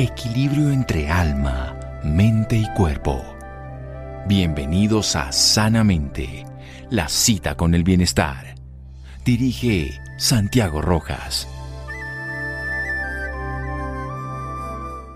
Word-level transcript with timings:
equilibrio 0.00 0.70
entre 0.70 1.10
alma, 1.10 1.78
mente 2.02 2.56
y 2.56 2.66
cuerpo. 2.74 3.22
Bienvenidos 4.26 5.14
a 5.14 5.30
Sanamente, 5.30 6.46
la 6.88 7.06
cita 7.10 7.54
con 7.54 7.74
el 7.74 7.84
bienestar. 7.84 8.54
Dirige 9.26 10.00
Santiago 10.16 10.80
Rojas. 10.80 11.46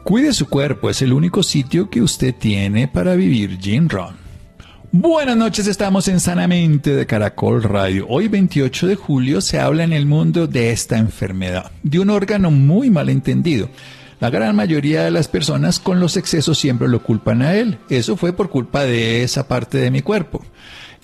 Cuide 0.04 0.34
su 0.34 0.50
cuerpo, 0.50 0.90
es 0.90 1.00
el 1.00 1.14
único 1.14 1.42
sitio 1.42 1.88
que 1.88 2.02
usted 2.02 2.34
tiene 2.34 2.86
para 2.86 3.14
vivir 3.14 3.58
Jim 3.58 3.88
Ron. 3.88 4.16
Buenas 4.92 5.38
noches, 5.38 5.66
estamos 5.66 6.08
en 6.08 6.20
Sanamente 6.20 6.94
de 6.94 7.06
Caracol 7.06 7.62
Radio. 7.62 8.06
Hoy 8.10 8.28
28 8.28 8.88
de 8.88 8.96
julio 8.96 9.40
se 9.40 9.58
habla 9.58 9.82
en 9.82 9.94
el 9.94 10.04
mundo 10.04 10.46
de 10.46 10.72
esta 10.72 10.98
enfermedad, 10.98 11.72
de 11.82 12.00
un 12.00 12.10
órgano 12.10 12.50
muy 12.50 12.90
mal 12.90 13.08
entendido. 13.08 13.70
La 14.20 14.30
gran 14.30 14.54
mayoría 14.56 15.02
de 15.02 15.10
las 15.10 15.28
personas 15.28 15.80
con 15.80 16.00
los 16.00 16.16
excesos 16.16 16.58
siempre 16.58 16.88
lo 16.88 17.02
culpan 17.02 17.42
a 17.42 17.54
él. 17.54 17.78
Eso 17.88 18.16
fue 18.16 18.32
por 18.32 18.50
culpa 18.50 18.84
de 18.84 19.22
esa 19.22 19.48
parte 19.48 19.78
de 19.78 19.90
mi 19.90 20.02
cuerpo 20.02 20.42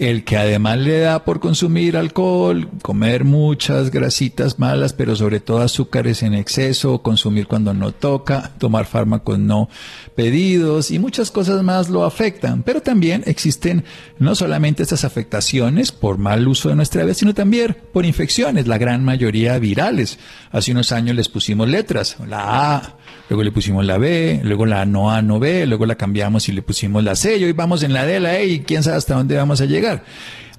el 0.01 0.25
que 0.25 0.39
además 0.39 0.79
le 0.79 1.01
da 1.01 1.25
por 1.27 1.41
consumir 1.41 1.95
alcohol, 1.95 2.71
comer 2.81 3.25
muchas 3.25 3.91
grasitas 3.91 4.59
malas, 4.59 4.95
pero 4.95 5.15
sobre 5.15 5.41
todo 5.41 5.59
azúcares 5.59 6.23
en 6.23 6.33
exceso, 6.33 7.03
consumir 7.03 7.47
cuando 7.47 7.75
no 7.75 7.93
toca, 7.93 8.53
tomar 8.57 8.87
fármacos 8.87 9.39
no 9.39 9.69
pedidos 10.17 10.91
y 10.91 10.99
muchas 10.99 11.31
cosas 11.31 11.63
más 11.63 11.91
lo 11.91 12.07
afectan. 12.07 12.63
Pero 12.63 12.81
también 12.81 13.25
existen 13.27 13.85
no 14.19 14.35
solamente 14.35 14.83
estas 14.83 15.05
afectaciones 15.05 15.93
por 15.93 16.17
mal 16.17 16.49
uso 16.49 16.71
de 16.71 16.77
nuestra 16.77 17.05
vida, 17.05 17.13
sino 17.13 17.35
también 17.35 17.77
por 17.93 18.07
infecciones, 18.07 18.67
la 18.67 18.79
gran 18.79 19.05
mayoría 19.05 19.59
virales. 19.59 20.19
Hace 20.51 20.73
unos 20.73 20.93
años 20.93 21.15
les 21.15 21.29
pusimos 21.29 21.69
letras, 21.69 22.17
la 22.27 22.75
A, 22.77 22.97
luego 23.29 23.45
le 23.45 23.53
pusimos 23.53 23.85
la 23.85 23.99
B, 23.99 24.41
luego 24.45 24.65
la 24.65 24.87
no 24.87 25.11
A, 25.11 25.21
no 25.21 25.39
B, 25.39 25.67
luego 25.67 25.85
la 25.85 25.97
cambiamos 25.97 26.49
y 26.49 26.53
le 26.53 26.63
pusimos 26.63 27.05
la 27.05 27.17
C, 27.17 27.37
y 27.37 27.45
hoy 27.45 27.53
vamos 27.53 27.83
en 27.83 27.93
la 27.93 28.07
D, 28.07 28.19
la 28.19 28.39
E 28.39 28.47
y 28.47 28.61
quién 28.61 28.83
sabe 28.83 28.97
hasta 28.97 29.15
dónde 29.15 29.37
vamos 29.37 29.61
a 29.61 29.67
llegar. 29.67 29.90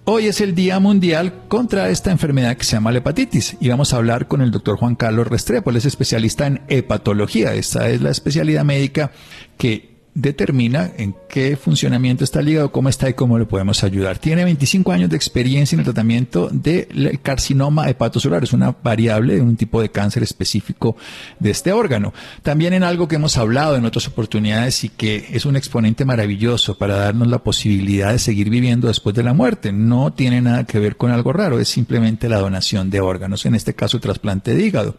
Hoy 0.03 0.25
es 0.25 0.41
el 0.41 0.55
Día 0.55 0.79
Mundial 0.79 1.43
contra 1.47 1.89
esta 1.89 2.09
enfermedad 2.09 2.57
que 2.57 2.63
se 2.63 2.71
llama 2.71 2.91
la 2.91 2.97
hepatitis 2.97 3.55
y 3.59 3.69
vamos 3.69 3.93
a 3.93 3.97
hablar 3.97 4.27
con 4.27 4.41
el 4.41 4.49
doctor 4.49 4.77
Juan 4.77 4.95
Carlos 4.95 5.27
Restrepo, 5.27 5.71
es 5.71 5.85
especialista 5.85 6.47
en 6.47 6.61
hepatología, 6.69 7.53
esta 7.53 7.87
es 7.87 8.01
la 8.01 8.09
especialidad 8.09 8.65
médica 8.65 9.11
que 9.59 9.90
determina 10.13 10.91
en 10.97 11.15
qué 11.29 11.55
funcionamiento 11.55 12.23
está 12.23 12.41
el 12.41 12.49
hígado, 12.49 12.71
cómo 12.71 12.89
está 12.89 13.09
y 13.09 13.13
cómo 13.13 13.39
le 13.39 13.45
podemos 13.45 13.83
ayudar. 13.83 14.19
Tiene 14.19 14.43
25 14.43 14.91
años 14.91 15.09
de 15.09 15.15
experiencia 15.15 15.75
en 15.75 15.81
el 15.81 15.85
tratamiento 15.85 16.49
del 16.51 17.19
carcinoma 17.21 17.89
hepatocelular, 17.89 18.43
es 18.43 18.53
una 18.53 18.75
variable 18.83 19.35
de 19.35 19.41
un 19.41 19.55
tipo 19.55 19.81
de 19.81 19.89
cáncer 19.89 20.23
específico 20.23 20.97
de 21.39 21.51
este 21.51 21.71
órgano. 21.71 22.13
También 22.41 22.73
en 22.73 22.83
algo 22.83 23.07
que 23.07 23.15
hemos 23.15 23.37
hablado 23.37 23.75
en 23.75 23.85
otras 23.85 24.07
oportunidades 24.07 24.83
y 24.83 24.89
que 24.89 25.27
es 25.31 25.45
un 25.45 25.55
exponente 25.55 26.03
maravilloso 26.03 26.77
para 26.77 26.95
darnos 26.95 27.27
la 27.27 27.39
posibilidad 27.39 28.11
de 28.11 28.19
seguir 28.19 28.49
viviendo 28.49 28.87
después 28.87 29.15
de 29.15 29.23
la 29.23 29.33
muerte. 29.33 29.71
No 29.71 30.11
tiene 30.11 30.41
nada 30.41 30.65
que 30.65 30.79
ver 30.79 30.97
con 30.97 31.11
algo 31.11 31.31
raro, 31.31 31.59
es 31.59 31.69
simplemente 31.69 32.27
la 32.27 32.39
donación 32.39 32.89
de 32.89 32.99
órganos, 32.99 33.45
en 33.45 33.55
este 33.55 33.73
caso 33.73 33.99
trasplante 33.99 34.53
de 34.53 34.65
hígado. 34.65 34.97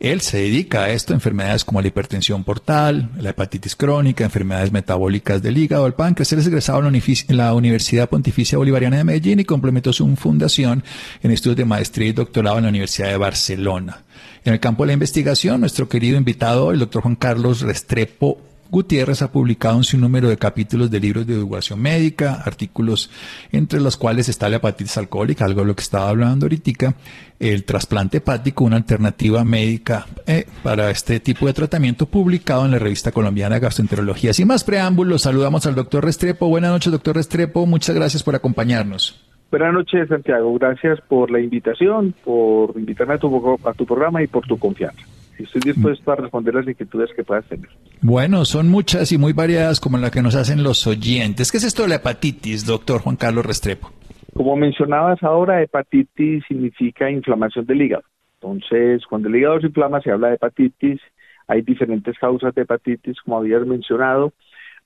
Él 0.00 0.20
se 0.20 0.38
dedica 0.38 0.84
a 0.84 0.90
esto, 0.90 1.12
enfermedades 1.12 1.64
como 1.64 1.80
la 1.80 1.88
hipertensión 1.88 2.44
portal, 2.44 3.10
la 3.18 3.30
hepatitis 3.30 3.74
crónica, 3.74 4.22
enfermedades 4.22 4.70
metabólicas 4.70 5.42
del 5.42 5.58
hígado, 5.58 5.86
el 5.86 5.94
páncreas. 5.94 6.32
Él 6.32 6.38
es 6.38 6.46
egresado 6.46 6.78
en 6.86 7.36
la 7.36 7.52
Universidad 7.54 8.08
Pontificia 8.08 8.58
Bolivariana 8.58 8.98
de 8.98 9.04
Medellín 9.04 9.40
y 9.40 9.44
complementó 9.44 9.92
su 9.92 10.06
fundación 10.14 10.84
en 11.20 11.32
estudios 11.32 11.56
de 11.56 11.64
maestría 11.64 12.08
y 12.08 12.12
doctorado 12.12 12.58
en 12.58 12.64
la 12.64 12.70
Universidad 12.70 13.08
de 13.08 13.16
Barcelona. 13.16 14.04
En 14.44 14.52
el 14.52 14.60
campo 14.60 14.84
de 14.84 14.88
la 14.88 14.92
investigación, 14.92 15.60
nuestro 15.60 15.88
querido 15.88 16.16
invitado, 16.16 16.70
el 16.70 16.78
doctor 16.78 17.02
Juan 17.02 17.16
Carlos 17.16 17.62
Restrepo 17.62 18.38
Gutiérrez 18.70 19.22
ha 19.22 19.32
publicado 19.32 19.76
un 19.76 19.84
sinnúmero 19.84 20.28
de 20.28 20.36
capítulos 20.36 20.90
de 20.90 21.00
libros 21.00 21.26
de 21.26 21.34
divulgación 21.34 21.80
médica, 21.80 22.42
artículos 22.44 23.10
entre 23.50 23.80
los 23.80 23.96
cuales 23.96 24.28
está 24.28 24.48
la 24.48 24.56
hepatitis 24.56 24.98
alcohólica, 24.98 25.44
algo 25.44 25.62
de 25.62 25.68
lo 25.68 25.74
que 25.74 25.82
estaba 25.82 26.08
hablando 26.08 26.44
ahorita, 26.46 26.94
el 27.38 27.64
trasplante 27.64 28.18
hepático, 28.18 28.64
una 28.64 28.76
alternativa 28.76 29.44
médica 29.44 30.06
eh, 30.26 30.46
para 30.62 30.90
este 30.90 31.20
tipo 31.20 31.46
de 31.46 31.54
tratamiento 31.54 32.06
publicado 32.06 32.64
en 32.64 32.72
la 32.72 32.78
revista 32.78 33.10
colombiana 33.10 33.58
gastroenterología. 33.58 34.32
Sin 34.32 34.48
más 34.48 34.64
preámbulos, 34.64 35.22
saludamos 35.22 35.64
al 35.66 35.74
doctor 35.74 36.04
Restrepo. 36.04 36.48
Buenas 36.48 36.70
noches, 36.70 36.92
doctor 36.92 37.16
Restrepo. 37.16 37.64
Muchas 37.64 37.94
gracias 37.94 38.22
por 38.22 38.34
acompañarnos. 38.34 39.24
Buenas 39.50 39.72
noches, 39.72 40.08
Santiago. 40.08 40.52
Gracias 40.58 41.00
por 41.08 41.30
la 41.30 41.40
invitación, 41.40 42.14
por 42.22 42.72
invitarme 42.76 43.14
a 43.14 43.18
tu, 43.18 43.58
a 43.64 43.72
tu 43.72 43.86
programa 43.86 44.22
y 44.22 44.26
por 44.26 44.46
tu 44.46 44.58
confianza 44.58 45.02
estoy 45.44 45.60
dispuesto 45.60 46.12
a 46.12 46.16
responder 46.16 46.54
las 46.54 46.68
inquietudes 46.68 47.10
que 47.14 47.24
puedas 47.24 47.44
tener. 47.46 47.68
Bueno, 48.00 48.44
son 48.44 48.68
muchas 48.68 49.12
y 49.12 49.18
muy 49.18 49.32
variadas 49.32 49.80
como 49.80 49.98
la 49.98 50.10
que 50.10 50.22
nos 50.22 50.34
hacen 50.34 50.62
los 50.62 50.86
oyentes. 50.86 51.50
¿Qué 51.50 51.58
es 51.58 51.64
esto 51.64 51.82
de 51.82 51.88
la 51.88 51.96
hepatitis, 51.96 52.66
doctor 52.66 53.00
Juan 53.00 53.16
Carlos 53.16 53.46
Restrepo? 53.46 53.90
Como 54.34 54.56
mencionabas 54.56 55.22
ahora, 55.22 55.62
hepatitis 55.62 56.44
significa 56.46 57.10
inflamación 57.10 57.66
del 57.66 57.82
hígado. 57.82 58.04
Entonces, 58.40 59.04
cuando 59.06 59.28
el 59.28 59.36
hígado 59.36 59.60
se 59.60 59.66
inflama, 59.66 60.00
se 60.00 60.12
habla 60.12 60.28
de 60.28 60.34
hepatitis. 60.34 61.00
Hay 61.48 61.62
diferentes 61.62 62.16
causas 62.18 62.54
de 62.54 62.62
hepatitis, 62.62 63.20
como 63.22 63.38
habías 63.38 63.66
mencionado. 63.66 64.32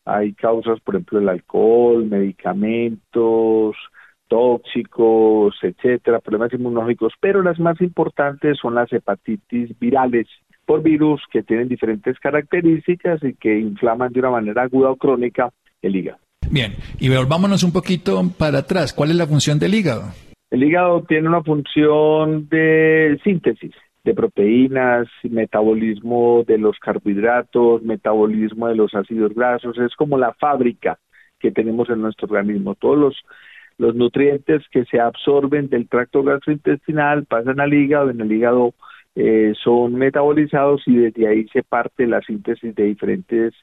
Hay 0.05 0.33
causas, 0.33 0.81
por 0.81 0.95
ejemplo, 0.95 1.19
el 1.19 1.29
alcohol, 1.29 2.07
medicamentos, 2.07 3.77
tóxicos, 4.33 5.55
etcétera, 5.61 6.19
problemas 6.21 6.55
inmunológicos, 6.55 7.13
pero 7.21 7.43
las 7.43 7.61
más 7.61 7.79
importantes 7.83 8.57
son 8.57 8.75
las 8.75 8.91
hepatitis 8.91 9.79
virales 9.79 10.27
por 10.65 10.83
virus 10.83 11.21
que 11.31 11.43
tienen 11.43 11.69
diferentes 11.69 12.19
características 12.19 13.23
y 13.23 13.35
que 13.35 13.59
inflaman 13.59 14.11
de 14.11 14.21
una 14.21 14.31
manera 14.31 14.63
aguda 14.63 14.91
o 14.91 14.97
crónica 14.97 15.51
el 15.83 15.97
hígado. 15.97 16.19
Bien, 16.51 16.73
y 16.99 17.15
volvámonos 17.15 17.63
un 17.63 17.75
poquito 17.75 18.23
para 18.39 18.61
atrás. 18.61 18.95
¿Cuál 18.95 19.11
es 19.11 19.17
la 19.17 19.27
función 19.27 19.59
del 19.59 19.75
hígado? 19.75 20.05
El 20.51 20.65
hígado 20.65 21.03
tiene 21.03 21.29
una 21.29 21.43
función 21.43 22.49
de 22.49 23.21
síntesis 23.23 23.73
de 24.03 24.15
proteínas, 24.15 25.09
metabolismo 25.25 26.43
de 26.47 26.57
los 26.57 26.79
carbohidratos, 26.79 27.83
metabolismo 27.83 28.67
de 28.69 28.77
los 28.77 28.95
ácidos 28.95 29.35
grasos, 29.35 29.77
es 29.77 29.95
como 29.95 30.17
la 30.17 30.33
fábrica 30.33 30.99
que 31.39 31.51
tenemos 31.51 31.91
en 31.91 32.01
nuestro 32.01 32.29
organismo. 32.29 32.75
Todos 32.77 32.99
los 32.99 33.23
los 33.83 33.97
nutrientes 33.97 34.63
que 34.71 34.85
se 34.85 35.01
absorben 35.01 35.69
del 35.69 35.89
tracto 35.89 36.23
gastrointestinal 36.23 37.25
pasan 37.25 37.59
al 37.59 37.75
hígado, 37.75 38.11
en 38.11 38.21
el 38.21 38.31
hígado 38.31 38.75
eh, 39.15 39.53
son 39.63 39.95
metabolizados 39.95 40.83
y 40.87 40.97
desde 40.97 41.29
ahí 41.29 41.47
se 41.53 41.63
parte 41.63 42.07
la 42.07 42.21
síntesis 42.23 42.75
de 42.75 42.85
diferentes 42.85 43.55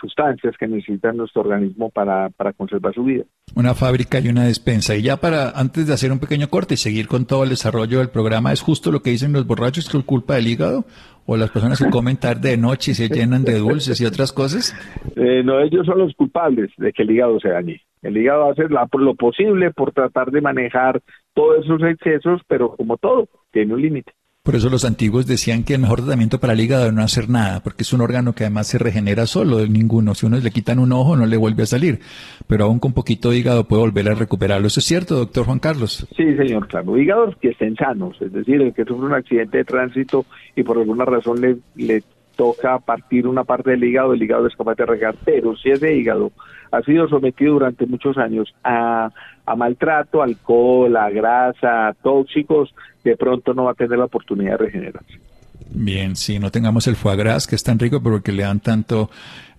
sustancias 0.00 0.56
que 0.58 0.66
necesita 0.66 1.12
nuestro 1.12 1.42
organismo 1.42 1.90
para, 1.90 2.30
para 2.30 2.52
conservar 2.52 2.94
su 2.94 3.04
vida. 3.04 3.24
Una 3.54 3.74
fábrica 3.74 4.18
y 4.20 4.28
una 4.28 4.44
despensa. 4.44 4.96
Y 4.96 5.02
ya 5.02 5.16
para, 5.18 5.50
antes 5.50 5.86
de 5.86 5.94
hacer 5.94 6.12
un 6.12 6.20
pequeño 6.20 6.48
corte 6.48 6.74
y 6.74 6.76
seguir 6.76 7.08
con 7.08 7.26
todo 7.26 7.44
el 7.44 7.50
desarrollo 7.50 7.98
del 7.98 8.10
programa, 8.10 8.52
¿es 8.52 8.62
justo 8.62 8.92
lo 8.92 9.00
que 9.00 9.10
dicen 9.10 9.32
los 9.32 9.46
borrachos 9.46 9.88
que 9.88 9.98
es 9.98 10.04
culpa 10.04 10.36
del 10.36 10.46
hígado? 10.46 10.84
¿O 11.26 11.36
las 11.36 11.50
personas 11.50 11.78
que 11.78 11.90
comen 11.90 12.16
tarde 12.16 12.50
de 12.50 12.56
noche 12.56 12.92
y 12.92 12.94
se 12.94 13.08
llenan 13.14 13.44
de 13.44 13.58
dulces 13.58 14.00
y 14.00 14.06
otras 14.06 14.32
cosas? 14.32 14.74
Eh, 15.16 15.42
no, 15.44 15.60
ellos 15.60 15.86
son 15.86 15.98
los 15.98 16.14
culpables 16.14 16.70
de 16.76 16.92
que 16.92 17.02
el 17.02 17.10
hígado 17.10 17.38
se 17.40 17.48
dañe. 17.48 17.82
El 18.02 18.16
hígado 18.16 18.50
hacer 18.50 18.70
lo 18.70 19.14
posible 19.14 19.70
por 19.72 19.92
tratar 19.92 20.30
de 20.30 20.40
manejar 20.40 21.02
todos 21.34 21.64
esos 21.64 21.82
excesos, 21.82 22.40
pero 22.48 22.74
como 22.76 22.96
todo, 22.96 23.28
tiene 23.50 23.74
un 23.74 23.82
límite. 23.82 24.12
Por 24.42 24.56
eso 24.56 24.70
los 24.70 24.86
antiguos 24.86 25.26
decían 25.26 25.64
que 25.64 25.74
el 25.74 25.82
mejor 25.82 26.00
tratamiento 26.00 26.40
para 26.40 26.54
el 26.54 26.60
hígado 26.60 26.86
es 26.86 26.94
no 26.94 27.02
hacer 27.02 27.28
nada, 27.28 27.60
porque 27.62 27.82
es 27.82 27.92
un 27.92 28.00
órgano 28.00 28.32
que 28.32 28.44
además 28.44 28.68
se 28.68 28.78
regenera 28.78 29.26
solo, 29.26 29.66
ninguno. 29.66 30.14
Si 30.14 30.24
uno 30.24 30.38
le 30.38 30.50
quitan 30.50 30.78
un 30.78 30.92
ojo, 30.92 31.14
no 31.14 31.26
le 31.26 31.36
vuelve 31.36 31.64
a 31.64 31.66
salir. 31.66 31.98
Pero 32.46 32.64
aún 32.64 32.78
con 32.78 32.94
poquito 32.94 33.30
de 33.30 33.36
hígado 33.36 33.68
puede 33.68 33.82
volver 33.82 34.08
a 34.08 34.14
recuperarlo. 34.14 34.66
¿Eso 34.66 34.80
es 34.80 34.86
cierto, 34.86 35.16
doctor 35.16 35.44
Juan 35.44 35.58
Carlos? 35.58 36.06
Sí, 36.16 36.36
señor, 36.36 36.68
claro. 36.68 36.96
Hígados 36.96 37.36
que 37.36 37.50
estén 37.50 37.76
sanos, 37.76 38.16
es 38.22 38.32
decir, 38.32 38.62
el 38.62 38.72
que 38.72 38.84
sufre 38.84 39.04
un 39.04 39.12
accidente 39.12 39.58
de 39.58 39.64
tránsito 39.64 40.24
y 40.56 40.62
por 40.62 40.78
alguna 40.78 41.04
razón 41.04 41.38
le, 41.42 41.58
le 41.76 42.02
toca 42.40 42.78
partir 42.78 43.26
una 43.26 43.44
parte 43.44 43.72
del 43.72 43.84
hígado, 43.84 44.14
el 44.14 44.22
hígado 44.22 44.46
es 44.46 44.56
capaz 44.56 44.74
de 44.76 44.86
regar, 44.86 45.14
pero 45.26 45.54
si 45.58 45.68
ese 45.68 45.94
hígado 45.94 46.32
ha 46.72 46.80
sido 46.80 47.06
sometido 47.06 47.52
durante 47.52 47.84
muchos 47.84 48.16
años 48.16 48.54
a, 48.64 49.10
maltrato, 49.58 50.22
alcohol, 50.22 50.96
a 50.96 51.10
grasa, 51.10 51.88
a 51.88 51.92
tóxicos, 51.92 52.74
de 53.04 53.14
pronto 53.18 53.52
no 53.52 53.64
va 53.64 53.72
a 53.72 53.74
tener 53.74 53.98
la 53.98 54.06
oportunidad 54.06 54.52
de 54.52 54.56
regenerarse. 54.56 55.20
Bien, 55.68 56.16
sí, 56.16 56.38
no 56.38 56.50
tengamos 56.50 56.86
el 56.86 56.96
foie 56.96 57.14
gras, 57.16 57.46
que 57.46 57.56
es 57.56 57.62
tan 57.62 57.78
rico, 57.78 58.02
pero 58.02 58.22
que 58.22 58.32
le 58.32 58.44
dan 58.44 58.60
tanto 58.60 59.10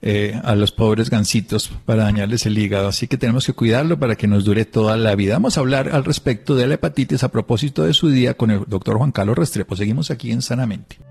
eh, 0.02 0.34
a 0.44 0.56
los 0.56 0.72
pobres 0.72 1.12
gansitos 1.12 1.70
para 1.86 2.06
dañarles 2.06 2.48
el 2.48 2.58
hígado. 2.58 2.88
Así 2.88 3.08
que 3.08 3.18
tenemos 3.18 3.46
que 3.46 3.54
cuidarlo 3.54 4.00
para 4.00 4.16
que 4.16 4.26
nos 4.26 4.44
dure 4.44 4.66
toda 4.66 4.98
la 4.98 5.14
vida. 5.14 5.34
Vamos 5.34 5.56
a 5.56 5.60
hablar 5.60 5.90
al 5.90 6.04
respecto 6.04 6.56
de 6.56 6.66
la 6.66 6.74
hepatitis 6.74 7.24
a 7.24 7.30
propósito 7.30 7.84
de 7.84 7.94
su 7.94 8.10
día 8.10 8.34
con 8.34 8.50
el 8.50 8.64
doctor 8.66 8.98
Juan 8.98 9.12
Carlos 9.12 9.38
Restrepo. 9.38 9.76
Seguimos 9.76 10.10
aquí 10.10 10.32
en 10.32 10.42
Sanamente. 10.42 11.11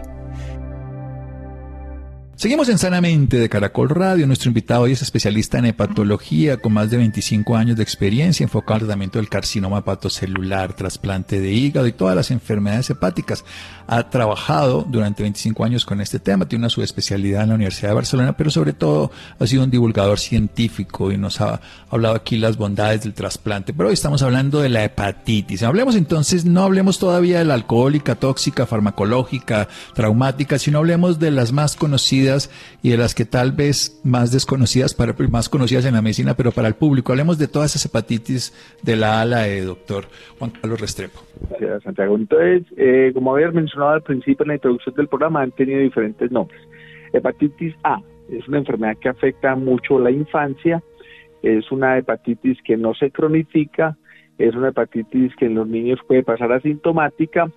Seguimos 2.41 2.69
en 2.69 2.79
Sanamente 2.79 3.37
de 3.37 3.49
Caracol 3.49 3.89
Radio. 3.89 4.25
Nuestro 4.25 4.49
invitado 4.49 4.81
hoy 4.81 4.93
es 4.93 5.03
especialista 5.03 5.59
en 5.59 5.65
hepatología 5.65 6.57
con 6.57 6.73
más 6.73 6.89
de 6.89 6.97
25 6.97 7.55
años 7.55 7.77
de 7.77 7.83
experiencia 7.83 8.43
enfocado 8.43 8.73
al 8.73 8.79
tratamiento 8.79 9.19
del 9.19 9.29
carcinoma 9.29 9.77
hepatocelular, 9.77 10.73
trasplante 10.73 11.39
de 11.39 11.51
hígado 11.51 11.85
y 11.85 11.91
todas 11.91 12.15
las 12.15 12.31
enfermedades 12.31 12.89
hepáticas. 12.89 13.45
Ha 13.85 14.09
trabajado 14.09 14.83
durante 14.89 15.21
25 15.21 15.63
años 15.63 15.85
con 15.85 16.01
este 16.01 16.17
tema, 16.17 16.47
tiene 16.47 16.63
una 16.63 16.71
subespecialidad 16.71 17.43
en 17.43 17.49
la 17.49 17.55
Universidad 17.55 17.89
de 17.89 17.95
Barcelona, 17.95 18.35
pero 18.35 18.49
sobre 18.49 18.73
todo 18.73 19.11
ha 19.37 19.45
sido 19.45 19.63
un 19.63 19.69
divulgador 19.69 20.17
científico 20.17 21.11
y 21.11 21.19
nos 21.19 21.41
ha 21.41 21.61
hablado 21.91 22.15
aquí 22.15 22.37
las 22.37 22.57
bondades 22.57 23.03
del 23.03 23.13
trasplante. 23.13 23.71
Pero 23.71 23.89
hoy 23.89 23.93
estamos 23.93 24.23
hablando 24.23 24.61
de 24.61 24.69
la 24.69 24.83
hepatitis. 24.83 25.61
Hablemos 25.61 25.95
entonces, 25.95 26.43
no 26.43 26.63
hablemos 26.63 26.97
todavía 26.97 27.37
de 27.37 27.45
la 27.45 27.53
alcohólica, 27.53 28.15
tóxica, 28.15 28.65
farmacológica, 28.65 29.67
traumática, 29.93 30.57
sino 30.57 30.79
hablemos 30.79 31.19
de 31.19 31.29
las 31.29 31.51
más 31.51 31.75
conocidas 31.75 32.30
y 32.81 32.89
de 32.91 32.97
las 32.97 33.15
que 33.15 33.25
tal 33.25 33.51
vez 33.51 34.01
más 34.03 34.31
desconocidas, 34.31 34.93
para, 34.93 35.13
más 35.29 35.49
conocidas 35.49 35.85
en 35.85 35.93
la 35.93 36.01
medicina, 36.01 36.35
pero 36.35 36.51
para 36.51 36.67
el 36.67 36.75
público. 36.75 37.11
Hablemos 37.11 37.37
de 37.37 37.47
todas 37.47 37.71
esas 37.71 37.85
hepatitis 37.85 38.53
de 38.83 38.95
la 38.95 39.19
A 39.19 39.21
a 39.21 39.25
la 39.25 39.47
E, 39.47 39.61
doctor 39.61 40.05
Juan 40.39 40.51
Carlos 40.51 40.79
Restrepo. 40.79 41.21
Gracias, 41.49 41.83
Santiago. 41.83 42.15
Entonces, 42.15 42.63
eh, 42.77 43.11
como 43.13 43.33
habías 43.33 43.53
mencionado 43.53 43.91
al 43.91 44.03
principio 44.03 44.43
en 44.43 44.49
la 44.49 44.55
introducción 44.55 44.95
del 44.95 45.07
programa, 45.07 45.41
han 45.41 45.51
tenido 45.51 45.79
diferentes 45.79 46.31
nombres. 46.31 46.61
Hepatitis 47.13 47.75
A 47.83 48.01
es 48.31 48.47
una 48.47 48.59
enfermedad 48.59 48.97
que 48.97 49.09
afecta 49.09 49.55
mucho 49.55 49.99
la 49.99 50.11
infancia, 50.11 50.81
es 51.41 51.71
una 51.71 51.97
hepatitis 51.97 52.57
que 52.63 52.77
no 52.77 52.93
se 52.93 53.11
cronifica, 53.11 53.97
es 54.37 54.55
una 54.55 54.69
hepatitis 54.69 55.35
que 55.35 55.45
en 55.45 55.55
los 55.55 55.67
niños 55.67 55.99
puede 56.07 56.23
pasar 56.23 56.51
asintomática 56.51 57.51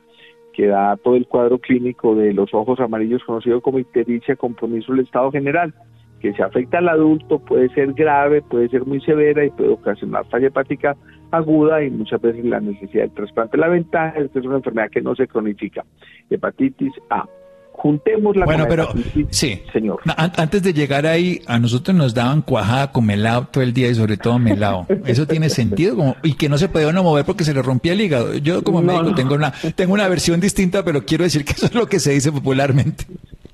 que 0.55 0.67
da 0.67 0.97
todo 0.97 1.17
el 1.17 1.27
cuadro 1.27 1.59
clínico 1.59 2.15
de 2.15 2.33
los 2.33 2.55
ojos 2.55 2.81
amarillos 2.81 3.25
conocido 3.25 3.61
como 3.61 3.79
ictericia, 3.79 4.37
compromiso 4.37 4.93
del 4.93 5.05
estado 5.05 5.31
general, 5.31 5.75
que 6.21 6.33
se 6.33 6.43
afecta 6.43 6.79
al 6.79 6.89
adulto 6.89 7.39
puede 7.39 7.69
ser 7.71 7.93
grave, 7.93 8.41
puede 8.41 8.69
ser 8.69 8.87
muy 8.87 9.01
severa 9.03 9.45
y 9.45 9.51
puede 9.51 9.71
ocasionar 9.71 10.25
falla 10.27 10.47
hepática 10.47 10.97
aguda 11.31 11.83
y 11.83 11.91
muchas 11.91 12.21
veces 12.21 12.45
la 12.45 12.61
necesidad 12.61 13.03
del 13.03 13.13
trasplante. 13.13 13.59
La 13.59 13.69
ventaja 13.69 14.19
es 14.19 14.31
que 14.31 14.39
es 14.39 14.47
una 14.47 14.57
enfermedad 14.57 14.91
que 14.91 15.03
no 15.03 15.15
se 15.15 15.27
cronifica. 15.27 15.85
Hepatitis 16.31 16.93
A. 17.11 17.27
Juntemos 17.77 18.37
la 18.37 18.47
bueno, 18.47 18.67
pero 18.69 18.89
sí, 19.31 19.61
señor. 19.73 20.01
antes 20.17 20.63
de 20.63 20.73
llegar 20.73 21.07
ahí, 21.07 21.41
a 21.47 21.59
nosotros 21.59 21.95
nos 21.95 22.15
daban 22.15 22.41
cuajada 22.41 22.93
con 22.93 23.05
melado 23.05 23.49
todo 23.51 23.65
el 23.65 23.75
día 23.75 23.91
y 23.91 23.95
sobre 23.95 24.17
todo 24.17 24.39
melado. 24.39 24.87
¿Eso 25.05 25.27
tiene 25.27 25.51
sentido? 25.51 25.97
Como, 25.97 26.17
y 26.23 26.35
que 26.35 26.49
no 26.49 26.57
se 26.57 26.69
podía 26.69 26.89
uno 26.89 27.03
mover 27.03 27.25
porque 27.25 27.43
se 27.43 27.53
le 27.53 27.63
rompía 27.63 27.93
el 27.93 28.01
hígado. 28.01 28.39
Yo 28.39 28.63
como 28.63 28.81
médico 28.81 29.15
tengo 29.15 29.35
una 29.35 29.53
tengo 29.75 29.93
una 29.93 30.09
versión 30.09 30.41
distinta, 30.41 30.85
pero 30.85 31.05
quiero 31.05 31.25
decir 31.25 31.45
que 31.45 31.53
eso 31.53 31.67
es 31.67 31.75
lo 31.75 31.87
que 31.87 31.99
se 31.99 32.13
dice 32.13 32.31
popularmente. 32.31 33.05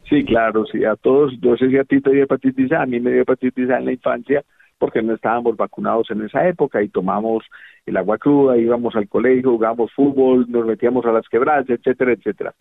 Sí, 0.08 0.22
claro, 0.24 0.64
sí, 0.70 0.84
a 0.84 0.96
todos, 0.96 1.32
yo 1.40 1.56
sé 1.56 1.70
si 1.70 1.78
a 1.78 1.84
ti 1.84 2.00
te 2.00 2.10
dio 2.10 2.24
hepatitis 2.24 2.70
A, 2.72 2.82
a 2.82 2.86
mí 2.86 3.00
me 3.00 3.12
dio 3.12 3.22
hepatitis 3.22 3.70
A 3.70 3.78
en 3.78 3.86
la 3.86 3.92
infancia 3.92 4.44
porque 4.80 5.02
no 5.02 5.14
estábamos 5.14 5.56
vacunados 5.56 6.10
en 6.10 6.22
esa 6.22 6.48
época 6.48 6.82
y 6.82 6.88
tomamos 6.88 7.44
el 7.84 7.96
agua 7.96 8.16
cruda, 8.16 8.56
íbamos 8.56 8.96
al 8.96 9.08
colegio, 9.08 9.50
jugábamos 9.50 9.92
fútbol, 9.92 10.46
nos 10.48 10.66
metíamos 10.66 11.04
a 11.04 11.12
las 11.12 11.28
quebradas, 11.28 11.68
etcétera, 11.68 12.12
etcétera. 12.12 12.54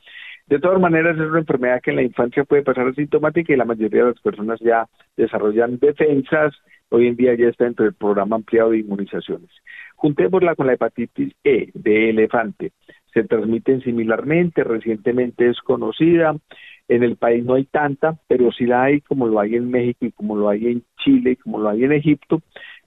De 0.50 0.57
todas 0.60 0.81
maneras, 0.81 1.16
es 1.16 1.30
una 1.30 1.42
enfermedad 1.42 1.80
que 1.80 1.92
en 1.92 1.98
la 1.98 2.01
infancia 2.01 2.44
puede 2.44 2.63
pasar 2.63 2.88
asintomática 2.88 3.54
y 3.54 3.56
la 3.56 3.66
mayoría 3.66 4.01
de 4.01 4.10
las 4.10 4.19
personas 4.19 4.60
ya 4.60 4.88
desarrollan 5.16 5.78
defensas. 5.78 6.56
Hoy 6.90 7.06
en 7.06 7.16
día 7.16 7.36
ya 7.36 7.50
está 7.50 7.66
dentro 7.66 7.86
del 7.86 7.94
programa 7.94 8.38
ampliado 8.38 8.72
de 8.72 8.80
inmunizaciones. 8.80 9.51
Juntémosla 9.96 10.56
con 10.56 10.66
la 10.66 10.74
hepatitis 10.74 11.36
E 11.44 11.69
de 11.75 12.10
elefante. 12.10 12.72
Se 13.13 13.24
transmiten 13.25 13.81
similarmente, 13.81 14.63
recientemente 14.63 15.48
es 15.48 15.60
conocida. 15.60 16.36
En 16.88 17.04
el 17.04 17.16
país 17.18 17.45
no 17.45 17.54
hay 17.54 17.66
tanta, 17.66 18.18
pero 18.28 18.52
sí 18.52 18.66
la 18.66 18.81
hay 18.86 19.02
como 19.02 19.28
lo 19.28 19.40
hay 19.40 19.54
en 19.54 19.69
México 19.69 20.07
y 20.07 20.12
como 20.12 20.36
lo 20.36 20.50
hay 20.50 20.66
en 20.66 20.84
Chile 20.98 21.31
y 21.31 21.36
como 21.36 21.60
lo 21.60 21.69
hay 21.69 21.84
en 21.84 21.92
Egipto 21.92 22.42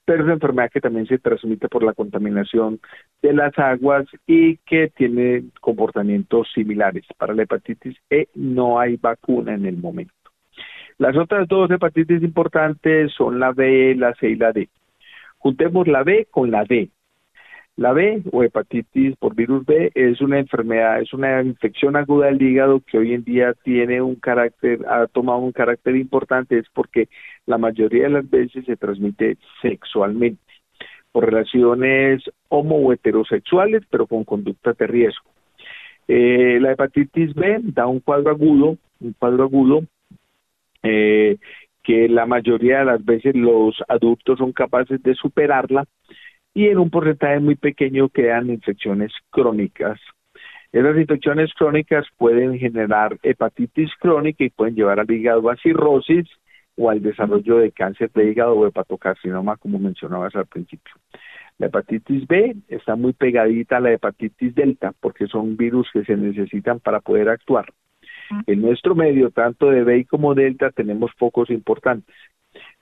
pero 0.05 0.19
es 0.19 0.25
una 0.25 0.33
enfermedad 0.33 0.69
que 0.71 0.81
también 0.81 1.05
se 1.07 1.19
transmite 1.19 1.69
por 1.69 1.83
la 1.83 1.93
contaminación 1.93 2.79
de 3.21 3.33
las 3.33 3.57
aguas 3.57 4.05
y 4.27 4.57
que 4.57 4.89
tiene 4.89 5.45
comportamientos 5.61 6.51
similares. 6.53 7.05
Para 7.17 7.33
la 7.33 7.43
hepatitis 7.43 7.97
E 8.09 8.27
no 8.35 8.79
hay 8.79 8.97
vacuna 8.97 9.53
en 9.53 9.65
el 9.65 9.77
momento. 9.77 10.13
Las 10.97 11.17
otras 11.17 11.47
dos 11.47 11.71
hepatitis 11.71 12.21
importantes 12.21 13.11
son 13.13 13.39
la 13.39 13.51
B, 13.51 13.95
la 13.95 14.13
C 14.15 14.29
y 14.29 14.35
la 14.35 14.51
D. 14.51 14.69
Juntemos 15.37 15.87
la 15.87 16.03
B 16.03 16.27
con 16.29 16.51
la 16.51 16.63
D. 16.63 16.89
La 17.75 17.91
B 17.91 18.21
o 18.31 18.43
hepatitis 18.43 19.15
por 19.17 19.33
virus 19.33 19.65
B 19.65 19.91
es 19.95 20.21
una 20.21 20.37
enfermedad, 20.37 21.01
es 21.01 21.11
una 21.11 21.41
infección 21.41 21.95
aguda 21.95 22.27
del 22.27 22.41
hígado 22.41 22.81
que 22.85 22.99
hoy 22.99 23.13
en 23.13 23.23
día 23.23 23.55
tiene 23.63 23.99
un 23.99 24.15
carácter, 24.15 24.85
ha 24.87 25.07
tomado 25.07 25.39
un 25.39 25.51
carácter 25.51 25.95
importante, 25.95 26.59
es 26.59 26.67
porque 26.71 27.09
la 27.47 27.57
mayoría 27.57 28.03
de 28.03 28.09
las 28.09 28.29
veces 28.29 28.65
se 28.65 28.77
transmite 28.77 29.37
sexualmente, 29.63 30.43
por 31.11 31.25
relaciones 31.25 32.21
homo 32.47 32.75
o 32.77 32.93
heterosexuales, 32.93 33.81
pero 33.89 34.05
con 34.05 34.23
conductas 34.23 34.77
de 34.77 34.85
riesgo. 34.85 35.25
Eh, 36.07 36.59
la 36.61 36.73
hepatitis 36.73 37.33
B 37.33 37.59
da 37.63 37.87
un 37.87 38.01
cuadro 38.01 38.29
agudo, 38.29 38.77
un 38.99 39.13
cuadro 39.13 39.45
agudo 39.45 39.81
eh, 40.83 41.37
que 41.81 42.07
la 42.07 42.27
mayoría 42.27 42.79
de 42.79 42.85
las 42.85 43.03
veces 43.03 43.35
los 43.35 43.81
adultos 43.87 44.37
son 44.37 44.51
capaces 44.51 45.01
de 45.01 45.15
superarla 45.15 45.85
y 46.53 46.67
en 46.67 46.77
un 46.77 46.89
porcentaje 46.89 47.39
muy 47.39 47.55
pequeño 47.55 48.09
quedan 48.09 48.49
infecciones 48.49 49.11
crónicas. 49.31 49.99
Esas 50.71 50.97
infecciones 50.97 51.53
crónicas 51.53 52.05
pueden 52.17 52.57
generar 52.57 53.17
hepatitis 53.23 53.91
crónica 53.99 54.43
y 54.43 54.49
pueden 54.49 54.75
llevar 54.75 54.99
al 54.99 55.09
hígado 55.09 55.49
a 55.49 55.57
cirrosis 55.57 56.27
o 56.75 56.89
al 56.89 57.01
desarrollo 57.01 57.57
de 57.57 57.71
cáncer 57.71 58.11
de 58.11 58.31
hígado 58.31 58.55
o 58.55 58.65
hepatocarcinoma, 58.65 59.57
como 59.57 59.77
mencionabas 59.77 60.35
al 60.35 60.47
principio. 60.47 60.93
La 61.59 61.67
hepatitis 61.67 62.27
B 62.27 62.55
está 62.67 62.95
muy 62.95 63.13
pegadita 63.13 63.77
a 63.77 63.79
la 63.79 63.91
hepatitis 63.91 64.55
delta 64.55 64.93
porque 64.99 65.27
son 65.27 65.55
virus 65.55 65.87
que 65.93 66.03
se 66.03 66.17
necesitan 66.17 66.79
para 66.79 66.99
poder 66.99 67.29
actuar. 67.29 67.71
En 68.47 68.61
nuestro 68.61 68.95
medio, 68.95 69.29
tanto 69.29 69.69
de 69.69 69.83
B 69.83 70.05
como 70.05 70.33
delta, 70.33 70.71
tenemos 70.71 71.11
focos 71.17 71.51
importantes 71.51 72.15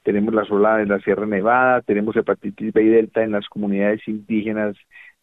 tenemos 0.04 0.34
la 0.34 0.46
sola 0.46 0.78
de 0.78 0.86
la 0.86 1.00
Sierra 1.00 1.26
Nevada, 1.26 1.82
tenemos 1.82 2.16
hepatitis 2.16 2.74
B 2.74 2.84
y 2.84 2.88
delta 2.88 3.24
en 3.24 3.32
las 3.32 3.48
comunidades 3.48 4.08
indígenas 4.08 4.76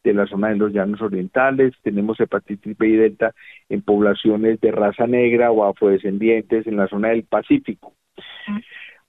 de 0.05 0.15
la 0.15 0.27
zona 0.27 0.49
de 0.49 0.57
los 0.57 0.73
llanos 0.73 1.03
orientales, 1.03 1.75
tenemos 1.83 2.21
hepatitis 2.21 2.77
B 2.79 2.89
y 2.89 2.97
delta 2.97 3.33
en 3.69 3.83
poblaciones 3.83 4.61
de 4.61 4.71
raza 4.71 5.07
negra 5.07 5.51
o 5.51 5.65
afrodescendientes 5.65 6.67
en 6.67 6.77
la 6.77 6.87
zona 6.87 7.09
del 7.09 7.25
Pacífico. 7.25 7.93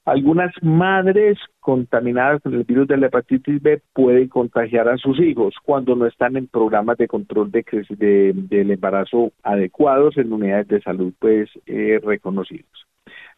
Algunas 0.06 0.52
madres 0.64 1.38
contaminadas 1.60 2.42
con 2.42 2.56
el 2.56 2.64
virus 2.64 2.88
de 2.88 2.98
la 2.98 3.08
hepatitis 3.08 3.62
B 3.62 3.80
pueden 3.94 4.28
contagiar 4.28 4.90
a 4.90 4.98
sus 4.98 5.20
hijos 5.20 5.54
cuando 5.64 5.96
no 5.96 6.08
están 6.08 6.36
en 6.36 6.48
programas 6.48 6.98
de 6.98 7.08
control 7.08 7.52
de, 7.52 7.64
de 7.90 8.34
del 8.34 8.72
embarazo 8.72 9.34
adecuados 9.44 10.18
en 10.18 10.34
unidades 10.34 10.68
de 10.68 10.82
salud 10.82 11.14
pues 11.20 11.50
eh, 11.68 12.00
reconocidos. 12.04 12.88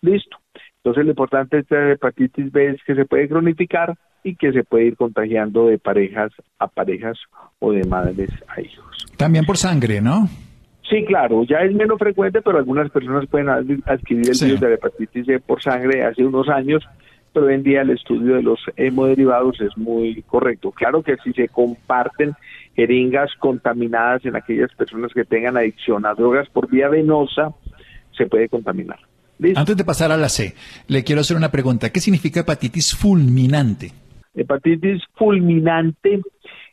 Listo. 0.01 0.37
Entonces 0.83 1.05
lo 1.05 1.11
importante 1.11 1.57
de 1.57 1.61
esta 1.61 1.91
hepatitis 1.91 2.51
B 2.51 2.69
es 2.69 2.83
que 2.83 2.95
se 2.95 3.05
puede 3.05 3.29
cronificar 3.29 3.95
y 4.23 4.35
que 4.35 4.51
se 4.51 4.63
puede 4.63 4.85
ir 4.85 4.97
contagiando 4.97 5.67
de 5.67 5.77
parejas 5.77 6.31
a 6.57 6.67
parejas 6.67 7.17
o 7.59 7.71
de 7.71 7.83
madres 7.83 8.31
a 8.47 8.61
hijos. 8.61 9.05
También 9.15 9.45
por 9.45 9.57
sangre, 9.57 10.01
¿no? 10.01 10.27
Sí, 10.89 11.05
claro, 11.05 11.43
ya 11.43 11.59
es 11.59 11.73
menos 11.73 11.99
frecuente, 11.99 12.41
pero 12.41 12.57
algunas 12.57 12.89
personas 12.91 13.27
pueden 13.27 13.49
adquirir 13.49 14.29
el 14.29 14.45
virus 14.45 14.59
de 14.59 14.69
la 14.69 14.75
hepatitis 14.75 15.25
C 15.25 15.39
por 15.39 15.61
sangre 15.61 16.03
hace 16.03 16.25
unos 16.25 16.49
años, 16.49 16.83
pero 17.31 17.45
hoy 17.45 17.53
en 17.53 17.63
día 17.63 17.81
el 17.81 17.91
estudio 17.91 18.35
de 18.35 18.43
los 18.43 18.59
hemoderivados 18.75 19.61
es 19.61 19.77
muy 19.77 20.21
correcto. 20.23 20.71
Claro 20.71 21.01
que 21.03 21.15
si 21.23 21.31
se 21.33 21.47
comparten 21.47 22.33
jeringas 22.75 23.31
contaminadas 23.39 24.25
en 24.25 24.35
aquellas 24.35 24.73
personas 24.73 25.13
que 25.13 25.23
tengan 25.25 25.57
adicción 25.57 26.05
a 26.05 26.13
drogas 26.13 26.49
por 26.49 26.69
vía 26.69 26.89
venosa, 26.89 27.51
se 28.17 28.25
puede 28.25 28.49
contaminar. 28.49 28.99
Antes 29.55 29.75
de 29.75 29.83
pasar 29.83 30.11
a 30.11 30.17
la 30.17 30.29
C, 30.29 30.53
le 30.87 31.03
quiero 31.03 31.21
hacer 31.21 31.37
una 31.37 31.51
pregunta. 31.51 31.89
¿Qué 31.89 31.99
significa 31.99 32.41
hepatitis 32.41 32.95
fulminante? 32.95 33.91
Hepatitis 34.35 35.01
fulminante 35.15 36.21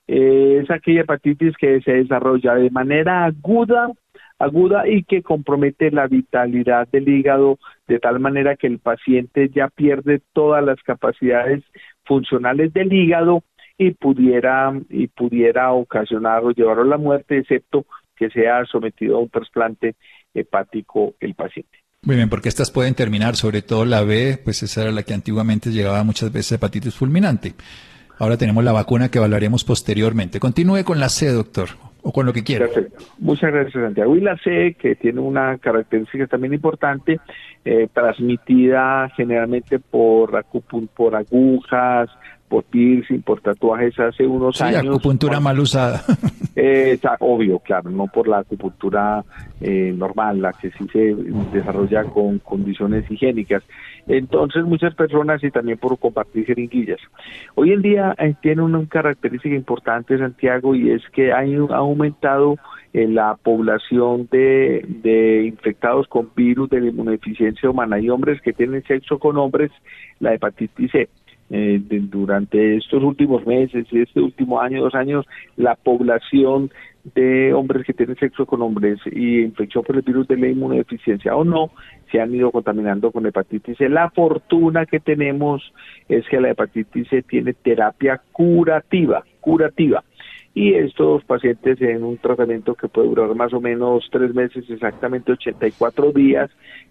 eh, 0.07 0.61
es 0.63 0.71
aquella 0.71 1.03
hepatitis 1.03 1.57
que 1.57 1.81
se 1.81 1.93
desarrolla 1.93 2.55
de 2.55 2.71
manera 2.71 3.25
aguda, 3.25 3.91
aguda 4.39 4.89
y 4.89 5.03
que 5.05 5.23
compromete 5.23 5.91
la 5.91 6.07
vitalidad 6.07 6.89
del 6.89 7.09
hígado 7.09 7.59
de 7.87 7.99
tal 7.99 8.21
manera 8.21 8.57
que 8.57 8.67
el 8.67 8.79
paciente 8.79 9.51
ya 9.55 9.69
pierde 9.69 10.21
todas 10.33 10.65
las 10.65 10.81
capacidades 10.83 11.65
funcionales 12.05 12.73
del 12.73 12.93
hígado 12.93 13.43
y 13.77 13.93
pudiera 13.93 14.73
y 14.89 15.09
pudiera 15.09 15.73
ocasionar 15.73 16.45
o 16.45 16.51
llevarlo 16.51 16.83
a 16.83 16.87
la 16.87 16.99
muerte, 16.99 17.39
excepto 17.39 17.87
que 18.17 18.31
sea 18.31 18.65
sometido 18.67 19.17
a 19.17 19.21
un 19.21 19.31
trasplante 19.31 19.95
hepático 20.35 21.15
el 21.21 21.35
paciente. 21.35 21.79
Muy 22.09 22.17
bien, 22.17 22.31
porque 22.31 22.49
estas 22.49 22.71
pueden 22.71 22.95
terminar, 22.95 23.37
sobre 23.37 23.61
todo 23.61 23.85
la 23.85 24.03
B, 24.03 24.39
pues 24.43 24.63
esa 24.63 24.81
era 24.81 24.93
la 24.93 25.03
que 25.03 25.13
antiguamente 25.13 25.69
llegaba 25.69 26.03
muchas 26.05 26.33
veces 26.33 26.53
hepatitis 26.53 26.95
fulminante. 26.95 27.53
Ahora 28.19 28.39
tenemos 28.39 28.65
la 28.65 28.73
vacuna 28.73 29.11
que 29.11 29.19
evaluaremos 29.19 29.63
posteriormente. 29.63 30.41
Continúe 30.41 30.85
con 30.85 31.01
la 31.01 31.11
C, 31.11 31.31
doctor. 31.31 31.69
o 32.01 32.11
con 32.11 32.25
lo 32.25 32.33
que 32.33 32.43
quiera. 32.43 32.65
Perfecto. 32.65 33.05
Muchas 33.19 33.53
gracias, 33.53 33.75
Santiago. 33.75 34.17
Y 34.17 34.23
la 34.23 34.39
C, 34.39 34.75
que 34.81 34.95
tiene 34.95 35.21
una 35.21 35.59
característica 35.59 36.27
también 36.27 36.55
importante, 36.55 37.21
eh, 37.67 37.89
transmitida 37.93 39.11
generalmente 39.15 39.79
por, 39.79 40.43
por 40.95 41.15
agujas, 41.15 42.09
por 42.49 42.65
piercing, 42.65 43.23
por 43.23 43.41
tatuajes 43.41 43.99
hace 43.99 44.27
unos 44.27 44.57
sí, 44.57 44.65
años. 44.65 44.87
acupuntura 44.87 45.41
mal 45.41 45.59
usada. 45.61 46.03
Eh, 46.61 46.95
está 46.95 47.17
obvio, 47.21 47.61
claro, 47.61 47.89
no 47.89 48.09
por 48.09 48.27
la 48.27 48.39
acupuntura 48.39 49.25
eh, 49.61 49.95
normal, 49.97 50.43
la 50.43 50.53
que 50.53 50.73
sí 50.73 50.89
se 50.93 51.15
desarrolla 51.53 52.03
con 52.03 52.41
condiciones 52.41 53.09
higiénicas. 53.09 53.63
Entonces, 54.09 54.65
muchas 54.65 54.93
personas 54.97 55.45
y 55.45 55.53
también 55.53 55.79
por 55.79 55.97
compartir 56.01 56.47
jeringuillas. 56.47 56.99
Hoy 57.55 57.73
en 57.73 57.83
día 57.83 58.13
eh, 58.19 58.35
tiene 58.43 58.63
una 58.63 58.85
característica 58.89 59.55
importante, 59.55 60.19
Santiago, 60.19 60.75
y 60.75 60.91
es 60.91 61.03
que 61.13 61.31
ha, 61.31 61.45
aumentado 61.77 62.57
la 62.93 63.37
población 63.41 64.27
de, 64.33 64.85
de 64.89 65.45
infectados 65.47 66.09
con 66.09 66.31
virus 66.35 66.71
de 66.71 66.81
la 66.81 66.89
inmunodeficiencia 66.89 67.71
humana. 67.71 68.01
y 68.01 68.11
hombres 68.11 68.43
que 68.43 68.53
tienen 68.53 68.83
sexo 68.83 69.21
con 69.21 69.37
hombres, 69.37 69.71
la 70.19 70.35
hepatitis 70.35 70.91
C. 70.91 71.09
Eh, 71.51 71.81
durante 71.83 72.77
estos 72.77 73.03
últimos 73.03 73.47
meses, 73.47 73.87
este 73.91 74.21
último 74.21 74.61
año, 74.61 74.83
dos 74.83 74.95
años, 74.95 75.27
la 75.57 75.77
población 75.77 76.71
de 77.15 77.55
hombres 77.55 77.87
que 77.87 77.95
tienen 77.95 78.17
sexo 78.17 78.45
con 78.45 78.61
hombres 78.61 78.99
y 79.07 79.41
infección 79.41 79.83
por 79.83 79.97
el 79.97 80.03
virus 80.03 80.29
de 80.29 80.37
la 80.37 80.49
inmunodeficiencia 80.49 81.35
o 81.35 81.45
no, 81.45 81.71
se 82.11 82.21
han 82.21 82.35
ido 82.35 82.51
contaminando 82.51 83.11
con 83.11 83.27
hepatitis 83.27 83.79
C. 83.79 83.89
La 83.89 84.11
fortuna 84.11 84.85
que 84.85 85.01
tenemos 85.01 85.73
es 86.09 86.27
que 86.29 86.41
la 86.41 86.51
hepatitis 86.51 87.09
C 87.09 87.23
tiene 87.23 87.55
terapia 87.55 88.21
curativa, 88.33 89.25
curativa. 89.41 90.05
Y 90.55 90.75
estos 90.75 91.25
pacientes 91.25 91.81
en 91.81 92.03
un 92.03 92.19
tratamiento 92.19 92.75
que 92.75 92.89
puede 92.89 93.09
durar 93.09 93.35
más 93.35 93.53
o 93.53 93.61
menos 93.61 94.09
tres 94.11 94.35
meses, 94.35 94.69
exactamente 94.69 95.33
84 95.33 96.13
días, 96.13 96.51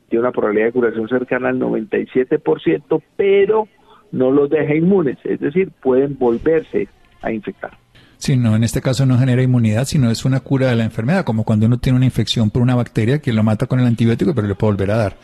tiene 0.10 0.22
una 0.22 0.32
probabilidad 0.32 0.68
de 0.68 0.72
curación 0.72 1.10
cercana 1.10 1.50
al 1.50 1.60
97%, 1.60 3.02
pero 3.18 3.68
no 4.12 4.32
los 4.32 4.50
deja 4.50 4.76
inmunes, 4.76 5.18
es 5.24 5.40
decir, 5.40 5.72
pueden 5.82 6.18
volverse 6.18 6.88
a 7.22 7.32
infectar. 7.32 7.78
Sí, 8.18 8.36
no, 8.36 8.56
en 8.56 8.64
este 8.64 8.82
caso 8.82 9.06
no 9.06 9.18
genera 9.20 9.44
inmunidad, 9.44 9.86
sino 9.86 10.10
es 10.10 10.26
una 10.26 10.40
cura 10.40 10.70
de 10.70 10.76
la 10.76 10.84
enfermedad, 10.84 11.24
como 11.24 11.44
cuando 11.44 11.68
uno 11.68 11.78
tiene 11.78 11.98
una 11.98 12.06
infección 12.06 12.50
por 12.50 12.64
una 12.64 12.76
bacteria 12.76 13.20
que 13.20 13.32
lo 13.32 13.44
mata 13.44 13.68
con 13.68 13.80
el 13.80 13.86
antibiótico, 13.86 14.34
pero 14.34 14.48
le 14.48 14.56
puede 14.56 14.74
volver 14.74 14.92
a 14.92 14.98
dar. 14.98 15.18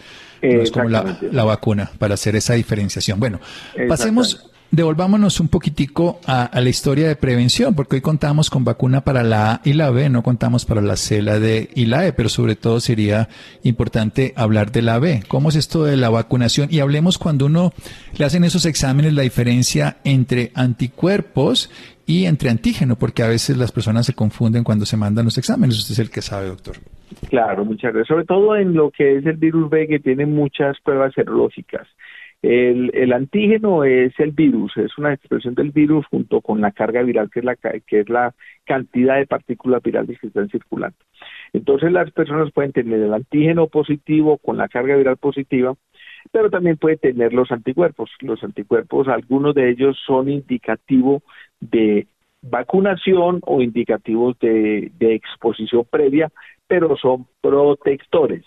No 0.44 0.62
es 0.62 0.72
como 0.72 0.90
la, 0.90 1.18
la, 1.32 1.44
vacuna 1.46 1.90
para 1.98 2.16
hacer 2.16 2.36
esa 2.36 2.54
diferenciación. 2.54 3.18
Bueno, 3.20 3.40
pasemos 3.88 4.53
devolvámonos 4.74 5.40
un 5.40 5.50
poquitico 5.50 6.20
a, 6.26 6.50
la 6.52 6.68
historia 6.68 7.08
de 7.08 7.16
prevención, 7.16 7.76
porque 7.76 7.98
hoy 7.98 8.02
contamos 8.02 8.50
con 8.50 8.66
vacuna 8.66 9.02
para 9.02 9.22
la 9.22 9.52
A 9.52 9.62
y 9.64 9.74
la 9.74 9.92
B, 9.92 10.10
no 10.10 10.24
contamos 10.24 10.66
para 10.66 10.82
la 10.82 10.96
C, 10.96 11.22
la 11.22 11.38
D 11.38 11.70
y 11.76 11.86
la 11.86 12.08
E, 12.08 12.14
pero 12.14 12.28
sobre 12.28 12.56
todo 12.56 12.80
sería 12.80 13.30
importante 13.62 14.34
hablar 14.36 14.72
de 14.72 14.82
la 14.82 14.98
B. 14.98 15.22
¿Cómo 15.28 15.50
es 15.50 15.58
esto 15.58 15.84
de 15.84 15.96
la 15.96 16.10
vacunación? 16.10 16.70
Y 16.72 16.80
hablemos 16.80 17.20
cuando 17.20 17.46
uno 17.46 17.72
le 18.18 18.26
hacen 18.26 18.44
esos 18.44 18.66
exámenes 18.66 19.14
la 19.14 19.22
diferencia 19.22 19.98
entre 20.04 20.52
anticuerpos 20.56 21.70
y 22.08 22.26
entre 22.26 22.50
antígeno, 22.50 22.96
porque 22.96 23.22
a 23.22 23.28
veces 23.28 23.58
las 23.58 23.72
personas 23.72 24.08
se 24.08 24.16
confunden 24.16 24.64
cuando 24.64 24.88
se 24.88 24.98
mandan 24.98 25.26
los 25.26 25.38
exámenes. 25.38 25.78
Usted 25.78 25.94
es 25.94 26.00
el 26.00 26.10
que 26.10 26.24
sabe, 26.24 26.48
doctor. 26.48 26.78
Claro, 27.30 27.64
muchas 27.64 27.94
gracias. 27.94 28.08
Sobre 28.08 28.26
todo 28.26 28.56
en 28.56 28.74
lo 28.74 28.90
que 28.90 29.18
es 29.18 29.26
el 29.28 29.38
virus 29.38 29.70
B, 29.70 29.88
que 29.88 30.00
tiene 30.00 30.26
muchas 30.26 30.78
pruebas 30.84 31.14
serológicas. 31.14 31.88
El, 32.44 33.14
antígeno 33.14 33.86
es 33.86 34.14
el 34.20 34.32
virus, 34.32 34.76
es 34.76 34.98
una 34.98 35.14
expresión 35.14 35.56
del 35.56 35.72
virus 35.72 36.06
junto 36.08 36.42
con 36.42 36.60
la 36.60 36.72
carga 36.72 37.02
viral, 37.02 37.30
que 37.32 37.40
es 37.40 37.46
la, 37.46 37.56
que 37.56 38.00
es 38.02 38.10
la 38.10 38.36
cantidad 38.66 39.16
de 39.16 39.26
partículas 39.26 39.82
virales 39.82 40.20
que 40.20 40.28
están 40.28 40.50
circulando. 40.50 40.98
Entonces 41.54 41.94
las 41.94 42.12
personas 42.12 42.52
pueden 42.52 42.74
tener 42.74 43.00
el 43.00 43.14
antígeno 43.14 43.68
positivo 43.68 44.38
con 44.40 44.58
la 44.58 44.68
carga 44.68 44.98
viral 44.98 45.16
positiva, 45.16 45.76
pero 46.34 46.50
también 46.50 46.76
pueden 46.76 47.00
tener 47.00 47.34
los 47.34 47.50
anticuerpos. 47.50 48.10
Los 48.20 48.44
anticuerpos, 48.44 49.08
algunos 49.08 49.56
de 49.56 49.70
ellos 49.70 49.98
son 50.06 50.28
indicativos 50.28 51.24
de 51.62 52.08
vacunación 52.42 53.40
o 53.46 53.62
indicativos 53.62 54.38
de 54.38 54.92
exposición 55.00 55.86
previa, 55.90 56.30
pero 56.68 56.98
son 56.98 57.26
protectores. 57.40 58.44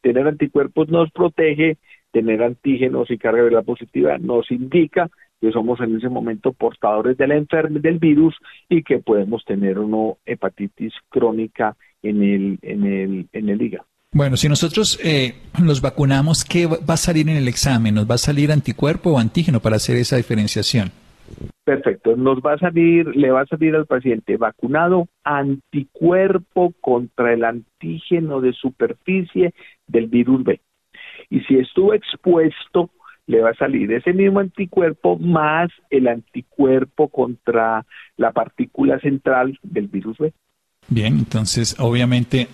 Tener 0.00 0.26
anticuerpos 0.26 0.88
nos 0.88 1.12
protege 1.12 1.78
tener 2.16 2.42
antígenos 2.42 3.10
y 3.10 3.18
carga 3.18 3.42
viral 3.42 3.62
positiva 3.62 4.16
nos 4.16 4.50
indica 4.50 5.10
que 5.38 5.52
somos 5.52 5.78
en 5.80 5.96
ese 5.96 6.08
momento 6.08 6.54
portadores 6.54 7.18
de 7.18 7.26
la 7.26 7.34
del 7.34 7.98
virus 7.98 8.34
y 8.70 8.82
que 8.82 9.00
podemos 9.00 9.44
tener 9.44 9.78
una 9.78 10.14
hepatitis 10.24 10.94
crónica 11.10 11.76
en 12.02 12.22
el, 12.22 12.58
en 12.62 12.86
el, 12.86 13.26
en 13.34 13.48
el 13.50 13.60
hígado. 13.60 13.84
Bueno, 14.12 14.38
si 14.38 14.48
nosotros 14.48 14.98
eh, 15.04 15.34
nos 15.62 15.82
vacunamos, 15.82 16.42
¿qué 16.42 16.64
va 16.64 16.94
a 16.94 16.96
salir 16.96 17.28
en 17.28 17.36
el 17.36 17.48
examen? 17.48 17.94
¿Nos 17.94 18.08
va 18.10 18.14
a 18.14 18.18
salir 18.18 18.50
anticuerpo 18.50 19.10
o 19.10 19.18
antígeno 19.18 19.60
para 19.60 19.76
hacer 19.76 19.96
esa 19.96 20.16
diferenciación? 20.16 20.90
Perfecto, 21.64 22.16
nos 22.16 22.38
va 22.38 22.54
a 22.54 22.58
salir, 22.58 23.14
le 23.14 23.30
va 23.30 23.42
a 23.42 23.46
salir 23.46 23.74
al 23.74 23.84
paciente 23.84 24.38
vacunado 24.38 25.06
anticuerpo 25.22 26.72
contra 26.80 27.34
el 27.34 27.44
antígeno 27.44 28.40
de 28.40 28.54
superficie 28.54 29.52
del 29.86 30.06
virus 30.06 30.44
B 30.44 30.60
y 31.30 31.40
si 31.40 31.58
estuvo 31.58 31.94
expuesto, 31.94 32.90
le 33.26 33.40
va 33.40 33.50
a 33.50 33.54
salir 33.54 33.92
ese 33.92 34.12
mismo 34.12 34.40
anticuerpo 34.40 35.18
más 35.18 35.70
el 35.90 36.08
anticuerpo 36.08 37.08
contra 37.08 37.84
la 38.16 38.32
partícula 38.32 39.00
central 39.00 39.58
del 39.62 39.88
virus 39.88 40.16
B. 40.18 40.32
Bien, 40.88 41.18
entonces 41.18 41.74
obviamente 41.80 42.46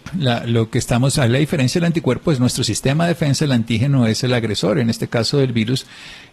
lo 0.47 0.71
que 0.71 0.79
estamos, 0.79 1.19
la 1.19 1.27
diferencia 1.27 1.79
del 1.79 1.89
anticuerpo 1.89 2.33
es 2.33 2.41
nuestro 2.41 2.65
sistema 2.65 3.05
de 3.05 3.11
defensa, 3.11 3.45
el 3.45 3.53
antígeno 3.53 4.07
es 4.07 4.25
el 4.25 4.33
agresor, 4.33 4.79
en 4.79 4.89
este 4.89 5.07
caso 5.07 5.37
del 5.37 5.53
virus, 5.53 5.87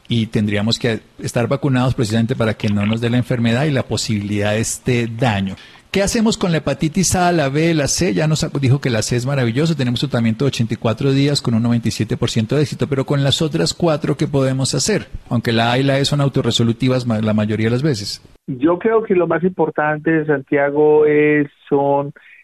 y 0.08 0.28
tendríamos 0.28 0.80
que 0.80 1.02
estar 1.20 1.50
vacunados 1.50 1.96
precisamente 1.96 2.38
para 2.38 2.54
que 2.54 2.70
no 2.70 2.86
nos 2.86 3.02
dé 3.02 3.10
la 3.10 3.18
enfermedad 3.18 3.66
y 3.66 3.72
la 3.72 3.84
posibilidad 3.84 4.54
de 4.54 4.62
este 4.62 5.08
daño. 5.08 5.56
¿Qué 5.92 6.04
hacemos 6.04 6.38
con 6.38 6.52
la 6.52 6.60
hepatitis 6.60 7.16
A, 7.16 7.32
la 7.32 7.50
B, 7.50 7.74
la 7.74 7.88
C? 7.88 8.14
Ya 8.14 8.28
nos 8.28 8.46
dijo 8.62 8.80
que 8.80 8.92
la 8.92 9.02
C 9.02 9.16
es 9.16 9.26
maravilloso, 9.26 9.76
tenemos 9.76 10.02
tratamiento 10.02 10.46
de 10.46 10.50
84 10.50 11.14
días 11.14 11.42
con 11.42 11.56
un 11.56 11.64
97% 11.64 12.48
de 12.50 12.62
éxito, 12.62 12.86
pero 12.88 13.06
con 13.06 13.24
las 13.24 13.42
otras 13.42 13.74
cuatro, 13.74 14.16
¿qué 14.16 14.28
podemos 14.28 14.76
hacer? 14.76 15.08
Aunque 15.32 15.52
la 15.52 15.72
A 15.72 15.80
y 15.80 15.84
la 15.84 15.98
E 15.98 16.06
son 16.06 16.22
autorresolutivas 16.22 17.08
la 17.08 17.34
mayoría 17.34 17.66
de 17.66 17.72
las 17.72 17.82
veces. 17.82 18.22
Yo 18.46 18.78
creo 18.78 19.02
que 19.02 19.16
lo 19.16 19.26
más 19.26 19.44
importante 19.44 20.12
de 20.12 20.28
Santiago 20.28 21.08
es, 21.08 21.48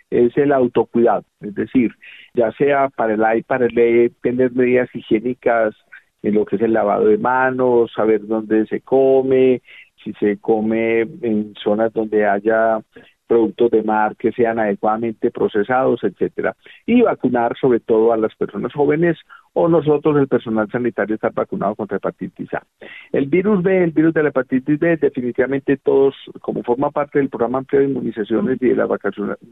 es 0.10 0.38
el 0.38 0.52
autocuidado, 0.52 1.24
es 1.42 1.54
decir, 1.54 1.92
ya 2.34 2.52
sea 2.54 2.90
para 2.90 3.14
el 3.14 3.24
A 3.24 3.38
y 3.38 3.44
para 3.44 3.68
el 3.68 3.78
E, 3.78 4.12
tener 4.24 4.54
medidas 4.54 4.90
higiénicas 4.92 5.76
en 6.24 6.34
lo 6.34 6.46
que 6.46 6.56
es 6.56 6.64
el 6.64 6.74
lavado 6.74 7.06
de 7.06 7.20
manos, 7.20 7.92
saber 7.96 8.26
dónde 8.26 8.66
se 8.66 8.82
come, 8.82 9.62
si 10.04 10.14
se 10.14 10.38
come 10.40 11.02
en 11.02 11.54
zonas 11.64 11.94
donde 11.94 12.26
haya 12.26 12.80
productos 13.28 13.72
de 13.72 13.84
mar 13.84 14.16
que 14.16 14.32
sean 14.32 14.60
adecuadamente 14.60 15.32
procesados, 15.32 16.04
etcétera, 16.04 16.56
y 16.86 17.02
vacunar 17.02 17.56
sobre 17.60 17.80
todo 17.80 18.14
a 18.14 18.18
las 18.18 18.36
personas 18.36 18.74
jóvenes 18.74 19.18
o 19.54 19.68
nosotros 19.70 20.18
el 20.18 20.28
personal 20.28 20.70
sanitario 20.70 21.16
estar 21.16 21.34
vacunado 21.34 21.76
contra 21.76 21.98
hepatitis 21.98 22.54
A. 22.54 22.64
El 23.12 23.28
virus 23.28 23.64
B, 23.64 23.84
el 23.84 23.92
virus 23.92 24.14
de 24.14 24.24
la 24.24 24.30
hepatitis 24.30 24.80
B, 24.80 24.98
definitivamente 24.98 25.78
todos, 25.78 26.16
como 26.42 26.64
forma 26.64 26.92
parte 26.92 27.20
del 27.20 27.30
programa 27.30 27.60
amplio 27.60 27.82
de 27.82 27.88
inmunizaciones 27.88 28.62
y 28.62 28.70
de 28.70 28.76
las 28.76 28.90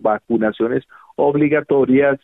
vacunaciones 0.01 0.83
obligatorias, 1.15 2.19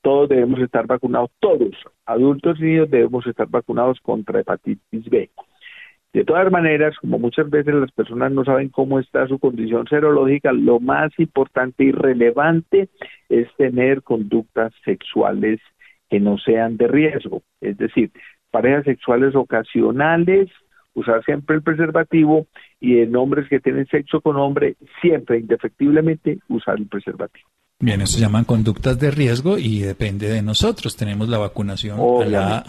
todos 0.00 0.28
debemos 0.28 0.60
estar 0.60 0.86
vacunados, 0.86 1.30
todos, 1.40 1.74
adultos 2.06 2.58
y 2.60 2.62
niños 2.62 2.90
debemos 2.90 3.26
estar 3.26 3.48
vacunados 3.48 4.00
contra 4.00 4.40
hepatitis 4.40 5.08
B. 5.10 5.30
De 6.12 6.24
todas 6.24 6.50
maneras, 6.50 6.96
como 7.00 7.18
muchas 7.18 7.50
veces 7.50 7.74
las 7.74 7.92
personas 7.92 8.32
no 8.32 8.44
saben 8.44 8.70
cómo 8.70 8.98
está 8.98 9.26
su 9.28 9.38
condición 9.38 9.86
serológica, 9.88 10.52
lo 10.52 10.80
más 10.80 11.10
importante 11.18 11.84
y 11.84 11.92
relevante 11.92 12.88
es 13.28 13.48
tener 13.56 14.02
conductas 14.02 14.72
sexuales 14.84 15.60
que 16.08 16.18
no 16.18 16.38
sean 16.38 16.78
de 16.78 16.88
riesgo, 16.88 17.42
es 17.60 17.76
decir, 17.76 18.10
parejas 18.50 18.84
sexuales 18.84 19.34
ocasionales, 19.34 20.48
usar 20.94 21.22
siempre 21.24 21.56
el 21.56 21.62
preservativo 21.62 22.46
y 22.80 23.00
en 23.00 23.14
hombres 23.14 23.46
que 23.48 23.60
tienen 23.60 23.86
sexo 23.86 24.20
con 24.20 24.36
hombre, 24.36 24.76
siempre, 25.02 25.38
indefectiblemente, 25.38 26.38
usar 26.48 26.78
el 26.78 26.86
preservativo. 26.86 27.46
Bien, 27.80 28.00
eso 28.00 28.16
se 28.16 28.20
llaman 28.20 28.44
conductas 28.44 28.98
de 28.98 29.12
riesgo 29.12 29.56
y 29.56 29.80
depende 29.80 30.28
de 30.28 30.42
nosotros. 30.42 30.96
Tenemos 30.96 31.28
la 31.28 31.38
vacunación 31.38 32.00
a 32.00 32.24
la 32.24 32.64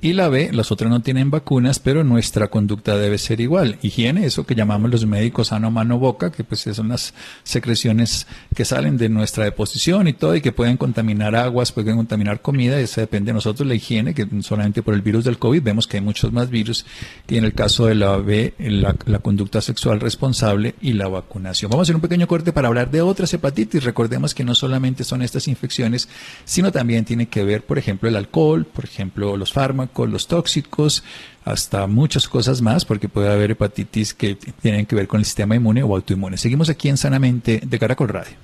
y 0.00 0.12
la 0.12 0.28
B, 0.28 0.50
las 0.52 0.70
otras 0.70 0.90
no 0.90 1.00
tienen 1.00 1.30
vacunas, 1.30 1.78
pero 1.78 2.04
nuestra 2.04 2.48
conducta 2.48 2.96
debe 2.96 3.16
ser 3.16 3.40
igual. 3.40 3.78
Higiene, 3.80 4.26
eso 4.26 4.44
que 4.44 4.54
llamamos 4.54 4.90
los 4.90 5.06
médicos 5.06 5.52
ano, 5.52 5.70
mano, 5.70 5.98
boca, 5.98 6.30
que 6.30 6.44
pues 6.44 6.60
son 6.60 6.88
las 6.88 7.14
secreciones 7.42 8.26
que 8.54 8.64
salen 8.64 8.98
de 8.98 9.08
nuestra 9.08 9.44
deposición 9.44 10.08
y 10.08 10.12
todo, 10.12 10.36
y 10.36 10.40
que 10.40 10.52
pueden 10.52 10.76
contaminar 10.76 11.34
aguas, 11.36 11.72
pueden 11.72 11.96
contaminar 11.96 12.42
comida, 12.42 12.80
y 12.80 12.84
eso 12.84 13.00
depende 13.00 13.30
de 13.30 13.34
nosotros. 13.34 13.66
La 13.66 13.74
higiene, 13.74 14.14
que 14.14 14.26
solamente 14.42 14.82
por 14.82 14.94
el 14.94 15.02
virus 15.02 15.24
del 15.24 15.38
COVID 15.38 15.62
vemos 15.62 15.86
que 15.86 15.96
hay 15.96 16.02
muchos 16.02 16.32
más 16.32 16.50
virus, 16.50 16.84
y 17.28 17.36
en 17.36 17.44
el 17.44 17.54
caso 17.54 17.86
de 17.86 17.94
la 17.94 18.16
B, 18.16 18.54
la, 18.58 18.94
la 19.06 19.18
conducta 19.20 19.60
sexual 19.60 20.00
responsable 20.00 20.74
y 20.82 20.92
la 20.92 21.08
vacunación. 21.08 21.70
Vamos 21.70 21.84
a 21.84 21.86
hacer 21.86 21.94
un 21.96 22.02
pequeño 22.02 22.26
corte 22.26 22.52
para 22.52 22.68
hablar 22.68 22.90
de 22.90 23.00
otras 23.00 23.32
hepatitis. 23.32 23.84
Recordemos 23.84 24.34
que 24.34 24.44
no 24.44 24.54
solamente 24.54 25.04
son 25.04 25.22
estas 25.22 25.48
infecciones, 25.48 26.08
sino 26.44 26.72
también 26.72 27.04
tiene 27.04 27.26
que 27.28 27.44
ver, 27.44 27.64
por 27.64 27.78
ejemplo, 27.78 28.08
el 28.08 28.16
alcohol, 28.16 28.66
por 28.66 28.84
ejemplo, 28.84 29.36
los 29.36 29.52
fármacos, 29.52 29.83
los 30.08 30.26
tóxicos, 30.26 31.04
hasta 31.44 31.86
muchas 31.86 32.28
cosas 32.28 32.62
más, 32.62 32.84
porque 32.84 33.08
puede 33.08 33.32
haber 33.32 33.52
hepatitis 33.52 34.14
que 34.14 34.34
tienen 34.34 34.86
que 34.86 34.96
ver 34.96 35.08
con 35.08 35.20
el 35.20 35.26
sistema 35.26 35.56
inmune 35.56 35.82
o 35.82 35.94
autoinmune. 35.94 36.36
Seguimos 36.36 36.70
aquí 36.70 36.88
en 36.88 36.96
Sanamente 36.96 37.60
de 37.64 37.78
Caracol 37.78 38.08
Radio. 38.08 38.36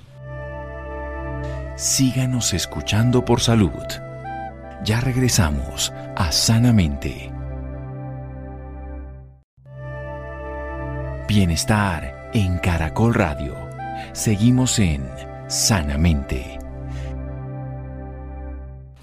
Síganos 1.75 2.53
escuchando 2.53 3.25
por 3.25 3.41
salud. 3.41 3.71
Ya 4.83 5.01
regresamos 5.01 5.91
a 6.15 6.31
Sanamente. 6.31 7.31
Bienestar 11.27 12.29
en 12.33 12.57
Caracol 12.59 13.13
Radio. 13.13 13.55
Seguimos 14.13 14.79
en 14.79 15.07
Sanamente. 15.47 16.60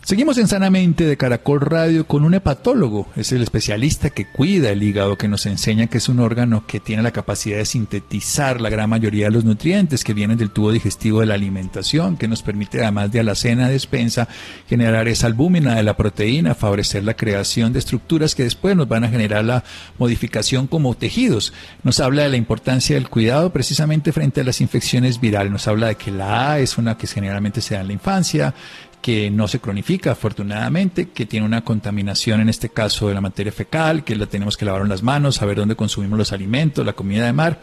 Seguimos 0.08 0.38
en 0.38 0.48
Sanamente 0.48 1.04
de 1.04 1.18
Caracol 1.18 1.60
Radio 1.60 2.06
con 2.06 2.24
un 2.24 2.32
hepatólogo. 2.32 3.08
Es 3.14 3.30
el 3.32 3.42
especialista 3.42 4.08
que 4.08 4.26
cuida 4.26 4.70
el 4.70 4.82
hígado, 4.82 5.18
que 5.18 5.28
nos 5.28 5.44
enseña 5.44 5.88
que 5.88 5.98
es 5.98 6.08
un 6.08 6.18
órgano 6.18 6.66
que 6.66 6.80
tiene 6.80 7.02
la 7.02 7.10
capacidad 7.10 7.58
de 7.58 7.66
sintetizar 7.66 8.58
la 8.58 8.70
gran 8.70 8.88
mayoría 8.88 9.26
de 9.26 9.32
los 9.32 9.44
nutrientes 9.44 10.04
que 10.04 10.14
vienen 10.14 10.38
del 10.38 10.50
tubo 10.50 10.72
digestivo 10.72 11.20
de 11.20 11.26
la 11.26 11.34
alimentación, 11.34 12.16
que 12.16 12.26
nos 12.26 12.42
permite, 12.42 12.80
además 12.80 13.12
de 13.12 13.20
alacena 13.20 13.68
despensa, 13.68 14.28
generar 14.66 15.08
esa 15.08 15.26
albúmina 15.26 15.74
de 15.74 15.82
la 15.82 15.94
proteína, 15.94 16.54
favorecer 16.54 17.04
la 17.04 17.12
creación 17.12 17.74
de 17.74 17.80
estructuras 17.80 18.34
que 18.34 18.44
después 18.44 18.74
nos 18.76 18.88
van 18.88 19.04
a 19.04 19.10
generar 19.10 19.44
la 19.44 19.62
modificación 19.98 20.68
como 20.68 20.94
tejidos. 20.94 21.52
Nos 21.82 22.00
habla 22.00 22.22
de 22.22 22.30
la 22.30 22.38
importancia 22.38 22.94
del 22.94 23.10
cuidado 23.10 23.52
precisamente 23.52 24.12
frente 24.12 24.40
a 24.40 24.44
las 24.44 24.62
infecciones 24.62 25.20
virales. 25.20 25.52
Nos 25.52 25.68
habla 25.68 25.88
de 25.88 25.96
que 25.96 26.10
la 26.10 26.52
A 26.52 26.60
es 26.60 26.78
una 26.78 26.96
que 26.96 27.06
generalmente 27.06 27.60
se 27.60 27.74
da 27.74 27.82
en 27.82 27.88
la 27.88 27.92
infancia, 27.92 28.54
que 29.00 29.30
no 29.30 29.48
se 29.48 29.60
cronifica 29.60 30.12
afortunadamente, 30.12 31.10
que 31.10 31.26
tiene 31.26 31.46
una 31.46 31.62
contaminación 31.62 32.40
en 32.40 32.48
este 32.48 32.68
caso 32.68 33.08
de 33.08 33.14
la 33.14 33.20
materia 33.20 33.52
fecal, 33.52 34.04
que 34.04 34.16
la 34.16 34.26
tenemos 34.26 34.56
que 34.56 34.64
lavar 34.64 34.82
en 34.82 34.88
las 34.88 35.02
manos, 35.02 35.36
saber 35.36 35.56
dónde 35.56 35.76
consumimos 35.76 36.18
los 36.18 36.32
alimentos, 36.32 36.84
la 36.84 36.92
comida 36.92 37.24
de 37.24 37.32
mar, 37.32 37.60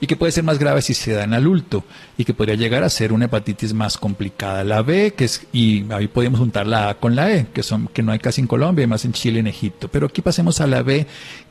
y 0.00 0.06
que 0.06 0.16
puede 0.16 0.32
ser 0.32 0.44
más 0.44 0.58
grave 0.58 0.82
si 0.82 0.94
se 0.94 1.12
da 1.12 1.24
en 1.24 1.34
adulto 1.34 1.84
y 2.16 2.24
que 2.24 2.34
podría 2.34 2.54
llegar 2.54 2.82
a 2.84 2.88
ser 2.88 3.12
una 3.12 3.26
hepatitis 3.26 3.74
más 3.74 3.98
complicada. 3.98 4.64
La 4.64 4.82
B, 4.82 5.14
que 5.14 5.24
es, 5.24 5.46
y 5.52 5.84
ahí 5.92 6.08
podemos 6.08 6.40
juntar 6.40 6.66
la 6.66 6.90
A 6.90 6.94
con 6.94 7.14
la 7.14 7.32
E, 7.32 7.48
que 7.52 7.62
son, 7.62 7.88
que 7.88 8.02
no 8.02 8.12
hay 8.12 8.18
casi 8.18 8.40
en 8.40 8.46
Colombia, 8.46 8.86
más 8.86 9.04
en 9.04 9.12
Chile 9.12 9.40
en 9.40 9.46
Egipto. 9.46 9.88
Pero 9.88 10.06
aquí 10.06 10.22
pasemos 10.22 10.60
a 10.60 10.66
la 10.66 10.82
B 10.82 11.06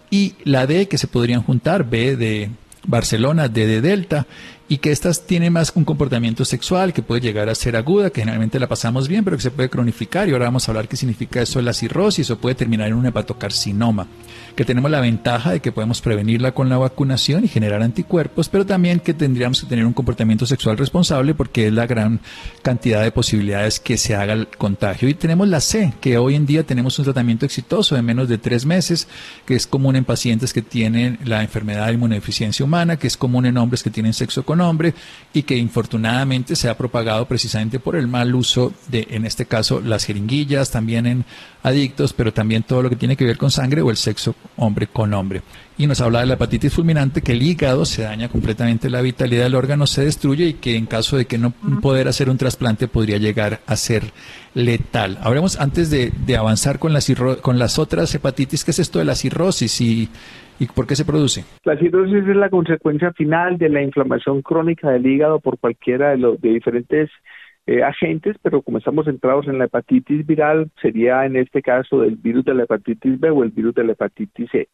y 0.10 0.36
la 0.44 0.66
D, 0.66 0.88
que 0.88 0.98
se 0.98 1.08
podrían 1.08 1.44
juntar, 1.44 1.90
B 1.90 2.16
de 2.16 2.50
Barcelona, 2.86 3.50
D 3.50 3.68
de 3.68 3.82
Delta, 3.82 4.26
y 4.70 4.80
que 4.80 4.92
estas 4.92 5.26
tienen 5.26 5.54
más 5.54 5.72
un 5.76 5.86
comportamiento 5.86 6.44
sexual 6.44 6.92
que 6.92 7.02
puede 7.02 7.22
llegar 7.22 7.48
a 7.48 7.56
ser 7.56 7.76
aguda, 7.76 8.10
que 8.10 8.22
generalmente 8.22 8.60
la 8.60 8.68
pasamos 8.68 9.08
bien, 9.08 9.24
pero 9.24 9.38
que 9.38 9.44
se 9.44 9.52
puede 9.52 9.70
cronificar 9.70 10.28
y 10.28 10.34
ahora 10.34 10.46
vamos 10.46 10.68
a 10.68 10.72
hablar 10.72 10.88
qué 10.88 10.98
significa 10.98 11.42
eso 11.42 11.62
la 11.62 11.74
cirrosis 11.74 12.30
o 12.32 12.38
puede 12.38 12.56
terminar 12.56 12.90
en 12.90 12.96
un 12.96 13.06
hepatocarcinoma, 13.06 14.08
que 14.56 14.66
tenemos 14.66 14.92
la 14.92 15.00
ventaja 15.00 15.52
de 15.52 15.60
que 15.62 15.72
podemos 15.72 16.02
prevenirla 16.02 16.52
con 16.52 16.68
la 16.68 16.78
vacunación 16.78 17.46
y 17.46 17.48
generar 17.48 17.82
anticuerpos, 17.82 18.50
pero 18.50 18.66
también 18.66 19.00
que 19.00 19.14
tendríamos 19.14 19.62
que 19.62 19.68
tener 19.68 19.86
un 19.86 19.94
comportamiento 19.94 20.46
sexual 20.46 20.78
responsable 20.78 21.34
porque 21.34 21.68
es 21.68 21.74
la 21.74 21.88
gran 21.88 22.20
cantidad 22.62 23.04
de 23.04 23.12
posibilidades 23.12 23.80
que 23.80 23.98
se 23.98 24.16
haga 24.16 24.34
el 24.34 24.48
contagio. 24.48 25.08
Y 25.08 25.14
tenemos 25.14 25.48
la 25.48 25.62
C, 25.62 25.94
que 26.02 26.18
hoy 26.18 26.36
en 26.36 26.46
día 26.46 26.64
tenemos 26.64 27.00
un 27.00 27.06
tratamiento 27.06 27.46
exitoso 27.46 27.96
de 27.96 28.02
menos 28.02 28.28
de 28.28 28.38
tres 28.38 28.66
meses, 28.66 29.08
que 29.46 29.56
es 29.56 29.66
común 29.66 29.96
en 29.96 30.04
pacientes 30.04 30.52
que 30.52 30.62
tienen 30.62 31.20
la 31.24 31.42
enfermedad 31.42 31.88
de 31.88 31.94
inmunodeficiencia 31.94 32.66
humana, 32.66 32.98
que 32.98 33.08
es 33.08 33.16
común 33.16 33.46
en 33.46 33.58
hombres 33.58 33.84
que 33.84 33.90
tienen 33.90 34.14
sexo 34.14 34.44
con 34.44 34.57
nombre 34.58 34.94
y 35.34 35.44
que 35.44 35.56
infortunadamente 35.56 36.56
se 36.56 36.68
ha 36.68 36.78
propagado 36.78 37.28
precisamente 37.28 37.80
por 37.80 37.96
el 37.96 38.08
mal 38.08 38.34
uso 38.36 38.74
de, 38.90 39.08
en 39.12 39.26
este 39.26 39.46
caso, 39.46 39.80
las 39.80 40.06
jeringuillas, 40.06 40.72
también 40.72 41.06
en 41.06 41.26
adictos, 41.64 42.14
pero 42.14 42.34
también 42.34 42.64
todo 42.64 42.82
lo 42.82 42.90
que 42.90 42.96
tiene 42.96 43.16
que 43.16 43.26
ver 43.26 43.38
con 43.38 43.52
sangre 43.52 43.82
o 43.82 43.92
el 43.92 43.98
sexo 43.98 44.36
hombre 44.56 44.88
con 44.88 45.14
hombre. 45.14 45.44
Y 45.78 45.86
nos 45.86 46.02
habla 46.02 46.22
de 46.22 46.26
la 46.26 46.34
hepatitis 46.34 46.74
fulminante, 46.74 47.22
que 47.22 47.34
el 47.34 47.44
hígado 47.44 47.86
se 47.86 48.02
daña 48.02 48.30
completamente, 48.30 48.90
la 48.90 49.02
vitalidad 49.02 49.44
del 49.44 49.56
órgano 49.56 49.86
se 49.86 50.04
destruye 50.04 50.48
y 50.48 50.54
que 50.54 50.76
en 50.76 50.88
caso 50.88 51.18
de 51.18 51.26
que 51.26 51.38
no 51.38 51.52
poder 51.82 52.08
hacer 52.08 52.30
un 52.30 52.38
trasplante 52.38 52.88
podría 52.88 53.18
llegar 53.18 53.62
a 53.68 53.76
ser 53.76 54.12
letal. 54.56 55.20
Hablemos 55.22 55.60
antes 55.60 55.92
de, 55.92 56.12
avanzar 56.36 56.80
con, 56.80 56.94
la 56.94 57.02
con 57.42 57.60
las 57.60 57.78
otras 57.78 58.14
hepatitis, 58.16 58.64
¿qué 58.64 58.72
es 58.72 58.80
esto 58.80 58.98
de 59.00 59.06
la 59.06 59.16
cirrosis 59.16 59.80
y 59.82 60.10
¿Y 60.60 60.66
por 60.68 60.88
qué 60.88 60.96
se 60.96 61.06
produce? 61.06 61.44
La 61.66 61.78
cirrosis 61.78 62.28
es 62.28 62.36
la 62.36 62.50
consecuencia 62.50 63.12
final 63.14 63.58
de 63.58 63.70
la 63.70 63.82
inflamación 63.82 64.42
crónica 64.42 64.90
del 64.90 65.06
hígado 65.06 65.40
por 65.40 65.60
cualquiera 65.60 66.10
de 66.10 66.18
los 66.18 66.42
de 66.42 66.50
diferentes 66.50 67.10
eh, 67.68 67.84
agentes, 67.84 68.38
pero 68.42 68.62
como 68.62 68.78
estamos 68.78 69.06
centrados 69.06 69.48
en 69.48 69.60
la 69.60 69.66
hepatitis 69.66 70.26
viral, 70.26 70.72
sería 70.82 71.26
en 71.26 71.36
este 71.36 71.62
caso 71.62 72.04
el 72.04 72.16
virus 72.16 72.46
de 72.46 72.54
la 72.54 72.64
hepatitis 72.64 73.20
B 73.20 73.30
o 73.30 73.44
el 73.44 73.52
virus 73.52 73.76
de 73.76 73.84
la 73.84 73.92
hepatitis 73.92 74.50
C 74.52 74.68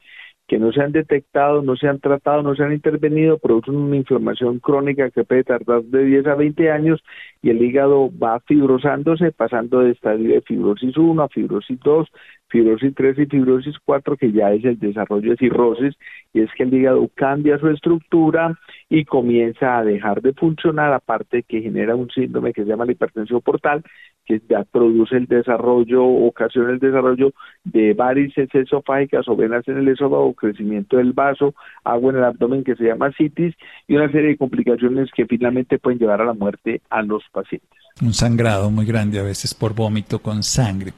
que 0.48 0.60
no 0.60 0.72
se 0.72 0.82
han 0.82 0.92
detectado, 0.92 1.62
no 1.62 1.76
se 1.76 1.88
han 1.88 2.00
tratado, 2.00 2.44
no 2.44 2.54
se 2.56 2.64
han 2.64 2.74
intervenido, 2.74 3.38
producen 3.38 3.76
una 3.76 3.96
inflamación 3.96 4.60
crónica 4.60 5.10
que 5.10 5.24
puede 5.24 5.44
tardar 5.44 5.84
de 5.84 6.04
10 6.04 6.28
a 6.28 6.36
20 6.36 6.70
años 6.70 7.02
y 7.42 7.50
el 7.50 7.62
hígado 7.62 8.12
va 8.22 8.40
fibrosándose, 8.42 9.32
pasando 9.32 9.80
de 9.80 9.92
estadio 9.92 10.34
de 10.34 10.42
fibrosis 10.42 10.98
1 10.98 11.24
a 11.24 11.30
fibrosis 11.30 11.80
2, 11.80 12.08
fibrosis 12.54 12.94
3 12.94 13.18
y 13.18 13.26
fibrosis 13.26 13.76
4, 13.84 14.16
que 14.16 14.32
ya 14.32 14.54
es 14.54 14.64
el 14.64 14.78
desarrollo 14.78 15.32
de 15.32 15.38
cirrosis, 15.38 15.96
y 16.34 16.42
es 16.42 16.52
que 16.56 16.64
el 16.64 16.74
hígado 16.74 17.10
cambia 17.16 17.58
su 17.58 17.68
estructura 17.68 18.60
y 18.90 19.06
comienza 19.06 19.80
a 19.80 19.84
dejar 19.84 20.22
de 20.22 20.34
funcionar, 20.34 20.94
aparte 20.94 21.42
que 21.42 21.62
genera 21.62 21.96
un 21.96 22.12
síndrome 22.12 22.54
que 22.54 22.64
se 22.64 22.70
llama 22.70 22.86
la 22.86 22.92
hipertensión 22.92 23.42
portal, 23.42 23.84
que 24.26 24.40
ya 24.48 24.64
produce 24.66 25.18
el 25.18 25.26
desarrollo, 25.26 26.06
ocasiona 26.06 26.70
el 26.70 26.80
desarrollo 26.80 27.34
de 27.64 27.96
varices 27.96 28.54
esofágicas 28.54 29.28
o 29.28 29.36
venas 29.36 29.68
en 29.68 29.80
el 29.80 29.88
esófago, 29.88 30.36
crecimiento 30.36 30.98
del 30.98 31.14
vaso, 31.14 31.56
agua 31.84 32.12
en 32.12 32.20
el 32.20 32.24
abdomen 32.24 32.64
que 32.64 32.76
se 32.76 32.86
llama 32.86 33.12
citis, 33.14 33.56
y 33.88 33.96
una 33.96 34.12
serie 34.12 34.30
de 34.30 34.38
complicaciones 34.38 35.10
que 35.12 35.26
finalmente 35.26 35.80
pueden 35.80 35.98
llevar 35.98 36.22
a 36.22 36.26
la 36.26 36.34
muerte 36.34 36.82
a 36.92 37.02
los 37.02 37.24
pacientes. 37.32 37.83
Un 38.02 38.14
sangrado 38.14 38.72
muy 38.72 38.86
grande 38.86 39.20
a 39.20 39.24
veces 39.24 39.54
por 39.54 39.76
vómito 39.76 40.20
con 40.20 40.42
sangre. 40.42 40.94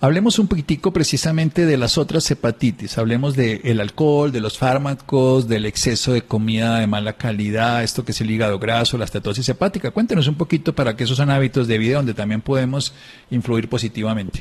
Hablemos 0.00 0.38
un 0.38 0.48
poquitico 0.48 0.92
precisamente 0.92 1.64
de 1.64 1.76
las 1.76 1.96
otras 1.96 2.28
hepatitis. 2.30 2.98
Hablemos 2.98 3.36
del 3.36 3.60
el 3.62 3.80
alcohol, 3.80 4.32
de 4.32 4.40
los 4.40 4.58
fármacos, 4.58 5.48
del 5.48 5.66
exceso 5.66 6.12
de 6.12 6.22
comida 6.22 6.80
de 6.80 6.86
mala 6.86 7.12
calidad, 7.12 7.84
esto 7.84 8.04
que 8.04 8.10
es 8.10 8.20
el 8.20 8.30
hígado 8.30 8.58
graso, 8.58 8.98
la 8.98 9.04
estatosis 9.04 9.48
hepática. 9.48 9.92
Cuéntenos 9.92 10.26
un 10.26 10.36
poquito 10.36 10.74
para 10.74 10.96
que 10.96 11.04
esos 11.04 11.18
son 11.18 11.30
hábitos 11.30 11.68
de 11.68 11.78
vida 11.78 11.98
donde 11.98 12.14
también 12.14 12.40
podemos 12.40 12.94
influir 13.30 13.68
positivamente. 13.68 14.40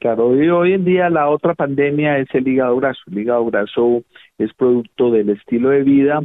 Claro, 0.00 0.28
hoy, 0.28 0.72
en 0.72 0.84
día 0.84 1.10
la 1.10 1.28
otra 1.28 1.54
pandemia 1.54 2.18
es 2.18 2.28
el 2.32 2.48
hígado 2.48 2.74
graso. 2.76 3.02
El 3.10 3.18
hígado 3.18 3.44
graso 3.44 4.02
es 4.38 4.52
producto 4.54 5.10
del 5.10 5.28
estilo 5.28 5.68
de 5.68 5.82
vida, 5.82 6.22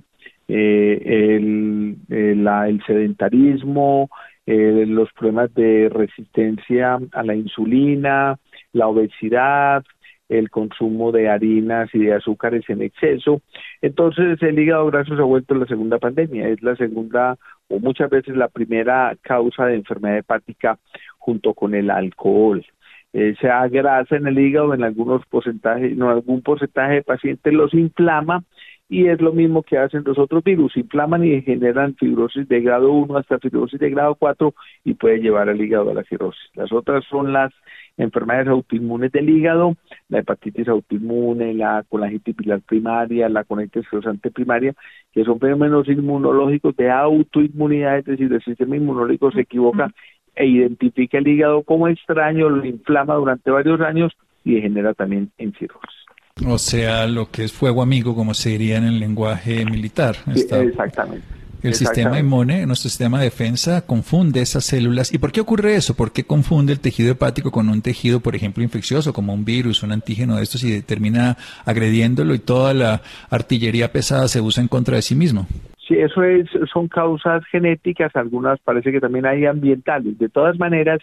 eh, 0.47 1.35
el, 1.35 1.97
el 2.09 2.83
sedentarismo, 2.87 4.09
eh, 4.45 4.85
los 4.87 5.11
problemas 5.13 5.53
de 5.53 5.89
resistencia 5.89 6.99
a 7.11 7.23
la 7.23 7.35
insulina, 7.35 8.37
la 8.73 8.87
obesidad, 8.87 9.83
el 10.29 10.49
consumo 10.49 11.11
de 11.11 11.29
harinas 11.29 11.89
y 11.93 11.99
de 11.99 12.13
azúcares 12.13 12.63
en 12.69 12.81
exceso. 12.81 13.41
Entonces 13.81 14.41
el 14.41 14.59
hígado 14.59 14.85
graso 14.87 15.15
se 15.15 15.21
ha 15.21 15.25
vuelto 15.25 15.55
la 15.55 15.65
segunda 15.65 15.99
pandemia, 15.99 16.47
es 16.49 16.61
la 16.61 16.75
segunda 16.75 17.37
o 17.67 17.79
muchas 17.79 18.09
veces 18.09 18.35
la 18.35 18.47
primera 18.47 19.15
causa 19.21 19.65
de 19.65 19.75
enfermedad 19.75 20.17
hepática 20.17 20.77
junto 21.17 21.53
con 21.53 21.73
el 21.75 21.89
alcohol. 21.89 22.65
Esa 23.13 23.67
grasa 23.69 24.17
en 24.17 24.27
el 24.27 24.37
hígado 24.37 24.73
en 24.73 24.83
algunos 24.83 25.25
porcentajes, 25.27 25.93
en 25.93 26.03
algún 26.03 26.41
porcentaje 26.41 26.95
de 26.95 27.03
pacientes 27.03 27.53
los 27.53 27.73
inflama 27.73 28.43
y 28.87 29.07
es 29.07 29.19
lo 29.19 29.33
mismo 29.33 29.63
que 29.63 29.77
hacen 29.77 30.03
los 30.05 30.19
otros 30.19 30.43
virus, 30.43 30.77
inflaman 30.77 31.23
y 31.23 31.41
generan 31.41 31.95
fibrosis 31.95 32.47
de 32.47 32.61
grado 32.61 32.91
1 32.91 33.17
hasta 33.17 33.39
fibrosis 33.39 33.79
de 33.79 33.89
grado 33.89 34.15
4 34.15 34.53
y 34.83 34.93
puede 34.93 35.19
llevar 35.19 35.49
al 35.49 35.59
hígado 35.59 35.89
a 35.89 35.93
la 35.93 36.03
cirrosis. 36.03 36.49
Las 36.53 36.71
otras 36.71 37.03
son 37.05 37.33
las 37.33 37.51
enfermedades 37.97 38.47
autoinmunes 38.47 39.11
del 39.11 39.29
hígado, 39.29 39.75
la 40.09 40.19
hepatitis 40.19 40.67
autoinmune, 40.67 41.53
la 41.55 41.83
colangitis 41.89 42.35
pilar 42.35 42.61
primaria, 42.61 43.27
la 43.29 43.43
colitis 43.43 43.83
esclerosante 43.83 44.29
primaria, 44.29 44.73
que 45.13 45.23
son 45.23 45.39
fenómenos 45.39 45.87
inmunológicos 45.87 46.75
de 46.75 46.91
autoinmunidad, 46.91 47.99
es 47.99 48.05
decir, 48.05 48.31
el 48.31 48.43
sistema 48.43 48.75
inmunológico 48.75 49.31
se 49.31 49.41
equivoca 49.41 49.91
e 50.35 50.45
identifica 50.45 51.17
el 51.17 51.27
hígado 51.27 51.63
como 51.63 51.87
extraño, 51.87 52.49
lo 52.49 52.63
inflama 52.65 53.15
durante 53.15 53.49
varios 53.49 53.81
años 53.81 54.13
y 54.43 54.61
genera 54.61 54.93
también 54.93 55.31
en 55.37 55.53
cirrosis. 55.53 56.04
O 56.43 56.57
sea, 56.57 57.07
lo 57.07 57.31
que 57.31 57.45
es 57.45 57.53
fuego 57.53 57.81
amigo, 57.81 58.13
como 58.13 58.33
se 58.33 58.49
diría 58.49 58.77
en 58.77 58.83
el 58.83 58.99
lenguaje 58.99 59.63
militar. 59.63 60.17
exactamente. 60.27 61.25
El 61.63 61.73
sistema 61.73 62.19
inmune, 62.19 62.65
nuestro 62.65 62.89
sistema 62.89 63.19
de 63.19 63.25
defensa, 63.25 63.85
confunde 63.87 64.41
esas 64.41 64.65
células. 64.65 65.13
¿Y 65.13 65.17
por 65.17 65.31
qué 65.31 65.39
ocurre 65.39 65.75
eso? 65.75 65.95
¿Por 65.95 66.11
qué 66.11 66.25
confunde 66.25 66.73
el 66.73 66.81
tejido 66.81 67.09
hepático 67.09 67.51
con 67.51 67.69
un 67.69 67.81
tejido, 67.81 68.19
por 68.19 68.35
ejemplo, 68.35 68.61
infeccioso, 68.61 69.13
como 69.13 69.33
un 69.33 69.45
virus, 69.45 69.81
un 69.81 69.93
antígeno 69.93 70.35
de 70.35 70.43
estos, 70.43 70.63
y 70.65 70.81
termina 70.81 71.37
agrediéndolo 71.63 72.35
y 72.35 72.39
toda 72.39 72.73
la 72.73 73.01
artillería 73.29 73.93
pesada 73.93 74.27
se 74.27 74.41
usa 74.41 74.61
en 74.61 74.67
contra 74.67 74.97
de 74.97 75.01
sí 75.01 75.15
mismo? 75.15 75.47
Sí, 75.87 75.95
eso 75.97 76.21
es, 76.21 76.49
son 76.71 76.89
causas 76.89 77.43
genéticas, 77.45 78.13
algunas 78.15 78.59
parece 78.59 78.91
que 78.91 78.99
también 78.99 79.25
hay 79.25 79.45
ambientales. 79.45 80.19
De 80.19 80.29
todas 80.29 80.59
maneras, 80.59 80.99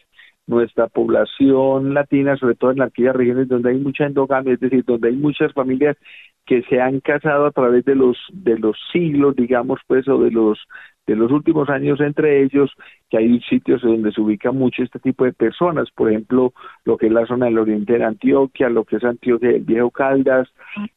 nuestra 0.52 0.86
población 0.86 1.94
latina, 1.94 2.36
sobre 2.36 2.54
todo 2.54 2.70
en 2.70 2.82
aquellas 2.82 3.16
regiones 3.16 3.48
donde 3.48 3.70
hay 3.70 3.78
mucha 3.78 4.06
endogamia, 4.06 4.54
es 4.54 4.60
decir, 4.60 4.84
donde 4.84 5.08
hay 5.08 5.16
muchas 5.16 5.52
familias 5.52 5.96
que 6.46 6.62
se 6.62 6.80
han 6.80 7.00
casado 7.00 7.46
a 7.46 7.50
través 7.50 7.84
de 7.84 7.94
los 7.94 8.16
de 8.32 8.58
los 8.58 8.76
siglos, 8.92 9.34
digamos, 9.34 9.80
pues, 9.86 10.06
o 10.08 10.18
de 10.18 10.30
los 10.30 10.58
de 11.06 11.16
los 11.16 11.32
últimos 11.32 11.68
años 11.68 12.00
entre 12.00 12.42
ellos, 12.44 12.70
que 13.10 13.18
hay 13.18 13.40
sitios 13.40 13.82
donde 13.82 14.12
se 14.12 14.20
ubica 14.20 14.52
mucho 14.52 14.82
este 14.82 15.00
tipo 15.00 15.24
de 15.24 15.32
personas, 15.32 15.90
por 15.90 16.08
ejemplo, 16.08 16.52
lo 16.84 16.96
que 16.96 17.06
es 17.06 17.12
la 17.12 17.26
zona 17.26 17.46
del 17.46 17.58
oriente 17.58 17.98
de 17.98 18.04
Antioquia, 18.04 18.68
lo 18.68 18.84
que 18.84 18.96
es 18.96 19.04
Antioquia 19.04 19.50
del 19.50 19.64
Viejo 19.64 19.90
Caldas, 19.90 20.48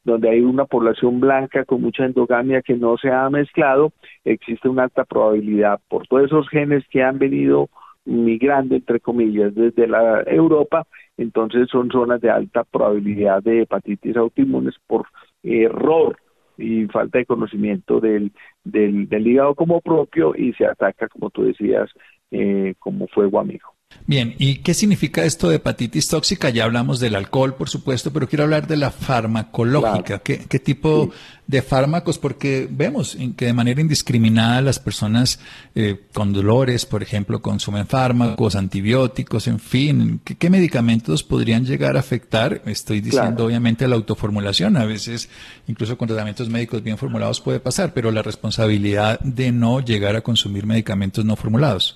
donde 0.03 0.29
hay 0.29 0.41
una 0.41 0.65
población 0.65 1.19
blanca 1.19 1.65
con 1.65 1.81
mucha 1.81 2.05
endogamia 2.05 2.61
que 2.61 2.75
no 2.75 2.97
se 2.97 3.09
ha 3.09 3.29
mezclado, 3.29 3.93
existe 4.23 4.69
una 4.69 4.83
alta 4.83 5.05
probabilidad 5.05 5.79
por 5.89 6.07
todos 6.07 6.25
esos 6.25 6.47
genes 6.49 6.83
que 6.89 7.01
han 7.01 7.17
venido 7.17 7.69
migrando, 8.05 8.75
entre 8.75 8.99
comillas, 8.99 9.53
desde 9.53 9.87
la 9.87 10.21
Europa, 10.25 10.87
entonces 11.17 11.67
son 11.69 11.89
zonas 11.91 12.21
de 12.21 12.29
alta 12.29 12.63
probabilidad 12.63 13.43
de 13.43 13.63
hepatitis 13.63 14.15
autoinmunes 14.15 14.75
por 14.87 15.07
error 15.43 16.17
y 16.57 16.85
falta 16.85 17.17
de 17.17 17.25
conocimiento 17.25 17.99
del, 17.99 18.31
del, 18.63 19.09
del 19.09 19.27
hígado 19.27 19.55
como 19.55 19.81
propio 19.81 20.33
y 20.35 20.53
se 20.53 20.65
ataca, 20.65 21.07
como 21.09 21.29
tú 21.29 21.43
decías, 21.43 21.89
eh, 22.31 22.75
como 22.79 23.07
fuego 23.07 23.39
amigo. 23.39 23.74
Bien, 24.07 24.35
¿y 24.37 24.57
qué 24.57 24.75
significa 24.75 25.23
esto 25.23 25.49
de 25.49 25.55
hepatitis 25.55 26.07
tóxica? 26.07 26.51
Ya 26.51 26.65
hablamos 26.65 26.99
del 26.99 27.15
alcohol, 27.15 27.55
por 27.55 27.69
supuesto, 27.69 28.13
pero 28.13 28.29
quiero 28.29 28.43
hablar 28.43 28.67
de 28.67 28.77
la 28.77 28.91
farmacológica. 28.91 30.19
¿Qué, 30.19 30.59
tipo 30.59 31.09
de 31.47 31.63
fármacos? 31.63 32.19
Porque 32.19 32.67
vemos 32.69 33.17
que 33.35 33.47
de 33.47 33.53
manera 33.53 33.81
indiscriminada 33.81 34.61
las 34.61 34.77
personas 34.77 35.39
eh, 35.73 35.99
con 36.13 36.33
dolores, 36.33 36.85
por 36.85 37.01
ejemplo, 37.01 37.41
consumen 37.41 37.87
fármacos, 37.87 38.55
antibióticos, 38.55 39.47
en 39.47 39.59
fin. 39.59 40.21
¿Qué, 40.23 40.49
medicamentos 40.51 41.23
podrían 41.23 41.65
llegar 41.65 41.97
a 41.97 42.01
afectar? 42.01 42.61
Estoy 42.67 43.01
diciendo, 43.01 43.45
obviamente, 43.45 43.87
la 43.87 43.95
autoformulación. 43.95 44.77
A 44.77 44.85
veces, 44.85 45.29
incluso 45.65 45.97
con 45.97 46.07
tratamientos 46.07 46.47
médicos 46.47 46.83
bien 46.83 46.99
formulados 46.99 47.41
puede 47.41 47.59
pasar, 47.59 47.91
pero 47.91 48.11
la 48.11 48.21
responsabilidad 48.21 49.19
de 49.21 49.51
no 49.51 49.79
llegar 49.79 50.15
a 50.15 50.21
consumir 50.21 50.67
medicamentos 50.67 51.25
no 51.25 51.35
formulados. 51.35 51.95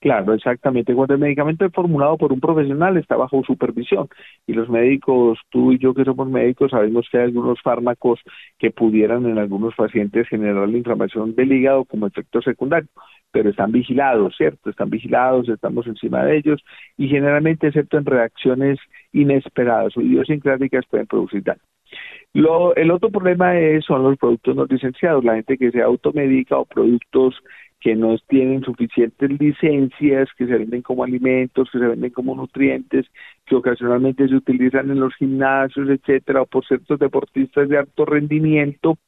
Claro, 0.00 0.32
exactamente. 0.32 0.94
Cuando 0.94 1.14
el 1.14 1.20
medicamento 1.20 1.64
es 1.64 1.72
formulado 1.72 2.16
por 2.16 2.32
un 2.32 2.38
profesional 2.40 2.96
está 2.96 3.16
bajo 3.16 3.42
supervisión 3.44 4.08
y 4.46 4.52
los 4.52 4.68
médicos, 4.68 5.40
tú 5.50 5.72
y 5.72 5.78
yo 5.78 5.92
que 5.92 6.04
somos 6.04 6.28
médicos, 6.28 6.70
sabemos 6.70 7.08
que 7.10 7.18
hay 7.18 7.24
algunos 7.24 7.60
fármacos 7.62 8.20
que 8.58 8.70
pudieran 8.70 9.26
en 9.26 9.38
algunos 9.38 9.74
pacientes 9.74 10.28
generar 10.28 10.68
la 10.68 10.78
inflamación 10.78 11.34
del 11.34 11.52
hígado 11.52 11.84
como 11.84 12.06
efecto 12.06 12.40
secundario, 12.42 12.88
pero 13.32 13.50
están 13.50 13.72
vigilados, 13.72 14.36
¿cierto? 14.36 14.70
Están 14.70 14.88
vigilados, 14.88 15.48
estamos 15.48 15.86
encima 15.88 16.24
de 16.24 16.36
ellos 16.38 16.62
y 16.96 17.08
generalmente, 17.08 17.66
excepto 17.66 17.98
en 17.98 18.06
reacciones 18.06 18.78
inesperadas 19.12 19.96
o 19.96 20.00
idiosincráticas, 20.00 20.86
pueden 20.86 21.08
producir 21.08 21.42
daño. 21.42 21.60
Lo, 22.34 22.74
el 22.76 22.90
otro 22.90 23.10
problema 23.10 23.58
es, 23.58 23.84
son 23.84 24.02
los 24.02 24.16
productos 24.18 24.54
no 24.54 24.66
licenciados, 24.66 25.24
la 25.24 25.34
gente 25.34 25.56
que 25.58 25.70
se 25.70 25.82
automedica 25.82 26.58
o 26.58 26.66
productos 26.66 27.34
que 27.80 27.94
no 27.94 28.16
tienen 28.28 28.62
suficientes 28.62 29.30
licencias, 29.38 30.28
que 30.36 30.46
se 30.46 30.58
venden 30.58 30.82
como 30.82 31.04
alimentos, 31.04 31.68
que 31.70 31.78
se 31.78 31.86
venden 31.86 32.10
como 32.10 32.34
nutrientes, 32.34 33.06
que 33.46 33.54
ocasionalmente 33.54 34.28
se 34.28 34.34
utilizan 34.34 34.90
en 34.90 35.00
los 35.00 35.14
gimnasios, 35.14 35.88
etcétera, 35.88 36.42
o 36.42 36.46
por 36.46 36.66
ciertos 36.66 36.98
deportistas 36.98 37.68
de 37.68 37.78
alto 37.78 38.04
rendimiento. 38.04 38.98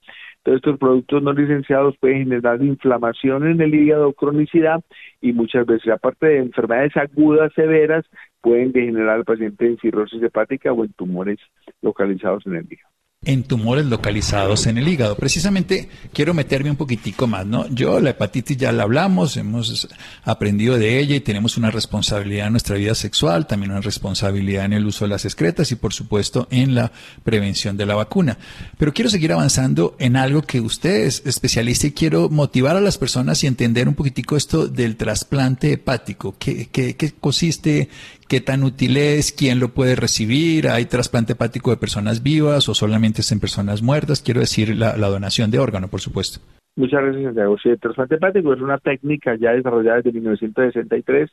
Todos 0.43 0.57
estos 0.57 0.79
productos 0.79 1.23
no 1.23 1.33
licenciados 1.33 1.97
pueden 1.99 2.21
generar 2.21 2.63
inflamación 2.63 3.47
en 3.47 3.61
el 3.61 3.75
hígado, 3.75 4.13
cronicidad 4.15 4.83
y 5.21 5.33
muchas 5.33 5.67
veces, 5.67 5.93
aparte 5.93 6.27
de 6.27 6.39
enfermedades 6.39 6.97
agudas 6.97 7.53
severas, 7.55 8.07
pueden 8.41 8.73
degenerar 8.73 9.17
al 9.17 9.25
paciente 9.25 9.67
en 9.67 9.77
cirrosis 9.79 10.23
hepática 10.23 10.73
o 10.73 10.85
en 10.85 10.93
tumores 10.95 11.39
localizados 11.83 12.47
en 12.47 12.57
el 12.57 12.73
hígado 12.73 13.00
en 13.23 13.43
tumores 13.43 13.85
localizados 13.85 14.67
en 14.67 14.79
el 14.79 14.89
hígado. 14.89 15.15
Precisamente 15.15 15.91
quiero 16.15 16.33
meterme 16.33 16.71
un 16.71 16.77
poquitico 16.77 17.27
más, 17.27 17.45
¿no? 17.45 17.69
Yo 17.69 18.01
la 18.01 18.11
hepatitis 18.11 18.57
ya 18.57 18.73
la 18.73 18.85
hablamos, 18.85 19.37
hemos 19.37 19.89
aprendido 20.25 20.79
de 20.79 20.99
ella 20.99 21.17
y 21.17 21.21
tenemos 21.21 21.59
una 21.59 21.71
responsabilidad 21.71 22.47
en 22.47 22.55
nuestra 22.55 22.77
vida 22.77 22.95
sexual, 22.95 23.47
también 23.47 23.73
una 23.73 23.83
responsabilidad 23.83 24.65
en 24.65 24.73
el 24.73 24.87
uso 24.87 25.05
de 25.05 25.11
las 25.11 25.27
excretas 25.27 25.71
y 25.71 25.77
por 25.77 25.93
supuesto 25.93 26.49
en 26.51 26.75
la 26.75 26.93
prevención 27.23 27.77
de 27.77 27.85
la 27.85 27.95
vacuna. 27.95 28.39
Pero 28.79 28.95
quiero 28.95 29.11
seguir 29.11 29.35
avanzando 29.35 29.97
en 29.99 30.17
algo 30.17 30.41
que 30.41 30.63
usted 30.63 31.05
es 31.05 31.23
especialista 31.27 31.89
y 31.89 31.93
quiero 31.93 32.31
motivar 32.31 32.79
a 32.79 32.81
las 32.81 32.97
personas 32.97 33.45
y 33.45 33.47
entender 33.47 33.87
un 33.87 33.97
poquitico 33.97 34.35
esto 34.35 34.67
del 34.67 34.97
trasplante 34.97 35.75
hepático. 35.75 36.37
¿Qué, 36.39 36.71
qué, 36.73 36.97
qué 36.97 37.13
consiste? 37.13 37.91
Qué 38.31 38.41
tan 38.41 38.63
útil 38.63 38.97
es, 38.97 39.33
quién 39.33 39.59
lo 39.59 39.71
puede 39.71 39.97
recibir, 39.97 40.69
hay 40.69 40.85
trasplante 40.85 41.33
hepático 41.33 41.73
de 41.73 41.77
personas 41.79 42.23
vivas 42.23 42.69
o 42.69 42.75
solamente 42.75 43.23
es 43.23 43.33
en 43.33 43.41
personas 43.41 43.83
muertas, 43.83 44.23
quiero 44.23 44.39
decir 44.39 44.77
la, 44.77 44.95
donación 44.95 45.51
de 45.51 45.59
órgano, 45.59 45.89
por 45.89 46.01
supuesto. 46.01 46.39
Muchas 46.77 47.03
gracias, 47.03 47.25
Santiago. 47.25 47.59
Sí, 47.59 47.71
el 47.71 47.81
trasplante 47.81 48.15
hepático 48.15 48.55
es 48.55 48.61
una 48.61 48.79
técnica 48.79 49.35
ya 49.35 49.51
desarrollada 49.51 49.97
desde 49.97 50.13
1963, 50.13 51.29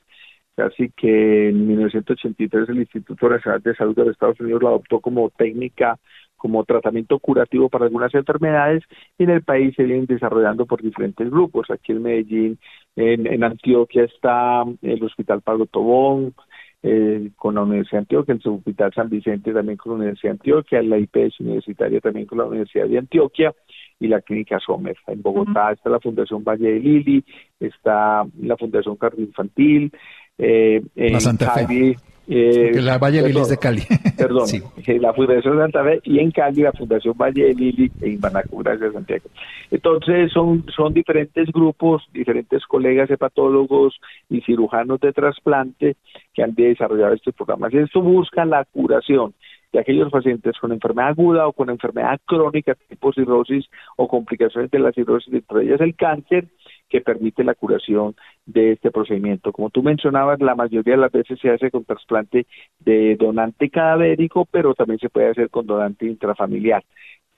así 0.58 0.92
que 0.98 1.50
en 1.50 1.68
1983 1.68 2.70
el 2.70 2.80
Instituto 2.80 3.30
Nacional 3.30 3.62
de 3.62 3.76
Salud 3.76 3.96
de 3.96 4.06
los 4.06 4.14
Estados 4.14 4.40
Unidos 4.40 4.64
lo 4.64 4.70
adoptó 4.70 5.00
como 5.00 5.30
técnica 5.30 6.00
como 6.36 6.64
tratamiento 6.66 7.18
curativo 7.20 7.68
para 7.68 7.86
algunas 7.86 8.14
enfermedades 8.14 8.84
y 9.18 9.24
en 9.24 9.32
el 9.32 9.44
país 9.44 9.74
se 9.76 9.84
vienen 9.84 10.06
desarrollando 10.06 10.66
por 10.66 10.82
diferentes 10.82 11.30
grupos. 11.30 11.70
Aquí 11.72 11.92
en 11.92 12.04
Medellín, 12.04 12.60
en, 12.96 13.26
en 13.26 13.44
Antioquia 13.44 14.04
está 14.04 14.64
el 14.84 15.04
Hospital 15.04 15.42
Pablo 15.42 15.66
Tobón, 15.66 16.36
eh, 16.84 17.32
con 17.36 17.56
la 17.56 17.62
Universidad 17.62 17.94
de 17.94 18.00
Antioquia, 18.00 18.34
el 18.36 18.52
Hospital 18.54 18.94
San 18.94 19.10
Vicente 19.10 19.52
también 19.52 19.78
con 19.78 19.94
la 19.94 19.98
Universidad 19.98 20.32
de 20.32 20.38
Antioquia, 20.38 20.82
la 20.84 20.98
IPS 20.98 21.40
universitaria 21.40 22.00
también 22.00 22.26
con 22.26 22.38
la 22.38 22.46
Universidad 22.46 22.88
de 22.88 23.00
Antioquia 23.00 23.54
y 24.00 24.08
la 24.08 24.22
Clínica 24.22 24.60
Sommer. 24.60 24.96
En 25.08 25.22
Bogotá 25.22 25.72
está 25.72 25.90
la 25.90 26.00
Fundación 26.00 26.44
Valle 26.44 26.74
de 26.74 26.80
Lili, 26.80 27.26
está 27.60 28.26
la 28.40 28.58
Fundación 28.58 28.96
Cardio 28.96 29.26
Infantil, 29.26 29.92
eh, 30.38 30.82
en 30.96 31.22
Santa 31.22 31.52
Fe. 31.52 31.98
Eh, 32.30 32.82
la 32.82 32.98
Valle 32.98 33.22
de 33.22 33.30
Lili 33.30 33.40
es 33.40 33.50
de 33.50 33.58
Cali. 33.58 33.84
Perdón, 34.18 34.50
eh, 34.86 35.00
la 35.00 35.14
Fundación 35.14 35.58
Santa 35.60 35.82
Fe 35.84 36.02
y 36.04 36.20
en 36.20 36.32
Cali 36.32 36.62
la 36.62 36.74
Fundación 36.74 37.16
Valle 37.18 37.46
de 37.46 37.54
Lili 37.54 37.90
en 38.02 38.20
Banacu, 38.20 38.58
gracias 38.58 38.92
Santiago. 38.92 39.30
Entonces 39.72 40.32
son, 40.34 40.66
son 40.76 40.94
diferentes 40.94 41.48
grupos, 41.54 42.04
diferentes 42.12 42.66
colegas 42.66 43.10
hepatólogos 43.10 43.98
y 44.30 44.42
cirujanos 44.42 45.00
de 45.00 45.14
trasplante 45.14 45.96
que 46.34 46.44
han 46.44 46.54
desarrollado 46.54 47.14
estos 47.14 47.34
programas. 47.34 47.74
Y 47.74 47.78
esto 47.78 48.02
busca 48.02 48.44
la 48.44 48.66
curación 48.66 49.34
de 49.72 49.80
aquellos 49.80 50.12
pacientes 50.12 50.58
con 50.60 50.72
enfermedad 50.72 51.10
aguda 51.10 51.48
o 51.48 51.54
con 51.54 51.70
enfermedad 51.70 52.20
crónica 52.26 52.76
tipo 52.90 53.14
cirrosis 53.14 53.66
o 53.96 54.08
complicaciones 54.08 54.70
de 54.72 54.80
la 54.80 54.92
cirrosis, 54.92 55.34
entre 55.34 55.64
ellas 55.64 55.82
el 55.82 55.96
cáncer, 55.96 56.48
que 56.90 57.02
permite 57.02 57.44
la 57.44 57.56
curación 57.56 58.16
de 58.46 58.74
este 58.74 58.92
procedimiento. 58.92 59.52
Como 59.52 59.70
tú 59.70 59.84
mencionabas, 59.84 60.40
la 60.40 60.56
mayoría 60.56 60.96
de 60.96 61.02
las 61.02 61.12
veces 61.12 61.40
se 61.40 61.50
hace 61.50 61.72
con 61.72 61.86
trasplante 61.86 62.46
de 62.80 63.16
donante 63.16 63.70
cadavérico, 63.70 64.46
pero 64.46 64.74
también 64.74 65.00
se 65.00 65.10
puede 65.10 65.30
hacer 65.30 65.50
con 65.50 65.66
donante 65.66 66.06
intrafamiliar. 66.06 66.84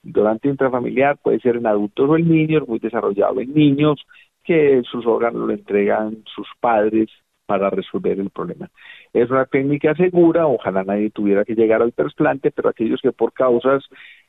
Donante 0.02 0.48
intrafamiliar 0.48 1.18
puede 1.18 1.40
ser 1.40 1.58
en 1.58 1.68
adultos 1.68 2.10
o 2.10 2.18
en 2.18 2.30
niños, 2.30 2.68
muy 2.68 2.80
desarrollado 2.80 3.42
en 3.42 3.54
niños, 3.54 4.06
que 4.44 4.82
sus 4.90 5.06
órganos 5.06 5.48
lo 5.48 5.54
entregan 5.54 6.24
sus 6.34 6.48
padres 6.60 7.10
para 7.50 7.72
resolver 7.72 8.20
el 8.20 8.30
problema. 8.30 8.70
Es 9.12 9.28
una 9.32 9.48
técnica 9.48 9.96
segura, 9.96 10.46
ojalá 10.46 10.84
nadie 10.84 11.10
tuviera 11.10 11.44
que 11.44 11.56
llegar 11.56 11.82
al 11.82 11.94
trasplante, 11.94 12.52
pero 12.52 12.70
aquellos 12.70 13.02
que 13.02 13.12
por 13.12 13.34
causas 13.34 13.84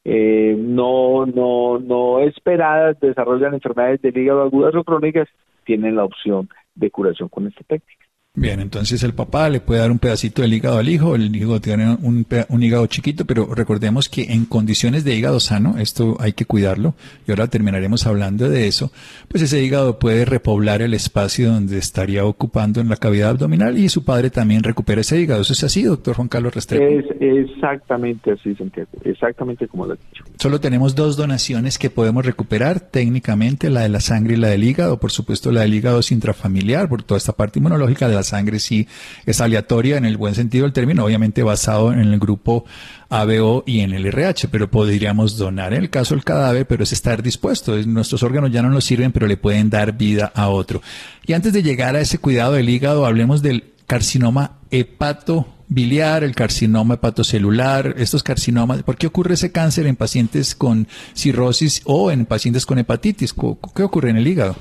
eh, 0.07 0.57
no, 0.59 1.27
no, 1.27 1.79
no 1.79 2.21
esperadas 2.21 2.99
desarrollan 2.99 3.53
enfermedades 3.53 4.01
del 4.01 4.17
hígado 4.17 4.41
agudas 4.41 4.75
o 4.75 4.85
crónicas, 4.85 5.29
tienen 5.65 5.97
la 5.97 6.05
opción 6.05 6.49
de 6.75 6.91
curación 6.91 7.29
con 7.29 7.47
esta 7.47 7.63
técnica. 7.65 8.07
Bien, 8.37 8.61
entonces 8.61 9.03
el 9.03 9.13
papá 9.13 9.49
le 9.49 9.59
puede 9.59 9.81
dar 9.81 9.91
un 9.91 9.99
pedacito 9.99 10.43
del 10.43 10.55
hígado 10.55 10.79
al 10.79 10.89
hijo, 10.89 11.17
el 11.17 11.35
hijo 11.35 11.61
tiene 11.61 11.99
un, 12.01 12.25
un, 12.49 12.63
hígado 12.63 12.87
chiquito, 12.87 13.25
pero 13.25 13.53
recordemos 13.53 14.09
que 14.09 14.23
en 14.33 14.45
condiciones 14.45 15.03
de 15.03 15.17
hígado 15.17 15.41
sano, 15.41 15.79
esto 15.79 16.17
hay 16.21 16.33
que 16.33 16.45
cuidarlo, 16.45 16.95
y 17.27 17.33
ahora 17.33 17.49
terminaremos 17.49 18.07
hablando 18.07 18.49
de 18.49 18.69
eso, 18.69 18.93
pues 19.27 19.43
ese 19.43 19.61
hígado 19.61 19.99
puede 19.99 20.25
repoblar 20.25 20.81
el 20.81 20.95
espacio 20.95 21.53
donde 21.53 21.79
estaría 21.79 22.25
ocupando 22.25 22.81
en 22.81 22.89
la 22.89 22.95
cavidad 22.95 23.31
abdominal 23.31 23.77
y 23.77 23.89
su 23.89 24.05
padre 24.05 24.31
también 24.31 24.63
recupera 24.63 25.01
ese 25.01 25.21
hígado. 25.21 25.43
¿Eso 25.43 25.53
es 25.53 25.65
así, 25.65 25.83
doctor 25.83 26.15
Juan 26.15 26.29
Carlos 26.29 26.55
Restrepo? 26.55 26.85
Es 26.85 27.07
exactamente 27.21 28.31
así, 28.31 28.55
Santiago, 28.55 28.91
exactamente 29.03 29.67
como 29.67 29.87
lo 29.87 29.95
he 29.95 29.97
dicho. 29.97 30.23
Solo 30.39 30.61
tenemos 30.61 30.95
dos 30.95 31.17
donaciones 31.17 31.79
que 31.79 31.91
podemos 31.91 32.25
recuperar 32.25 32.79
técnicamente, 32.79 33.71
la 33.71 33.81
de 33.81 33.89
la 33.89 34.01
sangre 34.01 34.35
y 34.35 34.37
la 34.37 34.49
del 34.49 34.63
hígado, 34.63 35.01
por 35.01 35.11
supuesto 35.11 35.51
la 35.51 35.63
del 35.63 35.75
hígado 35.75 35.99
es 35.99 36.13
intrafamiliar, 36.13 36.89
por 36.89 37.03
toda 37.03 37.19
esta 37.19 37.33
parte 37.33 37.59
inmunológica 37.59 38.07
de 38.09 38.20
la 38.21 38.25
sangre 38.25 38.59
sí 38.59 38.87
es 39.27 39.41
aleatoria 39.41 39.97
en 39.97 40.05
el 40.05 40.17
buen 40.17 40.35
sentido 40.35 40.65
del 40.65 40.73
término, 40.73 41.05
obviamente 41.05 41.43
basado 41.43 41.93
en 41.93 42.01
el 42.01 42.19
grupo 42.19 42.65
ABO 43.09 43.65
y 43.67 43.81
en 43.81 43.93
el 43.93 44.07
RH, 44.07 44.49
pero 44.49 44.71
podríamos 44.71 45.37
donar 45.37 45.73
en 45.75 45.83
el 45.83 45.91
caso 45.91 46.15
del 46.15 46.25
cadáver, 46.25 46.67
pero 46.67 46.85
es 46.85 46.93
estar 46.93 47.23
dispuesto. 47.23 47.77
Nuestros 47.87 48.23
órganos 48.23 48.53
ya 48.53 48.63
no 48.63 48.71
nos 48.71 48.85
sirven, 48.85 49.13
pero 49.13 49.27
le 49.27 49.37
pueden 49.37 49.71
dar 49.71 49.97
vida 49.97 50.33
a 50.35 50.49
otro. 50.49 50.83
Y 51.27 51.33
antes 51.33 51.53
de 51.53 51.63
llegar 51.63 51.97
a 51.97 52.01
ese 52.01 52.19
cuidado 52.19 52.53
del 52.53 52.69
hígado, 52.69 53.07
hablemos 53.07 53.43
del 53.43 53.65
carcinoma 53.87 54.59
hepatobiliar, 54.71 56.23
el 56.23 56.35
carcinoma 56.35 56.95
hepatocelular, 56.95 57.95
estos 57.99 58.23
carcinomas. 58.23 58.83
¿Por 58.85 58.97
qué 58.97 59.09
ocurre 59.09 59.35
ese 59.35 59.51
cáncer 59.51 59.87
en 59.87 59.97
pacientes 59.97 60.55
con 60.55 60.87
cirrosis 61.15 61.83
o 61.85 62.11
en 62.13 62.27
pacientes 62.27 62.67
con 62.67 62.79
hepatitis? 62.79 63.35
¿Qué 63.75 63.83
ocurre 63.83 64.11
en 64.11 64.19
el 64.19 64.29
hígado? 64.29 64.57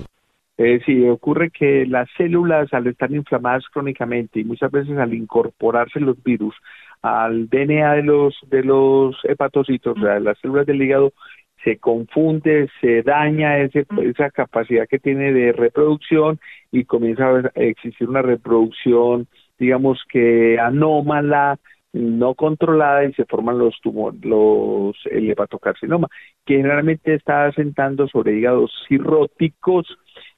Eh, 0.61 0.81
sí, 0.85 1.07
ocurre 1.07 1.51
que 1.51 1.85
las 1.85 2.09
células 2.17 2.73
al 2.73 2.85
estar 2.87 3.09
inflamadas 3.13 3.63
crónicamente 3.71 4.41
y 4.41 4.43
muchas 4.43 4.69
veces 4.69 4.97
al 4.97 5.13
incorporarse 5.13 6.01
los 6.01 6.21
virus 6.21 6.53
al 7.01 7.47
DNA 7.47 7.93
de 7.95 8.03
los 8.03 8.37
de 8.49 8.63
los 8.65 9.15
hepatocitos, 9.23 9.97
o 9.97 10.01
sea, 10.01 10.19
las 10.19 10.37
células 10.39 10.65
del 10.65 10.81
hígado, 10.81 11.13
se 11.63 11.77
confunde, 11.77 12.69
se 12.81 13.03
daña 13.03 13.57
esa 13.59 14.31
capacidad 14.31 14.85
que 14.85 14.99
tiene 14.99 15.31
de 15.31 15.53
reproducción 15.53 16.41
y 16.73 16.83
comienza 16.83 17.29
a 17.29 17.51
existir 17.55 18.09
una 18.09 18.21
reproducción, 18.21 19.27
digamos 19.57 20.03
que 20.09 20.59
anómala, 20.59 21.57
no 21.93 22.35
controlada 22.35 23.05
y 23.05 23.13
se 23.13 23.25
forman 23.25 23.59
los 23.59 23.79
tumores, 23.81 24.23
los, 24.25 24.97
el 25.09 25.31
hepatocarcinoma, 25.31 26.09
que 26.45 26.57
generalmente 26.57 27.13
está 27.13 27.45
asentando 27.45 28.09
sobre 28.09 28.37
hígados 28.37 28.73
cirróticos 28.89 29.87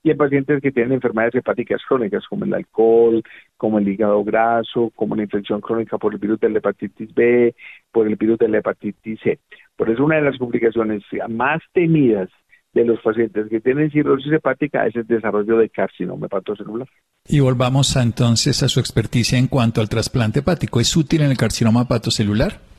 y 0.04 0.10
en 0.10 0.18
pacientes 0.18 0.62
que 0.62 0.72
tienen 0.72 0.94
enfermedades 0.94 1.36
hepáticas 1.36 1.82
crónicas 1.88 2.24
como 2.28 2.46
el 2.46 2.54
alcohol, 2.54 3.24
como 3.58 3.80
el 3.80 3.88
hígado 3.88 4.24
graso, 4.24 4.92
como 4.96 5.16
la 5.16 5.24
infección 5.24 5.62
crónica 5.62 5.98
por 5.98 6.14
el 6.14 6.20
virus 6.20 6.40
de 6.40 6.50
la 6.50 6.58
hepatitis 6.58 7.14
B, 7.14 7.56
por 7.92 8.08
el 8.08 8.16
virus 8.16 8.40
de 8.40 8.50
la 8.50 8.60
hepatitis 8.60 9.20
C. 9.22 9.40
Por 9.76 9.90
eso 9.90 10.04
una 10.04 10.16
de 10.16 10.24
las 10.24 10.38
complicaciones 10.38 11.04
más 11.30 11.62
temidas 11.74 12.30
de 12.74 12.86
los 12.86 13.02
pacientes 13.02 13.50
que 13.50 13.60
tienen 13.60 13.92
cirrosis 13.92 14.32
hepática 14.32 14.88
es 14.88 14.96
el 14.96 15.06
desarrollo 15.06 15.58
de 15.58 15.70
carcinoma 15.70 16.28
hepatocelular. 16.28 16.88
Y 17.28 17.40
volvamos 17.42 17.96
entonces 17.96 18.64
a 18.64 18.70
su 18.70 18.80
experticia 18.80 19.38
en 19.38 19.48
cuanto 19.48 19.82
al 19.82 19.90
trasplante 19.90 20.40
hepático. 20.40 20.80
¿Es 20.80 20.96
útil 20.96 21.22
en 21.22 21.32
el 21.32 21.38
carcinoma 21.38 21.82
hepatocelular? 21.82 22.71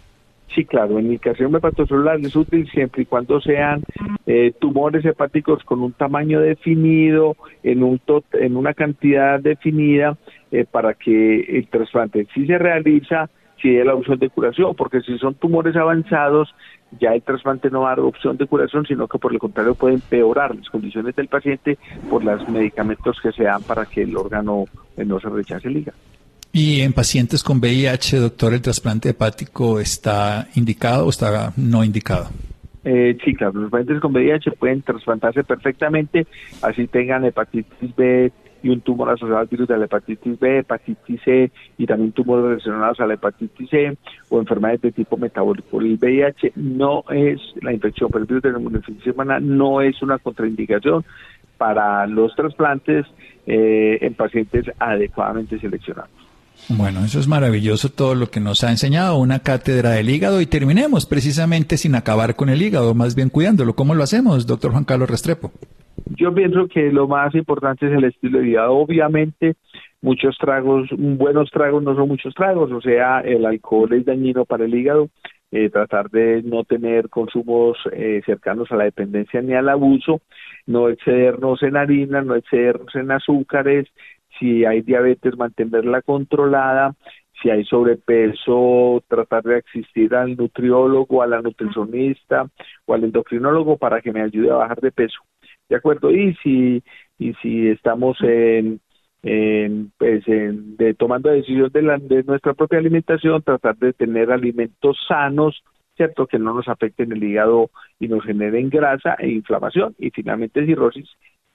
Sí, 0.54 0.66
claro, 0.66 0.98
en 0.98 1.06
indicación 1.06 1.54
hepatocelular 1.54 2.20
es 2.20 2.36
útil 2.36 2.68
siempre 2.70 3.02
y 3.02 3.06
cuando 3.06 3.40
sean 3.40 3.82
eh, 4.26 4.52
tumores 4.58 5.04
hepáticos 5.04 5.64
con 5.64 5.82
un 5.82 5.92
tamaño 5.92 6.40
definido, 6.40 7.36
en, 7.62 7.82
un 7.82 8.00
en 8.32 8.56
una 8.56 8.74
cantidad 8.74 9.40
definida, 9.40 10.18
eh, 10.50 10.66
para 10.70 10.92
que 10.92 11.40
el 11.40 11.68
trasplante, 11.68 12.26
si 12.34 12.46
se 12.46 12.58
realiza, 12.58 13.30
si 13.62 13.68
hay 13.68 13.84
la 13.84 13.94
opción 13.94 14.18
de 14.18 14.28
curación, 14.28 14.74
porque 14.76 15.00
si 15.00 15.16
son 15.18 15.34
tumores 15.34 15.74
avanzados, 15.76 16.54
ya 17.00 17.14
el 17.14 17.22
trasplante 17.22 17.70
no 17.70 17.82
va 17.82 17.92
a 17.92 17.96
dar 17.96 18.00
opción 18.00 18.36
de 18.36 18.46
curación, 18.46 18.84
sino 18.84 19.08
que 19.08 19.18
por 19.18 19.32
el 19.32 19.38
contrario 19.38 19.74
puede 19.74 19.94
empeorar 19.94 20.54
las 20.54 20.68
condiciones 20.68 21.16
del 21.16 21.28
paciente 21.28 21.78
por 22.10 22.22
los 22.22 22.46
medicamentos 22.50 23.18
que 23.22 23.32
se 23.32 23.44
dan 23.44 23.62
para 23.62 23.86
que 23.86 24.02
el 24.02 24.14
órgano 24.16 24.64
eh, 24.98 25.04
no 25.06 25.18
se 25.18 25.30
rechace 25.30 25.68
el 25.68 25.78
hígado. 25.78 26.11
¿Y 26.52 26.82
en 26.82 26.92
pacientes 26.92 27.42
con 27.42 27.58
VIH, 27.58 28.18
doctor, 28.18 28.52
el 28.52 28.60
trasplante 28.60 29.08
hepático 29.08 29.80
está 29.80 30.48
indicado 30.54 31.06
o 31.06 31.08
está 31.10 31.54
no 31.56 31.82
indicado? 31.82 32.28
Eh, 32.84 33.16
sí, 33.24 33.34
claro, 33.34 33.58
los 33.58 33.70
pacientes 33.70 34.00
con 34.00 34.12
VIH 34.12 34.50
pueden 34.52 34.82
trasplantarse 34.82 35.44
perfectamente, 35.44 36.26
así 36.60 36.86
tengan 36.88 37.24
hepatitis 37.24 37.96
B 37.96 38.30
y 38.62 38.68
un 38.68 38.80
tumor 38.82 39.08
asociado 39.08 39.38
al 39.38 39.46
virus 39.46 39.66
de 39.66 39.78
la 39.78 39.86
hepatitis 39.86 40.38
B, 40.38 40.58
hepatitis 40.58 41.20
C 41.24 41.50
y 41.78 41.86
también 41.86 42.12
tumores 42.12 42.44
relacionados 42.44 43.00
a 43.00 43.06
la 43.06 43.14
hepatitis 43.14 43.70
C 43.70 43.96
o 44.28 44.38
enfermedades 44.38 44.82
de 44.82 44.92
tipo 44.92 45.16
metabólico. 45.16 45.80
El 45.80 45.96
VIH 45.96 46.52
no 46.56 47.04
es 47.10 47.40
la 47.62 47.72
infección 47.72 48.10
por 48.10 48.20
el 48.20 48.26
virus 48.26 48.42
de 48.42 48.52
la 48.52 48.58
inmunodeficiencia 48.58 49.12
humana, 49.12 49.40
no 49.40 49.80
es 49.80 50.02
una 50.02 50.18
contraindicación 50.18 51.04
para 51.56 52.06
los 52.06 52.34
trasplantes 52.36 53.06
eh, 53.46 53.98
en 54.02 54.14
pacientes 54.14 54.66
adecuadamente 54.78 55.58
seleccionados. 55.58 56.10
Bueno, 56.68 57.00
eso 57.04 57.18
es 57.18 57.28
maravilloso 57.28 57.88
todo 57.90 58.14
lo 58.14 58.30
que 58.30 58.40
nos 58.40 58.62
ha 58.64 58.70
enseñado 58.70 59.18
una 59.18 59.40
cátedra 59.40 59.90
del 59.90 60.08
hígado 60.08 60.40
y 60.40 60.46
terminemos 60.46 61.06
precisamente 61.06 61.76
sin 61.76 61.94
acabar 61.94 62.36
con 62.36 62.48
el 62.48 62.62
hígado, 62.62 62.94
más 62.94 63.14
bien 63.14 63.30
cuidándolo. 63.30 63.74
¿Cómo 63.74 63.94
lo 63.94 64.02
hacemos, 64.02 64.46
doctor 64.46 64.70
Juan 64.72 64.84
Carlos 64.84 65.10
Restrepo? 65.10 65.50
Yo 66.16 66.32
pienso 66.32 66.68
que 66.68 66.92
lo 66.92 67.08
más 67.08 67.34
importante 67.34 67.86
es 67.86 67.92
el 67.92 68.04
estilo 68.04 68.38
de 68.38 68.44
vida. 68.44 68.70
Obviamente, 68.70 69.56
muchos 70.00 70.36
tragos, 70.38 70.88
buenos 70.96 71.50
tragos 71.50 71.82
no 71.82 71.94
son 71.94 72.08
muchos 72.08 72.34
tragos, 72.34 72.70
o 72.70 72.80
sea, 72.80 73.20
el 73.20 73.44
alcohol 73.44 73.92
es 73.92 74.04
dañino 74.04 74.44
para 74.44 74.64
el 74.64 74.74
hígado. 74.74 75.08
Eh, 75.54 75.68
tratar 75.68 76.08
de 76.08 76.42
no 76.42 76.64
tener 76.64 77.10
consumos 77.10 77.76
eh, 77.92 78.22
cercanos 78.24 78.72
a 78.72 78.76
la 78.76 78.84
dependencia 78.84 79.42
ni 79.42 79.52
al 79.52 79.68
abuso, 79.68 80.22
no 80.64 80.88
excedernos 80.88 81.62
en 81.62 81.76
harina, 81.76 82.22
no 82.22 82.36
excedernos 82.36 82.94
en 82.94 83.10
azúcares, 83.10 83.86
si 84.42 84.64
hay 84.64 84.82
diabetes, 84.82 85.36
mantenerla 85.38 86.02
controlada, 86.02 86.96
si 87.40 87.48
hay 87.50 87.64
sobrepeso, 87.64 89.02
tratar 89.08 89.44
de 89.44 89.58
asistir 89.58 90.14
al 90.14 90.36
nutriólogo, 90.36 91.22
a 91.22 91.28
la 91.28 91.40
nutricionista 91.40 92.50
o 92.84 92.94
al 92.94 93.04
endocrinólogo 93.04 93.76
para 93.76 94.00
que 94.00 94.12
me 94.12 94.20
ayude 94.20 94.50
a 94.50 94.56
bajar 94.56 94.80
de 94.80 94.90
peso. 94.90 95.18
¿De 95.68 95.76
acuerdo? 95.76 96.10
Y 96.10 96.34
si, 96.42 96.82
y 97.18 97.34
si 97.34 97.68
estamos 97.68 98.18
en, 98.20 98.80
pues, 99.96 100.26
en 100.26 100.76
de, 100.76 100.94
tomando 100.94 101.30
decisión 101.30 101.70
de, 101.72 101.82
de 102.02 102.24
nuestra 102.24 102.54
propia 102.54 102.80
alimentación, 102.80 103.42
tratar 103.42 103.76
de 103.76 103.92
tener 103.92 104.32
alimentos 104.32 104.98
sanos, 105.06 105.62
¿cierto? 105.96 106.26
Que 106.26 106.38
no 106.40 106.52
nos 106.52 106.68
afecten 106.68 107.12
el 107.12 107.22
hígado 107.22 107.70
y 108.00 108.08
nos 108.08 108.24
generen 108.24 108.70
grasa 108.70 109.14
e 109.20 109.28
inflamación 109.28 109.94
y 109.98 110.10
finalmente 110.10 110.66
cirrosis 110.66 111.08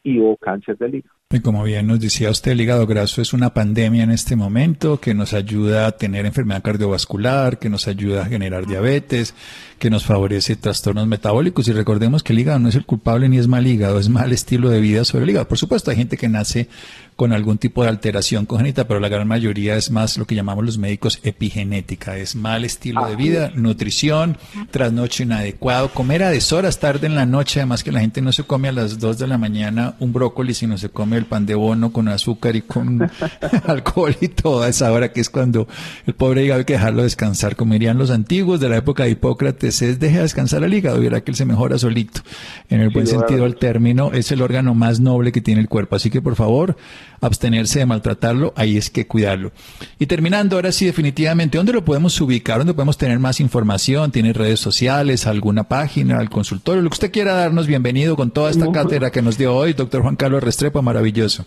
y 0.03 0.19
o 0.19 0.37
cáncer 0.37 0.77
del 0.77 0.95
hígado. 0.95 1.16
Y 1.29 1.41
como 1.41 1.65
bien 1.65 1.87
nos 1.87 1.99
decía 1.99 2.29
usted, 2.29 2.53
el 2.53 2.61
hígado 2.61 2.87
graso 2.87 3.21
es 3.21 3.33
una 3.33 3.53
pandemia 3.53 4.03
en 4.03 4.11
este 4.11 4.37
momento 4.37 5.01
que 5.01 5.13
nos 5.13 5.33
ayuda 5.33 5.85
a 5.85 5.91
tener 5.91 6.25
enfermedad 6.25 6.63
cardiovascular, 6.63 7.59
que 7.59 7.69
nos 7.69 7.89
ayuda 7.89 8.21
a 8.21 8.27
generar 8.27 8.65
diabetes, 8.65 9.33
que 9.77 9.89
nos 9.89 10.05
favorece 10.05 10.55
trastornos 10.55 11.05
metabólicos. 11.05 11.67
Y 11.67 11.73
recordemos 11.73 12.23
que 12.23 12.31
el 12.31 12.39
hígado 12.39 12.59
no 12.59 12.69
es 12.69 12.75
el 12.75 12.85
culpable 12.85 13.27
ni 13.27 13.39
es 13.39 13.49
mal 13.49 13.67
hígado, 13.67 13.99
es 13.99 14.07
mal 14.07 14.31
estilo 14.31 14.69
de 14.69 14.79
vida 14.79 15.03
sobre 15.03 15.25
el 15.25 15.31
hígado. 15.31 15.49
Por 15.49 15.57
supuesto, 15.57 15.91
hay 15.91 15.97
gente 15.97 16.15
que 16.15 16.29
nace 16.29 16.69
con 17.17 17.33
algún 17.33 17.57
tipo 17.57 17.81
de 17.81 17.89
alteración 17.89 18.45
congénita, 18.45 18.87
pero 18.87 18.99
la 18.99 19.09
gran 19.09 19.27
mayoría 19.27 19.75
es 19.75 19.89
más 19.89 20.19
lo 20.19 20.25
que 20.25 20.35
llamamos 20.35 20.63
los 20.63 20.77
médicos 20.77 21.19
epigenética. 21.23 22.15
Es 22.15 22.35
mal 22.35 22.63
estilo 22.63 23.07
de 23.07 23.15
vida, 23.15 23.51
nutrición, 23.55 24.37
trasnocho 24.69 25.23
inadecuado, 25.23 25.89
comer 25.89 26.21
a 26.21 26.29
deshoras 26.29 26.79
tarde 26.79 27.07
en 27.07 27.15
la 27.15 27.25
noche, 27.25 27.59
además 27.59 27.83
que 27.83 27.91
la 27.91 28.01
gente 28.01 28.21
no 28.21 28.31
se 28.31 28.43
come 28.43 28.67
a 28.67 28.71
las 28.71 28.99
2 28.99 29.17
de 29.17 29.27
la 29.27 29.39
mañana 29.39 29.95
un 29.99 30.13
brócoli, 30.13 30.53
sino 30.53 30.77
se 30.77 30.89
come 30.89 31.17
el 31.17 31.25
pan 31.25 31.47
de 31.47 31.55
bono 31.55 31.91
con 31.91 32.07
azúcar 32.07 32.55
y 32.55 32.61
con 32.61 33.09
alcohol 33.65 34.15
y 34.21 34.27
toda 34.27 34.69
esa 34.69 34.91
hora 34.91 35.11
que 35.11 35.21
es 35.21 35.31
cuando 35.31 35.67
el 36.05 36.13
pobre 36.13 36.45
hígado 36.45 36.59
hay 36.59 36.65
que 36.65 36.73
dejarlo 36.73 37.01
descansar. 37.01 37.55
Como 37.55 37.73
dirían 37.73 37.97
los 37.97 38.11
antiguos 38.11 38.59
de 38.59 38.69
la 38.69 38.77
época 38.77 39.05
de 39.05 39.09
Hipócrates, 39.09 39.81
es 39.81 39.99
deja 39.99 40.19
descansar 40.19 40.63
al 40.63 40.71
hígado, 40.71 40.99
verá 40.99 41.21
que 41.21 41.31
él 41.31 41.35
se 41.35 41.45
mejora 41.45 41.79
solito. 41.79 42.21
En 42.69 42.79
el 42.79 42.91
buen 42.91 43.07
sentido 43.07 43.45
del 43.45 43.55
término, 43.55 44.11
es 44.13 44.31
el 44.31 44.43
órgano 44.43 44.75
más 44.75 44.99
noble 44.99 45.31
que 45.31 45.41
tiene 45.41 45.61
el 45.61 45.67
cuerpo. 45.67 45.95
Así 45.95 46.11
que 46.11 46.21
por 46.21 46.35
favor, 46.35 46.77
abstenerse 47.21 47.79
de 47.79 47.85
maltratarlo, 47.85 48.53
ahí 48.55 48.77
es 48.77 48.89
que 48.89 49.07
cuidarlo. 49.07 49.51
Y 49.99 50.05
terminando, 50.05 50.55
ahora 50.55 50.71
sí, 50.71 50.85
definitivamente, 50.85 51.57
¿dónde 51.57 51.73
lo 51.73 51.83
podemos 51.83 52.19
ubicar? 52.21 52.59
¿Dónde 52.59 52.73
podemos 52.73 52.97
tener 52.97 53.19
más 53.19 53.39
información? 53.39 54.11
¿Tiene 54.11 54.33
redes 54.33 54.59
sociales, 54.59 55.27
alguna 55.27 55.63
página, 55.63 56.19
al 56.19 56.29
consultorio? 56.29 56.81
Lo 56.81 56.89
que 56.89 56.95
usted 56.95 57.11
quiera 57.11 57.33
darnos, 57.33 57.67
bienvenido 57.67 58.15
con 58.15 58.31
toda 58.31 58.49
esta 58.49 58.71
cátedra 58.71 59.11
que 59.11 59.21
nos 59.21 59.37
dio 59.37 59.55
hoy, 59.55 59.73
doctor 59.73 60.01
Juan 60.01 60.15
Carlos 60.15 60.43
Restrepo, 60.43 60.81
maravilloso. 60.81 61.45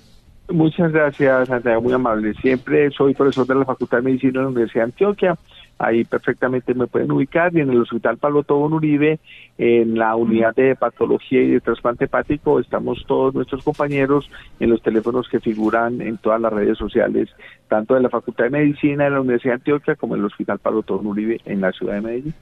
Muchas 0.48 0.90
gracias, 0.92 1.48
Santiago, 1.48 1.80
muy 1.80 1.92
amable. 1.92 2.34
Siempre 2.34 2.90
soy 2.90 3.14
profesor 3.14 3.46
de 3.46 3.54
la 3.54 3.64
Facultad 3.64 3.98
de 3.98 4.02
Medicina 4.02 4.32
de 4.32 4.38
la 4.40 4.48
Universidad 4.48 4.84
de 4.84 4.90
Antioquia 4.90 5.38
ahí 5.80 6.04
perfectamente 6.04 6.74
me 6.74 6.86
pueden 6.86 7.10
ubicar 7.10 7.56
y 7.56 7.60
en 7.60 7.70
el 7.70 7.80
Hospital 7.80 8.18
Pablo 8.18 8.42
Tobón 8.42 8.74
Uribe, 8.74 9.18
en 9.56 9.98
la 9.98 10.14
unidad 10.14 10.54
de 10.54 10.76
patología 10.76 11.42
y 11.42 11.52
de 11.52 11.60
trasplante 11.60 12.04
hepático, 12.04 12.60
estamos 12.60 13.02
todos 13.06 13.34
nuestros 13.34 13.64
compañeros 13.64 14.30
en 14.60 14.70
los 14.70 14.82
teléfonos 14.82 15.26
que 15.28 15.40
figuran 15.40 16.02
en 16.02 16.18
todas 16.18 16.40
las 16.40 16.52
redes 16.52 16.76
sociales, 16.76 17.30
tanto 17.68 17.94
de 17.94 18.02
la 18.02 18.10
Facultad 18.10 18.44
de 18.44 18.50
Medicina 18.50 19.04
de 19.04 19.10
la 19.10 19.20
Universidad 19.22 19.54
de 19.54 19.60
Antioquia 19.60 19.96
como 19.96 20.14
en 20.14 20.20
el 20.20 20.26
Hospital 20.26 20.58
Pablo 20.58 20.82
Tobón 20.82 21.06
Uribe 21.06 21.40
en 21.46 21.62
la 21.62 21.72
ciudad 21.72 21.94
de 21.94 22.00
Medellín 22.02 22.34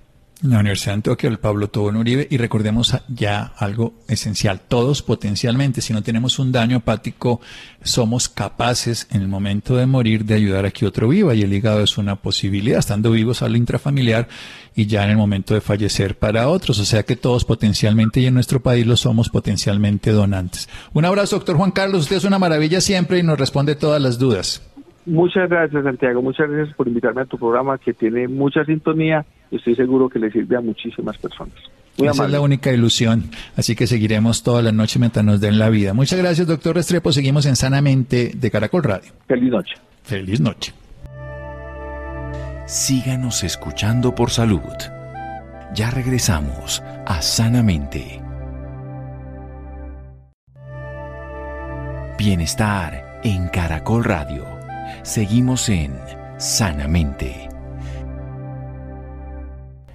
la 0.43 0.61
Universidad 0.61 0.93
de 0.93 0.97
Antioquia, 0.99 1.29
el 1.29 1.39
Pablo 1.39 1.69
Tobón 1.69 1.97
Uribe, 1.97 2.29
y 2.31 2.37
recordemos 2.37 2.95
ya 3.09 3.53
algo 3.57 3.95
esencial, 4.07 4.61
todos 4.61 5.03
potencialmente, 5.03 5.81
si 5.81 5.93
no 5.93 6.03
tenemos 6.03 6.39
un 6.39 6.53
daño 6.53 6.77
hepático, 6.77 7.41
somos 7.83 8.29
capaces 8.29 9.09
en 9.11 9.23
el 9.23 9.29
momento 9.29 9.77
de 9.77 9.87
morir 9.87 10.25
de 10.25 10.35
ayudar 10.35 10.65
a 10.65 10.71
que 10.71 10.87
otro 10.87 11.09
viva, 11.09 11.35
y 11.35 11.43
el 11.43 11.53
hígado 11.53 11.83
es 11.83 11.99
una 11.99 12.17
posibilidad, 12.17 12.79
estando 12.79 13.11
vivos 13.11 13.43
al 13.43 13.57
intrafamiliar 13.57 14.29
y 14.77 14.87
ya 14.87 15.03
en 15.05 15.11
el 15.11 15.17
momento 15.17 15.55
de 15.55 15.61
fallecer 15.61 16.17
para 16.17 16.49
otros, 16.49 16.79
o 16.79 16.85
sea 16.85 17.03
que 17.03 17.17
todos 17.17 17.45
potencialmente 17.45 18.21
y 18.21 18.27
en 18.27 18.35
nuestro 18.35 18.63
país 18.63 18.87
lo 18.87 18.97
somos 18.97 19.31
potencialmente 19.31 20.13
donantes. 20.13 20.69
Un 20.93 21.05
abrazo, 21.05 21.37
doctor 21.37 21.57
Juan 21.57 21.73
Carlos, 21.73 22.03
usted 22.03 22.17
es 22.17 22.25
una 22.25 22.39
maravilla 22.39 22.81
siempre 22.81 23.19
y 23.19 23.25
nos 23.25 23.39
responde 23.39 23.75
todas 23.75 24.01
las 24.01 24.19
dudas. 24.19 24.63
Muchas 25.09 25.49
gracias, 25.49 25.83
Santiago. 25.83 26.21
Muchas 26.21 26.51
gracias 26.51 26.77
por 26.77 26.87
invitarme 26.87 27.23
a 27.23 27.25
tu 27.25 27.39
programa 27.39 27.79
que 27.79 27.95
tiene 27.95 28.29
mucha 28.29 28.65
sintonía 28.65 29.25
y 29.51 29.57
estoy 29.57 29.75
seguro 29.75 30.09
que 30.09 30.19
le 30.19 30.31
sirve 30.31 30.57
a 30.57 30.61
muchísimas 30.61 31.17
personas. 31.17 31.55
Esa 31.97 32.27
es 32.27 32.31
la 32.31 32.41
única 32.41 32.71
ilusión, 32.73 33.25
así 33.57 33.75
que 33.75 33.87
seguiremos 33.87 34.43
toda 34.43 34.63
la 34.63 34.71
noche 34.71 35.01
mientras 35.01 35.25
nos 35.25 35.41
den 35.41 35.59
la 35.59 35.69
vida. 35.71 35.95
Muchas 35.95 36.19
gracias, 36.19 36.47
doctor 36.47 36.77
Restrepo. 36.77 37.11
Seguimos 37.11 37.47
en 37.47 37.57
Sanamente 37.57 38.33
de 38.37 38.51
Caracol 38.51 38.85
Radio. 38.85 39.11
Feliz 39.27 39.51
noche. 39.51 39.75
Feliz 40.05 40.41
noche. 40.41 40.73
Síganos 42.67 43.43
escuchando 43.45 44.15
por 44.15 44.31
salud. 44.31 44.61
Ya 45.75 45.91
regresamos 45.91 46.83
a 47.07 47.23
Sanamente. 47.23 48.21
Bienestar 52.19 53.21
en 53.25 53.49
Caracol 53.49 54.05
Radio. 54.05 54.58
Seguimos 55.09 55.71
en 55.71 55.99
Sanamente. 56.37 57.49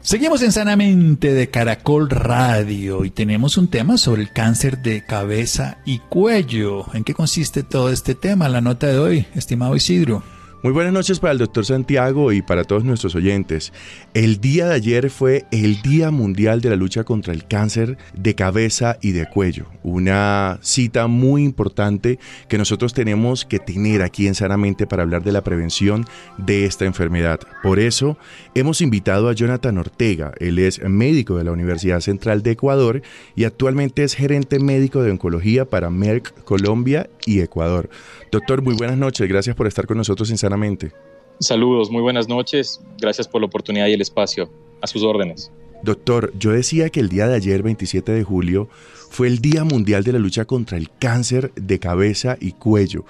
Seguimos 0.01 0.41
en 0.41 0.51
Sanamente 0.51 1.35
de 1.35 1.51
Caracol 1.51 2.09
Radio 2.09 3.05
y 3.05 3.11
tenemos 3.11 3.59
un 3.59 3.67
tema 3.67 3.99
sobre 3.99 4.23
el 4.23 4.31
cáncer 4.31 4.81
de 4.81 5.05
cabeza 5.05 5.77
y 5.85 5.99
cuello. 5.99 6.91
¿En 6.95 7.03
qué 7.03 7.13
consiste 7.13 7.61
todo 7.61 7.91
este 7.91 8.15
tema? 8.15 8.49
La 8.49 8.61
nota 8.61 8.87
de 8.87 8.97
hoy, 8.97 9.27
estimado 9.35 9.75
Isidro. 9.75 10.23
Muy 10.63 10.71
buenas 10.71 10.93
noches 10.93 11.19
para 11.19 11.33
el 11.33 11.39
doctor 11.39 11.65
Santiago 11.65 12.31
y 12.31 12.41
para 12.41 12.63
todos 12.63 12.85
nuestros 12.85 13.15
oyentes. 13.15 13.73
El 14.13 14.39
día 14.39 14.67
de 14.67 14.75
ayer 14.75 15.09
fue 15.09 15.43
el 15.51 15.81
Día 15.81 16.09
Mundial 16.09 16.61
de 16.61 16.69
la 16.69 16.77
Lucha 16.77 17.03
contra 17.03 17.33
el 17.33 17.45
Cáncer 17.45 17.97
de 18.13 18.33
Cabeza 18.33 18.97
y 19.01 19.11
de 19.11 19.25
Cuello. 19.25 19.65
Una 19.83 20.59
cita 20.61 21.07
muy 21.07 21.43
importante 21.43 22.17
que 22.47 22.57
nosotros 22.57 22.93
tenemos 22.93 23.43
que 23.43 23.59
tener 23.59 24.01
aquí 24.01 24.25
en 24.25 24.35
Sanamente 24.35 24.87
para 24.87 25.03
hablar 25.03 25.21
de 25.25 25.33
la 25.33 25.43
prevención 25.43 26.05
de 26.37 26.63
esta 26.63 26.85
enfermedad. 26.85 27.41
Por 27.61 27.77
eso 27.77 28.17
hemos 28.55 28.79
invitado 28.79 29.27
a 29.27 29.33
Jonathan 29.33 29.77
Ortega. 29.77 30.31
Él 30.39 30.59
es 30.59 30.81
médico 30.81 31.37
de 31.37 31.43
la 31.43 31.51
Universidad 31.51 31.99
Central 31.99 32.41
de 32.41 32.51
Ecuador 32.51 33.01
y 33.35 33.43
actualmente 33.43 34.05
es 34.05 34.15
gerente 34.15 34.59
médico 34.59 35.03
de 35.03 35.11
oncología 35.11 35.65
para 35.65 35.89
Merck 35.89 36.45
Colombia 36.45 37.09
y 37.25 37.41
Ecuador. 37.41 37.89
Doctor, 38.33 38.63
muy 38.63 38.73
buenas 38.73 38.97
noches. 38.97 39.29
Gracias 39.29 39.55
por 39.55 39.67
estar 39.67 39.85
con 39.85 39.95
nosotros 39.95 40.31
en 40.31 40.39
Sanamente. 40.39 40.91
Saludos, 41.39 41.91
muy 41.91 42.01
buenas 42.01 42.27
noches. 42.27 42.81
Gracias 42.99 43.27
por 43.27 43.41
la 43.41 43.45
oportunidad 43.45 43.85
y 43.85 43.93
el 43.93 44.01
espacio. 44.01 44.49
A 44.81 44.87
sus 44.87 45.03
órdenes. 45.03 45.51
Doctor, 45.83 46.33
yo 46.39 46.51
decía 46.51 46.89
que 46.89 46.99
el 46.99 47.09
día 47.09 47.27
de 47.27 47.35
ayer, 47.35 47.61
27 47.61 48.11
de 48.11 48.23
julio, 48.23 48.69
fue 49.11 49.27
el 49.27 49.37
Día 49.37 49.63
Mundial 49.63 50.03
de 50.03 50.13
la 50.13 50.17
Lucha 50.17 50.45
contra 50.45 50.79
el 50.79 50.89
Cáncer 50.89 51.51
de 51.53 51.77
Cabeza 51.77 52.35
y 52.41 52.53
Cuello. 52.53 53.05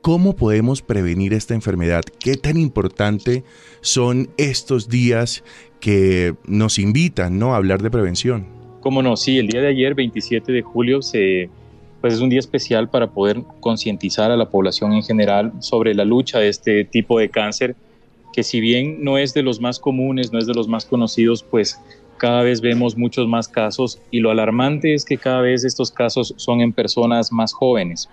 ¿Cómo 0.00 0.34
podemos 0.34 0.80
prevenir 0.80 1.34
esta 1.34 1.52
enfermedad? 1.52 2.02
¿Qué 2.18 2.38
tan 2.38 2.56
importante 2.56 3.44
son 3.82 4.30
estos 4.38 4.88
días 4.88 5.44
que 5.78 6.36
nos 6.46 6.78
invitan 6.78 7.38
¿no? 7.38 7.52
a 7.52 7.58
hablar 7.58 7.82
de 7.82 7.90
prevención? 7.90 8.46
Cómo 8.80 9.02
no, 9.02 9.18
sí, 9.18 9.38
el 9.38 9.48
día 9.48 9.60
de 9.60 9.68
ayer, 9.68 9.94
27 9.94 10.52
de 10.52 10.62
julio, 10.62 11.02
se 11.02 11.50
pues 12.04 12.12
es 12.12 12.20
un 12.20 12.28
día 12.28 12.38
especial 12.38 12.90
para 12.90 13.06
poder 13.06 13.40
concientizar 13.60 14.30
a 14.30 14.36
la 14.36 14.50
población 14.50 14.92
en 14.92 15.02
general 15.02 15.54
sobre 15.60 15.94
la 15.94 16.04
lucha 16.04 16.38
de 16.38 16.50
este 16.50 16.84
tipo 16.84 17.18
de 17.18 17.30
cáncer, 17.30 17.76
que 18.34 18.42
si 18.42 18.60
bien 18.60 19.02
no 19.02 19.16
es 19.16 19.32
de 19.32 19.42
los 19.42 19.58
más 19.58 19.78
comunes, 19.78 20.30
no 20.30 20.38
es 20.38 20.46
de 20.46 20.52
los 20.52 20.68
más 20.68 20.84
conocidos, 20.84 21.42
pues 21.42 21.80
cada 22.18 22.42
vez 22.42 22.60
vemos 22.60 22.98
muchos 22.98 23.26
más 23.26 23.48
casos 23.48 24.02
y 24.10 24.20
lo 24.20 24.30
alarmante 24.30 24.92
es 24.92 25.06
que 25.06 25.16
cada 25.16 25.40
vez 25.40 25.64
estos 25.64 25.90
casos 25.90 26.34
son 26.36 26.60
en 26.60 26.74
personas 26.74 27.32
más 27.32 27.54
jóvenes. 27.54 28.10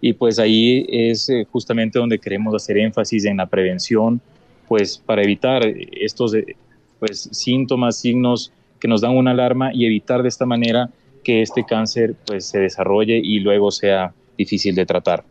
Y 0.00 0.12
pues 0.12 0.38
ahí 0.38 0.86
es 0.88 1.28
eh, 1.28 1.44
justamente 1.50 1.98
donde 1.98 2.20
queremos 2.20 2.54
hacer 2.54 2.78
énfasis 2.78 3.24
en 3.24 3.38
la 3.38 3.46
prevención, 3.46 4.20
pues 4.68 4.96
para 4.96 5.24
evitar 5.24 5.66
estos 5.90 6.34
eh, 6.34 6.54
pues, 7.00 7.28
síntomas, 7.32 7.98
signos 7.98 8.52
que 8.78 8.86
nos 8.86 9.00
dan 9.00 9.16
una 9.16 9.32
alarma 9.32 9.74
y 9.74 9.86
evitar 9.86 10.22
de 10.22 10.28
esta 10.28 10.46
manera 10.46 10.88
que 11.24 11.42
este 11.42 11.64
cáncer 11.64 12.14
pues, 12.26 12.46
se 12.46 12.60
desarrolle 12.60 13.20
y 13.22 13.40
luego 13.40 13.70
sea 13.70 14.14
difícil 14.36 14.74
de 14.74 14.86
tratar. 14.86 15.24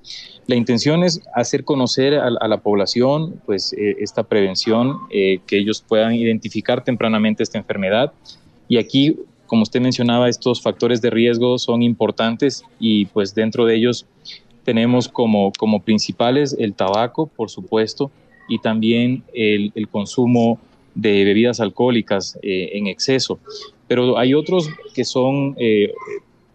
La 0.48 0.56
intención 0.56 1.04
es 1.04 1.22
hacer 1.34 1.64
conocer 1.64 2.16
a, 2.16 2.30
la 2.30 2.58
población 2.58 3.42
pues, 3.46 3.74
eh, 3.74 3.96
esta 4.00 4.24
prevención, 4.24 4.98
eh, 5.10 5.40
que 5.48 5.58
ellos 5.58 5.84
puedan 5.88 6.16
identificar 6.16 6.84
tempranamente 6.84 7.44
esta 7.44 7.58
enfermedad. 7.58 8.12
Y 8.68 8.78
aquí, 8.78 9.18
como 9.46 9.64
usted 9.64 9.80
mencionaba, 9.80 10.28
estos 10.28 10.62
factores 10.62 11.02
de 11.02 11.10
riesgo 11.10 11.58
son 11.60 11.82
importantes 11.82 12.64
y 12.80 13.06
pues 13.06 13.34
dentro 13.34 13.66
de 13.66 13.76
ellos 13.76 14.06
tenemos 14.64 15.08
como, 15.08 15.52
como 15.58 15.82
principales 15.82 16.56
el 16.58 16.74
tabaco, 16.74 17.28
por 17.28 17.50
supuesto, 17.50 18.12
y 18.50 18.60
también 18.60 19.24
el, 19.34 19.72
consumo 19.90 20.60
de 20.96 21.24
bebidas 21.24 21.60
alcohólicas 21.60 22.38
eh, 22.42 22.72
en 22.74 22.88
exceso 22.88 23.40
pero 23.94 24.18
hay 24.18 24.34
otros 24.34 24.72
que 24.96 25.06
son 25.06 25.56
eh, 25.60 25.94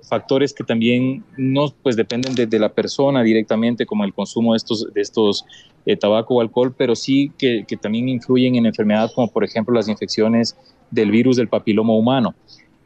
factores 0.08 0.52
que 0.52 0.64
también 0.64 1.22
no 1.36 1.72
pues 1.84 1.94
dependen 1.94 2.34
de, 2.34 2.58
la 2.58 2.68
persona 2.68 3.22
directamente, 3.22 3.86
como 3.86 4.02
el 4.02 4.12
consumo 4.12 4.54
de 4.54 4.56
estos, 4.56 4.92
de 4.92 5.00
estos 5.00 5.44
eh, 5.86 5.96
tabaco 5.96 6.34
o 6.34 6.40
alcohol, 6.40 6.74
pero 6.76 6.96
sí 6.96 7.30
que, 7.38 7.64
también 7.80 8.08
influyen 8.08 8.56
en 8.56 8.66
enfermedades 8.66 9.12
como 9.12 9.30
por 9.30 9.44
ejemplo 9.44 9.72
las 9.72 9.86
infecciones 9.86 10.56
del 10.90 11.12
virus 11.12 11.36
del 11.36 11.46
papiloma 11.46 11.94
humano. 11.94 12.34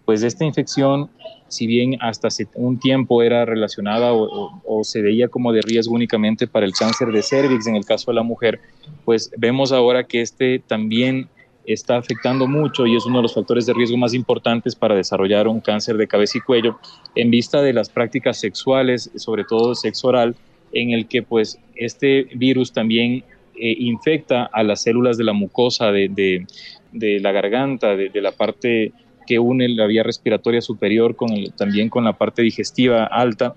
Pues 0.05 0.23
esta 0.23 0.45
infección, 0.45 1.09
si 1.49 1.67
bien 1.67 1.97
hasta 2.03 2.29
hace 2.29 2.47
un 2.55 2.79
tiempo 2.79 3.23
era 3.23 3.47
relacionada 3.47 4.13
o, 4.13 4.61
o, 4.67 4.85
se 4.85 5.01
veía 5.01 5.29
como 5.29 5.55
de 5.55 5.63
riesgo 5.63 5.95
únicamente 5.95 6.47
para 6.47 6.67
el 6.67 6.75
cáncer 6.75 7.09
de 7.09 7.23
cervix 7.23 7.67
en 7.67 7.77
el 7.77 7.87
caso 7.87 8.11
de 8.11 8.17
la 8.17 8.23
mujer, 8.23 8.61
pues 9.07 9.31
vemos 9.39 9.73
ahora 9.73 10.05
que 10.05 10.21
este 10.21 10.59
también 10.59 11.31
está 11.67 11.97
afectando 11.97 12.47
mucho 12.47 12.87
y 12.87 12.97
es 12.97 13.07
uno 13.07 13.19
de 13.19 13.23
los 13.23 13.35
factores 13.35 13.67
de 13.67 13.75
riesgo 13.75 13.97
más 13.97 14.15
importantes 14.15 14.75
para 14.75 14.95
desarrollar 14.95 15.49
un 15.49 15.61
cáncer 15.61 15.97
de 15.97 16.09
cabeza 16.09 16.39
y 16.39 16.41
cuello 16.41 16.79
en 17.15 17.31
vista 17.31 17.63
de 17.63 17.73
las 17.73 17.89
prácticas 17.89 18.39
sexuales, 18.41 19.11
sobre 19.17 19.45
todo 19.45 19.75
sexo 19.75 20.09
oral, 20.09 20.35
en 20.73 20.91
el 20.91 21.07
que 21.07 21.23
pues 21.23 21.59
este 21.75 22.25
virus 22.35 22.73
también 22.73 23.25
eh, 23.55 23.77
infecta 23.79 24.45
a 24.45 24.63
las 24.63 24.83
células 24.83 25.17
de 25.19 25.25
la 25.25 25.33
mucosa 25.33 25.93
de, 25.93 26.47
la 26.93 27.33
garganta, 27.33 27.97
de, 27.97 28.21
la 28.21 28.33
parte 28.33 28.93
que 29.27 29.39
une 29.39 29.69
la 29.69 29.87
vía 29.87 30.03
respiratoria 30.03 30.61
superior 30.61 31.15
con 31.15 31.29
también 31.57 31.89
con 31.89 32.05
la 32.05 32.15
parte 32.15 32.43
digestiva 32.43 33.05
alta. 33.05 33.55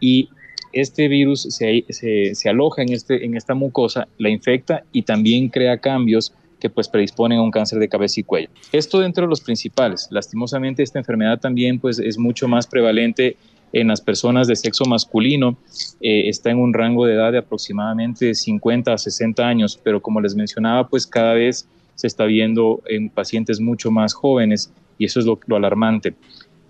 Y 0.00 0.28
este 0.72 1.08
virus 1.08 1.42
se, 1.42 1.84
se, 1.88 2.48
aloja 2.50 2.82
en, 2.82 2.92
este, 2.92 3.24
en 3.24 3.34
esta 3.34 3.54
mucosa, 3.54 4.08
la 4.18 4.28
infecta 4.28 4.84
y 4.92 5.02
también 5.02 5.48
crea 5.48 5.78
cambios 5.78 6.34
pues 6.70 6.88
predisponen 6.88 7.38
a 7.38 7.42
un 7.42 7.50
cáncer 7.50 7.78
de 7.78 7.88
cabeza 7.88 8.20
y 8.20 8.24
cuello. 8.24 8.48
Esto 8.72 9.00
dentro 9.00 9.24
de 9.24 9.30
los 9.30 9.40
principales. 9.40 10.08
Lastimosamente 10.10 10.82
esta 10.82 10.98
enfermedad 10.98 11.38
también 11.38 11.78
pues 11.78 11.98
es 11.98 12.18
mucho 12.18 12.48
más 12.48 12.66
prevalente 12.66 13.36
en 13.72 13.88
las 13.88 14.00
personas 14.00 14.46
de 14.46 14.56
sexo 14.56 14.84
masculino. 14.84 15.58
Eh, 16.00 16.28
está 16.28 16.50
en 16.50 16.58
un 16.58 16.72
rango 16.72 17.06
de 17.06 17.14
edad 17.14 17.32
de 17.32 17.38
aproximadamente 17.38 18.34
50 18.34 18.92
a 18.92 18.98
60 18.98 19.46
años, 19.46 19.80
pero 19.82 20.00
como 20.00 20.20
les 20.20 20.34
mencionaba 20.34 20.88
pues 20.88 21.06
cada 21.06 21.34
vez 21.34 21.68
se 21.94 22.06
está 22.06 22.24
viendo 22.24 22.82
en 22.86 23.08
pacientes 23.08 23.60
mucho 23.60 23.90
más 23.90 24.14
jóvenes 24.14 24.72
y 24.98 25.06
eso 25.06 25.20
es 25.20 25.26
lo, 25.26 25.38
lo 25.46 25.56
alarmante. 25.56 26.14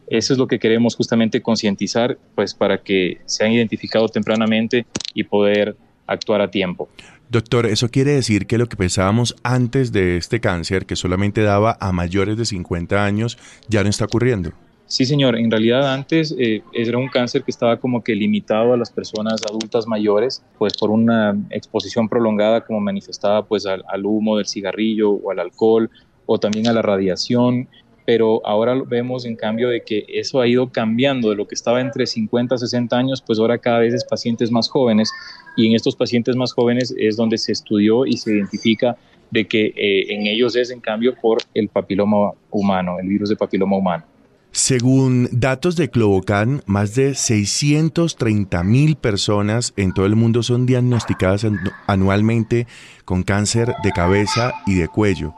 Eso 0.09 0.33
es 0.33 0.39
lo 0.39 0.47
que 0.47 0.61
queremos 0.61 0.95
justamente 0.95 1.43
concientizar, 1.43 2.17
pues 2.35 2.55
para 2.55 2.79
que 2.79 3.19
sean 3.25 3.53
identificados 3.53 4.13
tempranamente 4.13 4.87
y 5.15 5.25
poder 5.25 5.77
actuar 6.07 6.41
a 6.41 6.51
tiempo. 6.51 6.89
Doctor, 7.29 7.67
¿eso 7.67 7.89
quiere 7.89 8.13
decir 8.13 8.47
que 8.47 8.57
lo 8.57 8.69
que 8.69 8.77
pensábamos 8.77 9.35
antes 9.43 9.91
de 9.91 10.17
este 10.17 10.41
cáncer, 10.41 10.87
que 10.87 10.95
solamente 10.95 11.43
daba 11.43 11.77
a 11.81 11.91
mayores 11.91 12.37
de 12.37 12.45
50 12.45 13.05
años, 13.05 13.37
ya 13.69 13.83
no 13.83 13.91
está 13.91 14.05
ocurriendo? 14.05 14.53
Sí, 14.87 15.05
señor. 15.05 15.37
En 15.37 15.51
realidad 15.51 15.93
antes 15.93 16.33
eh, 16.39 16.63
era 16.73 16.99
un 16.99 17.09
cáncer 17.09 17.43
que 17.43 17.51
estaba 17.51 17.79
como 17.79 18.05
que 18.05 18.15
limitado 18.15 18.73
a 18.73 18.77
las 18.77 18.91
personas 18.93 19.41
adultas 19.49 19.89
mayores, 19.89 20.45
pues 20.59 20.75
por 20.75 20.91
una 20.91 21.37
exposición 21.51 22.09
prolongada 22.09 22.65
como 22.65 22.79
manifestaba 22.79 23.45
pues 23.45 23.67
al, 23.67 23.83
humo 24.05 24.37
del 24.37 24.47
cigarrillo 24.47 25.11
o 25.11 25.33
al 25.33 25.41
alcohol 25.41 25.91
o 26.27 26.39
también 26.39 26.69
a 26.69 26.73
la 26.73 26.83
radiación. 26.83 27.69
Pero 28.07 28.41
ahora 28.47 28.75
vemos 28.87 29.27
en 29.27 29.37
cambio 29.37 29.69
de 29.69 29.83
que 29.83 30.07
eso 30.09 30.41
ha 30.41 30.47
ido 30.47 30.71
cambiando 30.71 31.31
de 31.31 31.37
lo 31.37 31.47
que 31.47 31.55
estaba 31.55 31.81
entre 31.81 32.07
50 32.07 32.55
a 32.55 32.59
60 32.59 32.97
años, 32.97 33.23
pues 33.27 33.39
ahora 33.39 33.59
cada 33.59 33.81
vez 33.81 33.93
es 33.93 34.05
pacientes 34.05 34.51
más 34.51 34.69
jóvenes 34.69 35.11
y 35.57 35.67
en 35.67 35.75
estos 35.75 35.97
pacientes 35.97 36.37
más 36.37 36.53
jóvenes 36.53 36.95
es 36.97 37.17
donde 37.17 37.37
se 37.37 37.53
estudió 37.53 38.07
y 38.07 38.17
se 38.17 38.33
identifica 38.33 38.97
de 39.31 39.47
que 39.47 39.67
eh, 39.77 40.15
en 40.15 40.27
ellos 40.27 40.55
es 40.57 40.71
en 40.71 40.81
cambio 40.81 41.15
por 41.21 41.39
el 41.53 41.69
papiloma 41.69 42.33
humano, 42.51 42.99
el 43.01 43.09
virus 43.09 43.29
de 43.29 43.37
papiloma 43.37 43.77
humano. 43.77 44.05
Según 44.53 45.29
datos 45.33 45.77
de 45.77 45.91
Clobocan, 45.91 46.63
más 46.65 46.95
de 46.95 47.15
630 47.15 48.65
mil 48.65 48.97
personas 48.97 49.75
en 49.77 49.93
todo 49.93 50.07
el 50.07 50.17
mundo 50.17 50.43
son 50.43 50.65
diagnosticadas 50.65 51.47
anualmente 51.87 52.67
con 53.05 53.23
cáncer 53.23 53.75
de 53.83 53.93
cabeza 53.93 54.55
y 54.67 54.77
de 54.77 54.89
cuello. 54.89 55.35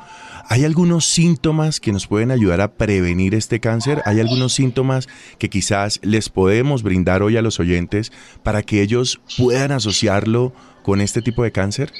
¿Hay 0.51 0.65
algunos 0.65 1.05
síntomas 1.05 1.79
que 1.79 1.93
nos 1.93 2.07
pueden 2.07 2.31
ayudar 2.31 2.63
a 2.63 2.73
prevenir 2.73 3.35
este 3.35 3.61
cáncer? 3.61 4.01
¿Hay 4.07 4.19
algunos 4.19 4.55
síntomas 4.55 5.07
que 5.39 5.51
quizás 5.51 6.01
les 6.03 6.31
podemos 6.31 6.83
brindar 6.83 7.23
hoy 7.23 7.37
a 7.37 7.43
los 7.43 7.61
oyentes 7.61 8.13
para 8.43 8.63
que 8.63 8.81
ellos 8.81 9.21
puedan 9.37 9.73
asociarlo 9.73 10.55
con 10.83 11.03
este 11.03 11.21
tipo 11.21 11.43
de 11.43 11.53
cáncer? 11.53 11.93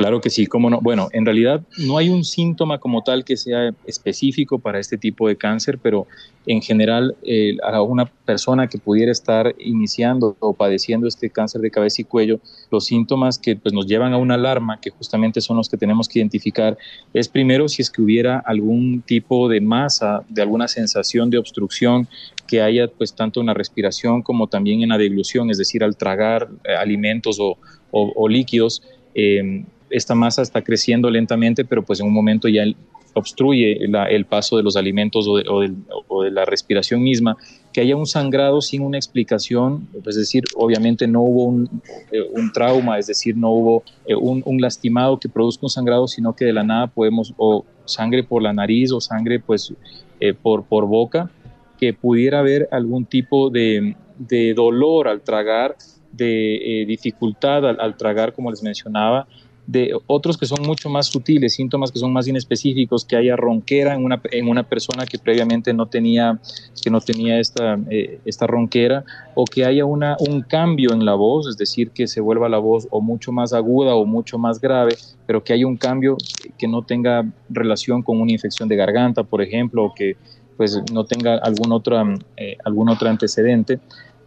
Claro 0.00 0.22
que 0.22 0.30
sí, 0.30 0.46
cómo 0.46 0.70
no. 0.70 0.80
Bueno, 0.80 1.10
en 1.12 1.26
realidad 1.26 1.60
no 1.76 1.98
hay 1.98 2.08
un 2.08 2.24
síntoma 2.24 2.78
como 2.78 3.02
tal 3.02 3.22
que 3.22 3.36
sea 3.36 3.74
específico 3.84 4.58
para 4.58 4.78
este 4.78 4.96
tipo 4.96 5.28
de 5.28 5.36
cáncer, 5.36 5.78
pero 5.78 6.06
en 6.46 6.62
general 6.62 7.16
eh, 7.22 7.58
a 7.62 7.82
una 7.82 8.06
persona 8.06 8.66
que 8.66 8.78
pudiera 8.78 9.12
estar 9.12 9.54
iniciando 9.58 10.38
o 10.40 10.54
padeciendo 10.54 11.06
este 11.06 11.28
cáncer 11.28 11.60
de 11.60 11.70
cabeza 11.70 12.00
y 12.00 12.06
cuello, 12.06 12.40
los 12.70 12.86
síntomas 12.86 13.38
que 13.38 13.56
pues, 13.56 13.74
nos 13.74 13.86
llevan 13.86 14.14
a 14.14 14.16
una 14.16 14.36
alarma, 14.36 14.80
que 14.80 14.88
justamente 14.88 15.42
son 15.42 15.58
los 15.58 15.68
que 15.68 15.76
tenemos 15.76 16.08
que 16.08 16.18
identificar, 16.18 16.78
es 17.12 17.28
primero 17.28 17.68
si 17.68 17.82
es 17.82 17.90
que 17.90 18.00
hubiera 18.00 18.38
algún 18.38 19.02
tipo 19.02 19.50
de 19.50 19.60
masa, 19.60 20.22
de 20.30 20.40
alguna 20.40 20.66
sensación 20.66 21.28
de 21.28 21.36
obstrucción 21.36 22.08
que 22.46 22.62
haya 22.62 22.88
pues 22.88 23.14
tanto 23.14 23.40
en 23.40 23.48
la 23.48 23.54
respiración 23.54 24.22
como 24.22 24.46
también 24.46 24.80
en 24.80 24.88
la 24.88 24.96
deglución, 24.96 25.50
es 25.50 25.58
decir, 25.58 25.84
al 25.84 25.98
tragar 25.98 26.48
eh, 26.64 26.74
alimentos 26.74 27.38
o, 27.38 28.28
líquidos. 28.30 28.82
Eh, 29.14 29.62
esta 29.90 30.14
masa 30.14 30.42
está 30.42 30.62
creciendo 30.62 31.10
lentamente, 31.10 31.64
pero 31.64 31.82
pues 31.82 32.00
en 32.00 32.06
un 32.06 32.14
momento 32.14 32.48
ya 32.48 32.64
obstruye 33.14 33.78
el 33.82 34.24
paso 34.24 34.56
de 34.56 34.62
los 34.62 34.76
alimentos 34.76 35.26
o 35.28 35.60
de, 36.22 36.30
la 36.30 36.44
respiración 36.44 37.02
misma, 37.02 37.36
que 37.72 37.80
haya 37.80 37.96
un 37.96 38.06
sangrado 38.06 38.60
sin 38.60 38.82
una 38.82 38.98
explicación, 38.98 39.88
es 40.06 40.16
decir, 40.16 40.44
obviamente 40.56 41.06
no 41.06 41.22
hubo 41.22 41.44
un, 41.44 41.82
eh, 42.12 42.22
trauma, 42.52 42.98
es 42.98 43.06
decir, 43.06 43.36
no 43.36 43.50
hubo 43.50 43.82
eh, 44.06 44.14
un, 44.14 44.60
lastimado 44.60 45.18
que 45.18 45.28
produzca 45.28 45.66
un 45.66 45.70
sangrado, 45.70 46.06
sino 46.08 46.34
que 46.34 46.44
de 46.44 46.52
la 46.52 46.62
nada 46.62 46.86
podemos, 46.86 47.34
o 47.36 47.64
sangre 47.84 48.22
por 48.22 48.42
la 48.42 48.52
nariz 48.52 48.92
o 48.92 49.00
sangre 49.00 49.40
pues 49.40 49.72
eh, 50.20 50.34
por 50.34 50.86
boca, 50.86 51.30
que 51.78 51.94
pudiera 51.94 52.40
haber 52.40 52.68
algún 52.70 53.06
tipo 53.06 53.50
de, 53.50 53.96
dolor 54.54 55.08
al 55.08 55.22
tragar, 55.22 55.76
de 56.12 56.84
dificultad 56.86 57.64
al 57.64 57.96
tragar, 57.96 58.34
como 58.34 58.50
les 58.50 58.62
mencionaba, 58.62 59.26
de 59.70 59.96
otros 60.08 60.36
que 60.36 60.46
son 60.46 60.66
mucho 60.66 60.90
más 60.90 61.06
sutiles, 61.06 61.54
síntomas 61.54 61.92
que 61.92 62.00
son 62.00 62.12
más 62.12 62.26
inespecíficos, 62.26 63.04
que 63.04 63.14
haya 63.14 63.36
ronquera 63.36 63.94
en 63.94 64.04
una, 64.04 64.20
en 64.32 64.48
una 64.48 64.64
persona 64.64 65.06
que 65.06 65.16
previamente 65.16 65.72
no 65.72 65.86
tenía, 65.86 66.40
que 66.82 66.90
no 66.90 67.00
tenía 67.00 67.38
esta, 67.38 67.78
eh, 67.88 68.18
esta 68.24 68.48
ronquera, 68.48 69.04
o 69.36 69.44
que 69.44 69.64
haya 69.64 69.84
una, 69.84 70.16
un 70.28 70.42
cambio 70.42 70.92
en 70.92 71.04
la 71.04 71.14
voz, 71.14 71.46
es 71.46 71.56
decir, 71.56 71.92
que 71.92 72.08
se 72.08 72.20
vuelva 72.20 72.48
la 72.48 72.58
voz 72.58 72.88
o 72.90 73.00
mucho 73.00 73.30
más 73.30 73.52
aguda 73.52 73.94
o 73.94 74.04
mucho 74.04 74.38
más 74.38 74.60
grave, 74.60 74.96
pero 75.24 75.44
que 75.44 75.52
haya 75.52 75.68
un 75.68 75.76
cambio 75.76 76.16
que 76.58 76.66
no 76.66 76.82
tenga 76.82 77.24
relación 77.48 78.02
con 78.02 78.20
una 78.20 78.32
infección 78.32 78.68
de 78.68 78.74
garganta, 78.74 79.22
por 79.22 79.40
ejemplo, 79.40 79.84
o 79.84 79.94
que 79.94 80.16
pues 80.56 80.78
no 80.92 81.04
tenga 81.04 81.36
algún 81.36 81.72
otro, 81.72 81.96
eh, 82.36 82.58
algún 82.64 82.88
otro 82.90 83.08
antecedente. 83.08 83.78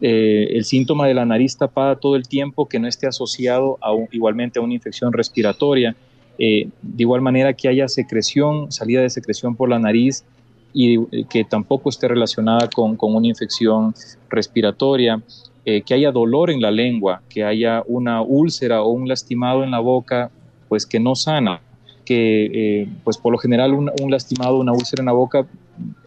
Eh, 0.01 0.57
el 0.57 0.65
síntoma 0.65 1.07
de 1.07 1.13
la 1.13 1.25
nariz 1.25 1.57
tapada 1.57 1.95
todo 1.95 2.15
el 2.15 2.27
tiempo 2.27 2.67
que 2.67 2.79
no 2.79 2.87
esté 2.87 3.07
asociado 3.07 3.77
a 3.81 3.93
igualmente 4.11 4.59
a 4.59 4.61
una 4.61 4.73
infección 4.73 5.13
respiratoria, 5.13 5.95
eh, 6.37 6.67
de 6.81 7.03
igual 7.03 7.21
manera 7.21 7.53
que 7.53 7.67
haya 7.67 7.87
secreción, 7.87 8.71
salida 8.71 9.01
de 9.01 9.09
secreción 9.09 9.55
por 9.55 9.69
la 9.69 9.79
nariz 9.79 10.25
y 10.73 10.99
eh, 10.99 11.25
que 11.29 11.43
tampoco 11.43 11.89
esté 11.89 12.07
relacionada 12.07 12.69
con, 12.69 12.97
una 12.99 13.27
infección 13.27 13.93
respiratoria, 14.29 15.21
que 15.65 15.93
haya 15.93 16.11
dolor 16.11 16.49
en 16.49 16.61
la 16.61 16.71
lengua, 16.71 17.21
que 17.29 17.45
haya 17.45 17.83
una 17.87 18.21
úlcera 18.21 18.81
o 18.81 18.89
un 18.89 19.07
lastimado 19.07 19.63
en 19.63 19.71
la 19.71 19.79
boca, 19.79 20.29
pues 20.67 20.85
que 20.85 20.99
no 20.99 21.15
sana, 21.15 21.61
que 22.03 22.89
pues 23.05 23.17
por 23.17 23.31
lo 23.31 23.37
general 23.37 23.73
un, 23.73 23.89
un 24.01 24.11
lastimado, 24.11 24.57
una 24.57 24.73
úlcera 24.73 24.99
en 24.99 25.05
la 25.05 25.13
boca 25.13 25.47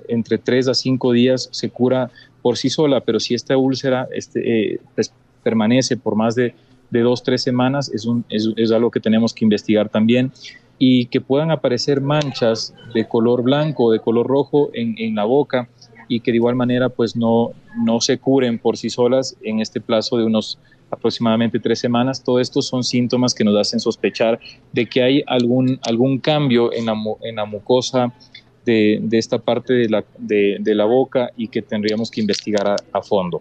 entre 0.09 0.39
3 0.39 0.68
a 0.68 0.74
5 0.74 1.12
días 1.12 1.49
se 1.53 1.70
cura 1.70 2.11
por 2.47 2.57
sí 2.57 2.70
sola, 2.70 3.01
pero 3.01 3.18
si 3.18 3.34
esta 3.34 3.57
úlcera 3.57 4.07
este, 4.14 4.74
eh, 4.74 4.80
pues, 4.94 5.12
permanece 5.42 5.97
por 5.97 6.14
más 6.14 6.36
de, 6.36 6.55
de 6.90 7.01
dos, 7.01 7.24
tres 7.24 7.42
semanas, 7.42 7.90
es, 7.92 8.07
un, 8.07 8.24
es, 8.28 8.70
algo 8.70 8.92
que 8.92 9.01
tenemos 9.01 9.34
que 9.34 9.44
investigar 9.44 9.88
también 9.88 10.30
y 10.78 11.07
que 11.07 11.20
puedan 11.20 11.51
aparecer 11.51 12.01
manchas 12.01 12.72
de 12.94 13.09
color 13.09 13.42
blanco 13.42 13.86
o 13.86 13.90
de 13.90 13.99
color 13.99 14.28
rojo 14.28 14.70
en, 14.74 14.94
en, 14.97 15.16
la 15.16 15.24
boca 15.24 15.68
y 16.07 16.20
que 16.20 16.30
de 16.30 16.36
igual 16.36 16.55
manera 16.55 16.88
pues 16.88 17.16
no, 17.16 17.51
no 17.84 18.01
se 18.01 18.18
curen 18.18 18.61
por 18.61 18.76
sí 18.76 18.90
solas 18.90 19.36
en 19.42 19.59
este 19.59 19.80
plazo 19.80 20.16
de 20.16 20.24
unos 20.24 20.61
aproximadamente 20.92 21.59
tres 21.59 21.80
semanas. 21.80 22.22
Todos 22.22 22.42
estos 22.42 22.68
son 22.68 22.84
síntomas 22.84 23.34
que 23.34 23.42
nos 23.42 23.57
hacen 23.57 23.80
sospechar 23.80 24.38
de 24.72 24.86
que 24.86 25.03
hay 25.03 25.24
algún, 25.26 25.80
algún 25.82 26.20
cambio 26.20 26.72
en 26.72 26.86
la, 26.86 26.94
en 27.22 27.34
la 27.34 27.44
mucosa 27.44 28.14
de, 28.67 29.01
esta 29.12 29.39
parte 29.39 29.73
de 29.73 29.89
la, 29.89 30.05
de, 30.19 30.75
la, 30.75 30.85
boca 30.85 31.31
y 31.37 31.49
que 31.49 31.62
tendríamos 31.62 32.11
que 32.11 32.21
investigar 32.21 32.67
a, 32.67 32.77
a 32.93 33.01
fondo. 33.01 33.41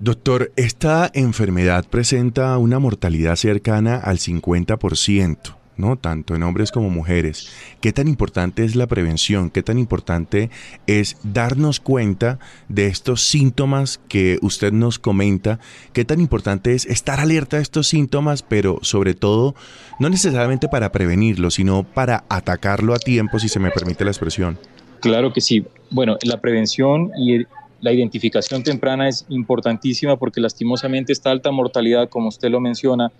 Doctor, 0.00 0.50
esta 0.56 1.10
enfermedad 1.14 1.84
presenta 1.88 2.58
una 2.58 2.80
mortalidad 2.80 3.36
cercana 3.36 3.98
al 3.98 4.18
50%. 4.18 5.61
¿No? 5.76 5.96
Tanto 5.96 6.34
en 6.34 6.42
hombres 6.42 6.72
como 6.72 6.90
mujeres. 6.90 7.50
¿Qué 7.80 7.92
tan 7.92 8.08
importante 8.08 8.64
es 8.64 8.76
la 8.76 8.86
prevención? 8.86 9.50
¿Qué 9.50 9.62
tan 9.62 9.78
importante 9.78 10.50
es 10.86 11.16
darnos 11.22 11.80
cuenta 11.80 12.38
de 12.68 12.86
estos 12.86 13.22
síntomas 13.22 14.00
que 14.08 14.38
usted 14.42 14.72
nos 14.72 14.98
comenta? 14.98 15.58
¿Qué 15.92 16.04
tan 16.04 16.20
importante 16.20 16.74
es 16.74 16.86
estar 16.86 17.20
alerta 17.20 17.56
a 17.56 17.60
estos 17.60 17.88
síntomas, 17.88 18.42
pero 18.42 18.78
sobre 18.82 19.14
todo, 19.14 19.54
no 19.98 20.08
necesariamente 20.08 20.68
para 20.68 20.92
prevenirlo, 20.92 21.50
sino 21.50 21.84
para 21.84 22.24
atacarlo 22.28 22.94
a 22.94 22.98
tiempo, 22.98 23.38
si 23.38 23.48
se 23.48 23.58
me 23.58 23.70
permite 23.70 24.04
la 24.04 24.10
expresión? 24.10 24.58
Claro 25.00 25.32
que 25.32 25.40
sí. 25.40 25.66
Bueno, 25.90 26.16
la 26.22 26.40
prevención 26.40 27.10
y 27.18 27.44
la 27.80 27.92
identificación 27.92 28.62
temprana 28.62 29.08
es 29.08 29.26
importantísima 29.28 30.16
porque 30.16 30.40
lastimosamente 30.40 31.12
esta 31.12 31.30
alta 31.30 31.50
mortalidad, 31.50 32.08
como 32.08 32.28
usted 32.28 32.48
lo 32.48 32.60
menciona, 32.60 33.10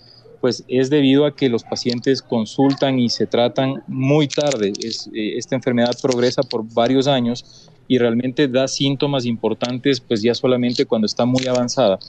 pues 0.42 0.64
es 0.66 0.90
debido 0.90 1.24
a 1.24 1.36
que 1.36 1.48
los 1.48 1.62
pacientes 1.62 2.20
consultan 2.20 2.98
y 2.98 3.08
se 3.10 3.28
tratan 3.28 3.84
muy 3.86 4.26
tarde. 4.26 4.72
Eh, 4.82 5.38
esta 5.38 5.54
enfermedad 5.54 5.92
progresa 6.02 6.42
por 6.42 6.64
varios 6.74 7.06
años 7.06 7.70
y 7.86 7.96
realmente 7.98 8.48
da 8.48 8.66
síntomas 8.66 9.24
importantes 9.24 10.00
pues 10.00 10.20
ya 10.20 10.34
solamente 10.34 10.84
cuando 10.84 11.06
está 11.06 11.24
muy 11.24 11.46
avanzada. 11.46 12.00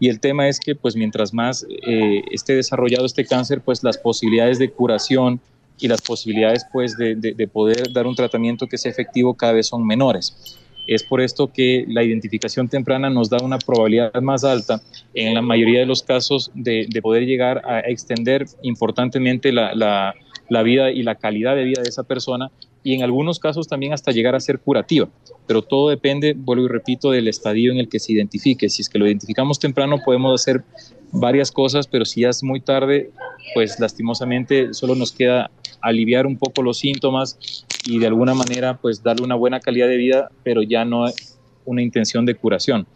Y 0.00 0.08
el 0.08 0.20
tema 0.20 0.48
es 0.48 0.58
que 0.58 0.74
pues 0.74 0.96
mientras 0.96 1.34
más 1.34 1.66
eh, 1.86 2.22
esté 2.30 2.56
desarrollado 2.56 3.04
este 3.04 3.26
cáncer, 3.26 3.60
pues 3.60 3.84
las 3.84 3.98
posibilidades 3.98 4.58
de 4.58 4.70
curación 4.70 5.38
y 5.78 5.86
las 5.86 6.00
posibilidades 6.00 6.64
pues 6.72 6.96
de, 6.96 7.14
de 7.14 7.46
poder 7.46 7.92
dar 7.92 8.06
un 8.06 8.14
tratamiento 8.14 8.66
que 8.68 8.78
sea 8.78 8.90
efectivo 8.90 9.34
cada 9.34 9.52
vez 9.52 9.66
son 9.66 9.86
menores. 9.86 10.58
Es 10.86 11.02
por 11.02 11.20
esto 11.20 11.52
que 11.52 11.84
la 11.88 12.02
identificación 12.02 12.68
temprana 12.68 13.08
nos 13.08 13.30
da 13.30 13.38
una 13.42 13.58
probabilidad 13.58 14.20
más 14.20 14.44
alta 14.44 14.80
en 15.14 15.34
la 15.34 15.42
mayoría 15.42 15.80
de 15.80 15.86
los 15.86 16.02
casos 16.02 16.50
de, 16.54 16.88
poder 17.02 17.24
llegar 17.24 17.62
a 17.64 17.80
extender 17.80 18.46
importantemente 18.62 19.52
la, 19.52 20.14
vida 20.64 20.90
y 20.90 21.02
la 21.02 21.14
calidad 21.14 21.56
de 21.56 21.64
vida 21.64 21.82
de 21.82 21.88
esa 21.88 22.02
persona 22.02 22.50
y 22.84 22.94
en 22.94 23.02
algunos 23.02 23.38
casos 23.38 23.68
también 23.68 23.92
hasta 23.92 24.10
llegar 24.10 24.34
a 24.34 24.40
ser 24.40 24.58
curativa. 24.58 25.08
Pero 25.46 25.62
todo 25.62 25.88
depende, 25.88 26.34
vuelvo 26.36 26.64
y 26.64 26.68
repito, 26.68 27.10
del 27.10 27.28
estadio 27.28 27.70
en 27.72 27.78
el 27.78 27.88
que 27.88 28.00
se 28.00 28.12
identifique. 28.12 28.68
Si 28.68 28.82
es 28.82 28.88
que 28.88 28.98
lo 28.98 29.06
identificamos 29.06 29.60
temprano 29.60 29.98
podemos 30.04 30.40
hacer 30.40 30.64
varias 31.12 31.52
cosas, 31.52 31.86
pero 31.86 32.04
si 32.04 32.22
ya 32.22 32.30
es 32.30 32.42
muy 32.42 32.60
tarde, 32.60 33.10
pues 33.54 33.78
lastimosamente 33.78 34.74
solo 34.74 34.94
nos 34.94 35.12
queda 35.12 35.50
aliviar 35.80 36.26
un 36.26 36.38
poco 36.38 36.62
los 36.62 36.78
síntomas 36.78 37.38
y 37.86 37.98
de 37.98 38.06
alguna 38.06 38.34
manera 38.34 38.78
pues 38.78 39.02
darle 39.02 39.24
una 39.24 39.34
buena 39.34 39.60
calidad 39.60 39.88
de 39.88 39.96
vida, 39.96 40.30
pero 40.42 40.62
ya 40.62 40.84
no 40.84 41.04
una 41.64 41.82
intención 41.82 42.24
de 42.24 42.34
curación. 42.34 42.86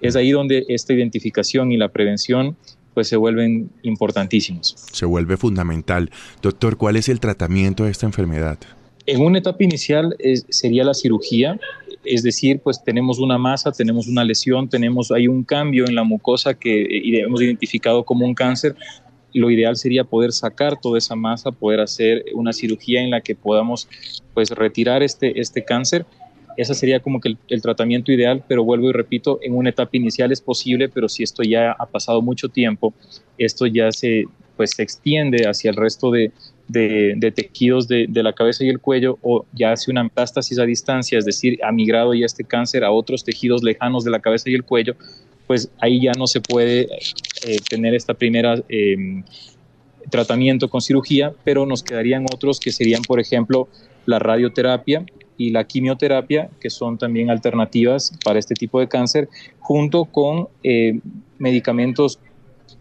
Es 0.00 0.16
ahí 0.16 0.30
donde 0.30 0.64
esta 0.68 0.92
identificación 0.92 1.72
y 1.72 1.76
la 1.76 1.88
prevención 1.88 2.56
pues 2.94 3.08
se 3.08 3.16
vuelven 3.16 3.70
importantísimos. 3.82 4.74
Se 4.90 5.04
vuelve 5.04 5.36
fundamental. 5.36 6.10
Doctor, 6.40 6.78
¿cuál 6.78 6.96
es 6.96 7.10
el 7.10 7.20
tratamiento 7.20 7.84
de 7.84 7.90
esta 7.90 8.06
enfermedad? 8.06 8.58
En 9.04 9.20
una 9.20 9.38
etapa 9.38 9.62
inicial 9.62 10.16
sería 10.48 10.82
la 10.82 10.94
cirugía. 10.94 11.60
Es 12.06 12.22
decir, 12.22 12.60
pues 12.60 12.82
tenemos 12.82 13.18
una 13.18 13.38
masa, 13.38 13.72
tenemos 13.72 14.06
una 14.08 14.24
lesión, 14.24 14.68
tenemos 14.68 15.10
hay 15.10 15.28
un 15.28 15.44
cambio 15.44 15.86
en 15.86 15.94
la 15.94 16.04
mucosa 16.04 16.54
que 16.54 16.86
hemos 17.20 17.42
identificado 17.42 18.04
como 18.04 18.24
un 18.24 18.34
cáncer, 18.34 18.76
lo 19.32 19.50
ideal 19.50 19.76
sería 19.76 20.04
poder 20.04 20.32
sacar 20.32 20.80
toda 20.80 20.98
esa 20.98 21.14
masa, 21.14 21.52
poder 21.52 21.80
hacer 21.80 22.24
una 22.34 22.52
cirugía 22.52 23.02
en 23.02 23.10
la 23.10 23.20
que 23.20 23.34
podamos 23.34 23.88
pues 24.34 24.50
retirar 24.50 25.02
este, 25.02 25.38
este 25.40 25.64
cáncer. 25.64 26.06
Ese 26.56 26.74
sería 26.74 27.00
como 27.00 27.20
que 27.20 27.36
el, 27.48 27.62
tratamiento 27.62 28.12
ideal, 28.12 28.42
pero 28.48 28.64
vuelvo 28.64 28.88
y 28.88 28.92
repito, 28.92 29.38
en 29.42 29.54
una 29.54 29.68
etapa 29.68 29.90
inicial 29.94 30.32
es 30.32 30.40
posible, 30.40 30.88
pero 30.88 31.06
si 31.08 31.22
esto 31.22 31.42
ya 31.42 31.72
ha 31.72 31.84
pasado 31.84 32.22
mucho 32.22 32.48
tiempo, 32.48 32.94
esto 33.36 33.66
ya 33.66 33.92
se, 33.92 34.24
pues, 34.56 34.70
se 34.70 34.82
extiende 34.82 35.46
hacia 35.46 35.70
el 35.70 35.76
resto 35.76 36.10
de, 36.10 36.32
de, 36.68 37.32
tejidos 37.34 37.86
de, 37.88 38.08
la 38.08 38.32
cabeza 38.32 38.64
y 38.64 38.68
el 38.68 38.80
cuello 38.80 39.18
o 39.22 39.46
ya 39.52 39.72
hace 39.72 39.90
una 39.90 40.04
metástasis 40.04 40.58
a 40.58 40.64
distancia, 40.64 41.18
es 41.18 41.24
decir, 41.24 41.58
ha 41.62 41.72
migrado 41.72 42.14
ya 42.14 42.26
este 42.26 42.44
cáncer 42.44 42.84
a 42.84 42.90
otros 42.90 43.24
tejidos 43.24 43.62
lejanos 43.62 44.04
de 44.04 44.10
la 44.10 44.20
cabeza 44.20 44.50
y 44.50 44.54
el 44.54 44.64
cuello, 44.64 44.96
pues 45.46 45.70
ahí 45.80 46.00
ya 46.00 46.12
no 46.18 46.26
se 46.26 46.40
puede 46.40 46.88
eh, 47.46 47.58
tener 47.68 47.94
esta 47.94 48.14
primera 48.14 48.60
em, 48.68 49.22
tratamiento 50.10 50.68
con 50.68 50.80
cirugía, 50.80 51.32
pero 51.44 51.66
nos 51.66 51.82
quedarían 51.82 52.24
otros 52.32 52.58
que 52.58 52.72
serían, 52.72 53.02
por 53.02 53.20
ejemplo, 53.20 53.68
la 54.06 54.18
radioterapia 54.18 55.04
y 55.36 55.50
la 55.50 55.64
quimioterapia, 55.64 56.48
que 56.60 56.70
son 56.70 56.98
también 56.98 57.30
alternativas 57.30 58.12
para 58.24 58.38
este 58.38 58.54
tipo 58.54 58.80
de 58.80 58.88
cáncer, 58.88 59.28
junto 59.60 60.06
con 60.06 60.48
eh, 60.62 60.98
medicamentos 61.38 62.18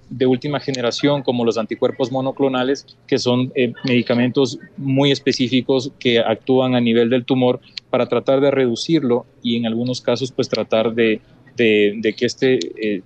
de 0.10 0.26
última 0.26 0.60
generación 0.60 1.24
como 1.24 1.46
los 1.46 1.58
anticuerpos 1.58 2.12
monoclonales, 2.12 2.86
que 3.08 3.18
son 3.18 3.52
eh, 3.56 3.74
medicamentos 3.84 4.60
muy 4.78 5.12
específicos 5.12 5.92
que 6.00 6.20
actúan 6.20 6.76
a 6.76 6.82
nivel 6.82 7.10
del 7.10 7.26
tumor 7.26 7.60
para 7.90 8.08
tratar 8.08 8.40
de 8.42 8.52
reducirlo 8.52 9.26
y 9.42 9.58
en 9.58 9.66
algunos 9.66 10.02
casos 10.02 10.32
pues 10.32 10.48
tratar 10.48 10.94
de 10.94 11.22
de, 11.56 12.16
que 12.18 12.26
este 12.26 12.60
eh, 12.78 13.02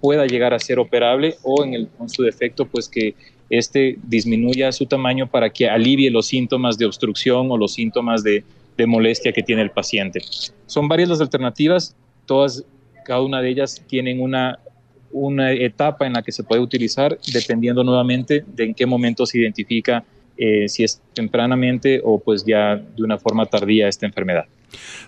pueda 0.00 0.26
llegar 0.26 0.54
a 0.54 0.58
ser 0.58 0.78
operable 0.78 1.36
o 1.42 1.64
en, 1.64 1.74
el, 1.74 1.88
su 2.06 2.22
defecto, 2.22 2.66
pues 2.66 2.88
que 2.88 3.14
este 3.50 3.98
disminuya 4.02 4.72
su 4.72 4.86
tamaño 4.86 5.30
para 5.30 5.50
que 5.50 5.68
alivie 5.68 6.10
los 6.10 6.26
síntomas 6.26 6.78
de 6.78 6.86
obstrucción 6.86 7.50
o 7.50 7.56
los 7.56 7.74
síntomas 7.74 8.22
de, 8.22 8.44
molestia 8.84 9.32
que 9.32 9.44
tiene 9.44 9.62
el 9.62 9.70
paciente. 9.70 10.20
Son 10.66 10.88
varias 10.88 11.08
las 11.08 11.20
alternativas, 11.20 11.94
todas, 12.26 12.64
cada 13.04 13.20
una 13.20 13.40
de 13.40 13.48
ellas 13.48 13.80
tienen 13.86 14.20
una, 14.20 14.58
una 15.12 15.52
etapa 15.52 16.06
en 16.06 16.14
la 16.14 16.22
que 16.22 16.32
se 16.32 16.42
puede 16.42 16.60
utilizar 16.60 17.18
dependiendo 17.32 17.84
nuevamente 17.84 18.44
de 18.46 18.64
en 18.64 18.74
qué 18.74 18.86
momento 18.86 19.26
se 19.26 19.38
identifica 19.38 20.04
eh, 20.36 20.68
si 20.68 20.82
es 20.82 21.00
tempranamente 21.14 22.00
o 22.02 22.18
pues 22.18 22.44
ya 22.44 22.76
de 22.76 23.02
una 23.02 23.18
forma 23.18 23.46
tardía 23.46 23.88
esta 23.88 24.06
enfermedad. 24.06 24.46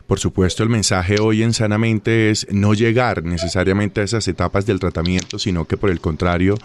Por 0.07 0.21
supuesto, 0.21 0.63
el 0.63 0.69
mensaje 0.69 1.17
hoy 1.21 1.43
en 1.43 1.55
Sanamente 1.55 2.31
es 2.31 2.47
no 2.51 2.75
llegar 2.75 3.25
necesariamente 3.25 4.03
a 4.03 4.05
esas 4.05 4.29
etapas 4.29 4.67
del 4.67 4.79
tratamiento, 4.79 5.39
sino 5.39 5.65
que 5.65 5.79
por 5.79 5.91
el 5.91 6.01
contrario, 6.01 6.57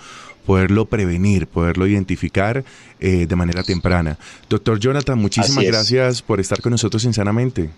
poderlo 0.46 0.86
prevenir, 0.86 1.48
poderlo 1.48 1.88
identificar 1.88 2.64
eh, 3.00 3.26
de 3.28 3.36
manera 3.36 3.64
temprana. 3.64 4.18
Doctor 4.50 4.80
Jonathan, 4.80 5.18
muchísimas 5.18 5.64
gracias 5.64 6.22
por 6.22 6.40
estar 6.40 6.60
con 6.62 6.72
nosotros 6.72 7.06
en 7.06 7.14
Sanamente. 7.14 7.70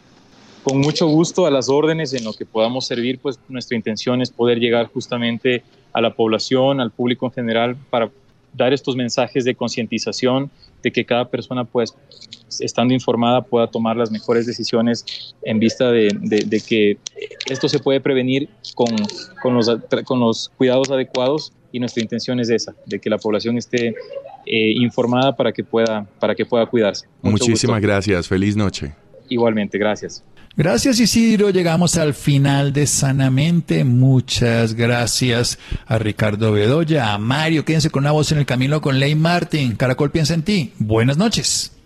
Con 0.63 0.79
mucho 0.79 1.07
gusto 1.07 1.45
a 1.45 1.51
las 1.51 1.69
órdenes 1.69 2.13
en 2.13 2.23
lo 2.23 2.33
que 2.33 2.45
podamos 2.45 2.85
servir, 2.85 3.19
pues 3.19 3.39
nuestra 3.49 3.75
intención 3.75 4.21
es 4.21 4.29
poder 4.29 4.59
llegar 4.59 4.87
justamente 4.87 5.63
a 5.91 6.01
la 6.01 6.13
población, 6.13 6.79
al 6.79 6.91
público 6.91 7.25
en 7.25 7.31
general, 7.31 7.75
para 7.89 8.11
dar 8.53 8.73
estos 8.73 8.95
mensajes 8.95 9.43
de 9.43 9.55
concientización 9.55 10.51
de 10.83 10.91
que 10.91 11.05
cada 11.05 11.29
persona, 11.29 11.63
pues, 11.63 11.95
estando 12.59 12.93
informada, 12.93 13.41
pueda 13.41 13.67
tomar 13.67 13.95
las 13.95 14.11
mejores 14.11 14.45
decisiones 14.45 15.33
en 15.41 15.59
vista 15.59 15.91
de, 15.91 16.09
que 16.67 16.97
esto 17.49 17.69
se 17.69 17.79
puede 17.79 18.01
prevenir 18.01 18.49
con, 18.75 18.95
con, 19.41 19.55
los, 19.55 19.69
con 20.05 20.19
los 20.19 20.51
cuidados 20.57 20.89
adecuados 20.91 21.53
y 21.71 21.79
nuestra 21.79 22.03
intención 22.03 22.39
es 22.39 22.49
esa, 22.49 22.75
de 22.85 22.99
que 22.99 23.09
la 23.09 23.17
población 23.17 23.57
esté 23.57 23.95
eh, 24.45 24.73
informada 24.75 25.35
para 25.35 25.51
que 25.51 25.63
pueda, 25.63 26.05
para 26.19 26.35
que 26.35 26.45
pueda 26.45 26.65
cuidarse. 26.65 27.07
Muchísimas 27.21 27.81
gracias, 27.81 28.27
feliz 28.27 28.55
noche. 28.55 28.93
Igualmente, 29.31 29.77
gracias. 29.77 30.23
Gracias 30.57 30.99
Isidro, 30.99 31.51
llegamos 31.51 31.97
al 31.97 32.13
final 32.13 32.73
de 32.73 32.85
Sanamente. 32.85 33.85
Muchas 33.85 34.73
gracias 34.73 35.57
a 35.85 35.97
Ricardo 35.97 36.51
Bedoya, 36.51 37.13
a 37.13 37.17
Mario, 37.17 37.63
quédense 37.63 37.89
con 37.89 38.03
una 38.03 38.11
voz 38.11 38.33
en 38.33 38.39
el 38.39 38.45
camino 38.45 38.81
con 38.81 38.99
Ley 38.99 39.15
Martin. 39.15 39.77
Caracol 39.77 40.11
piensa 40.11 40.33
en 40.33 40.43
ti. 40.43 40.73
Buenas 40.79 41.17
noches. 41.17 41.80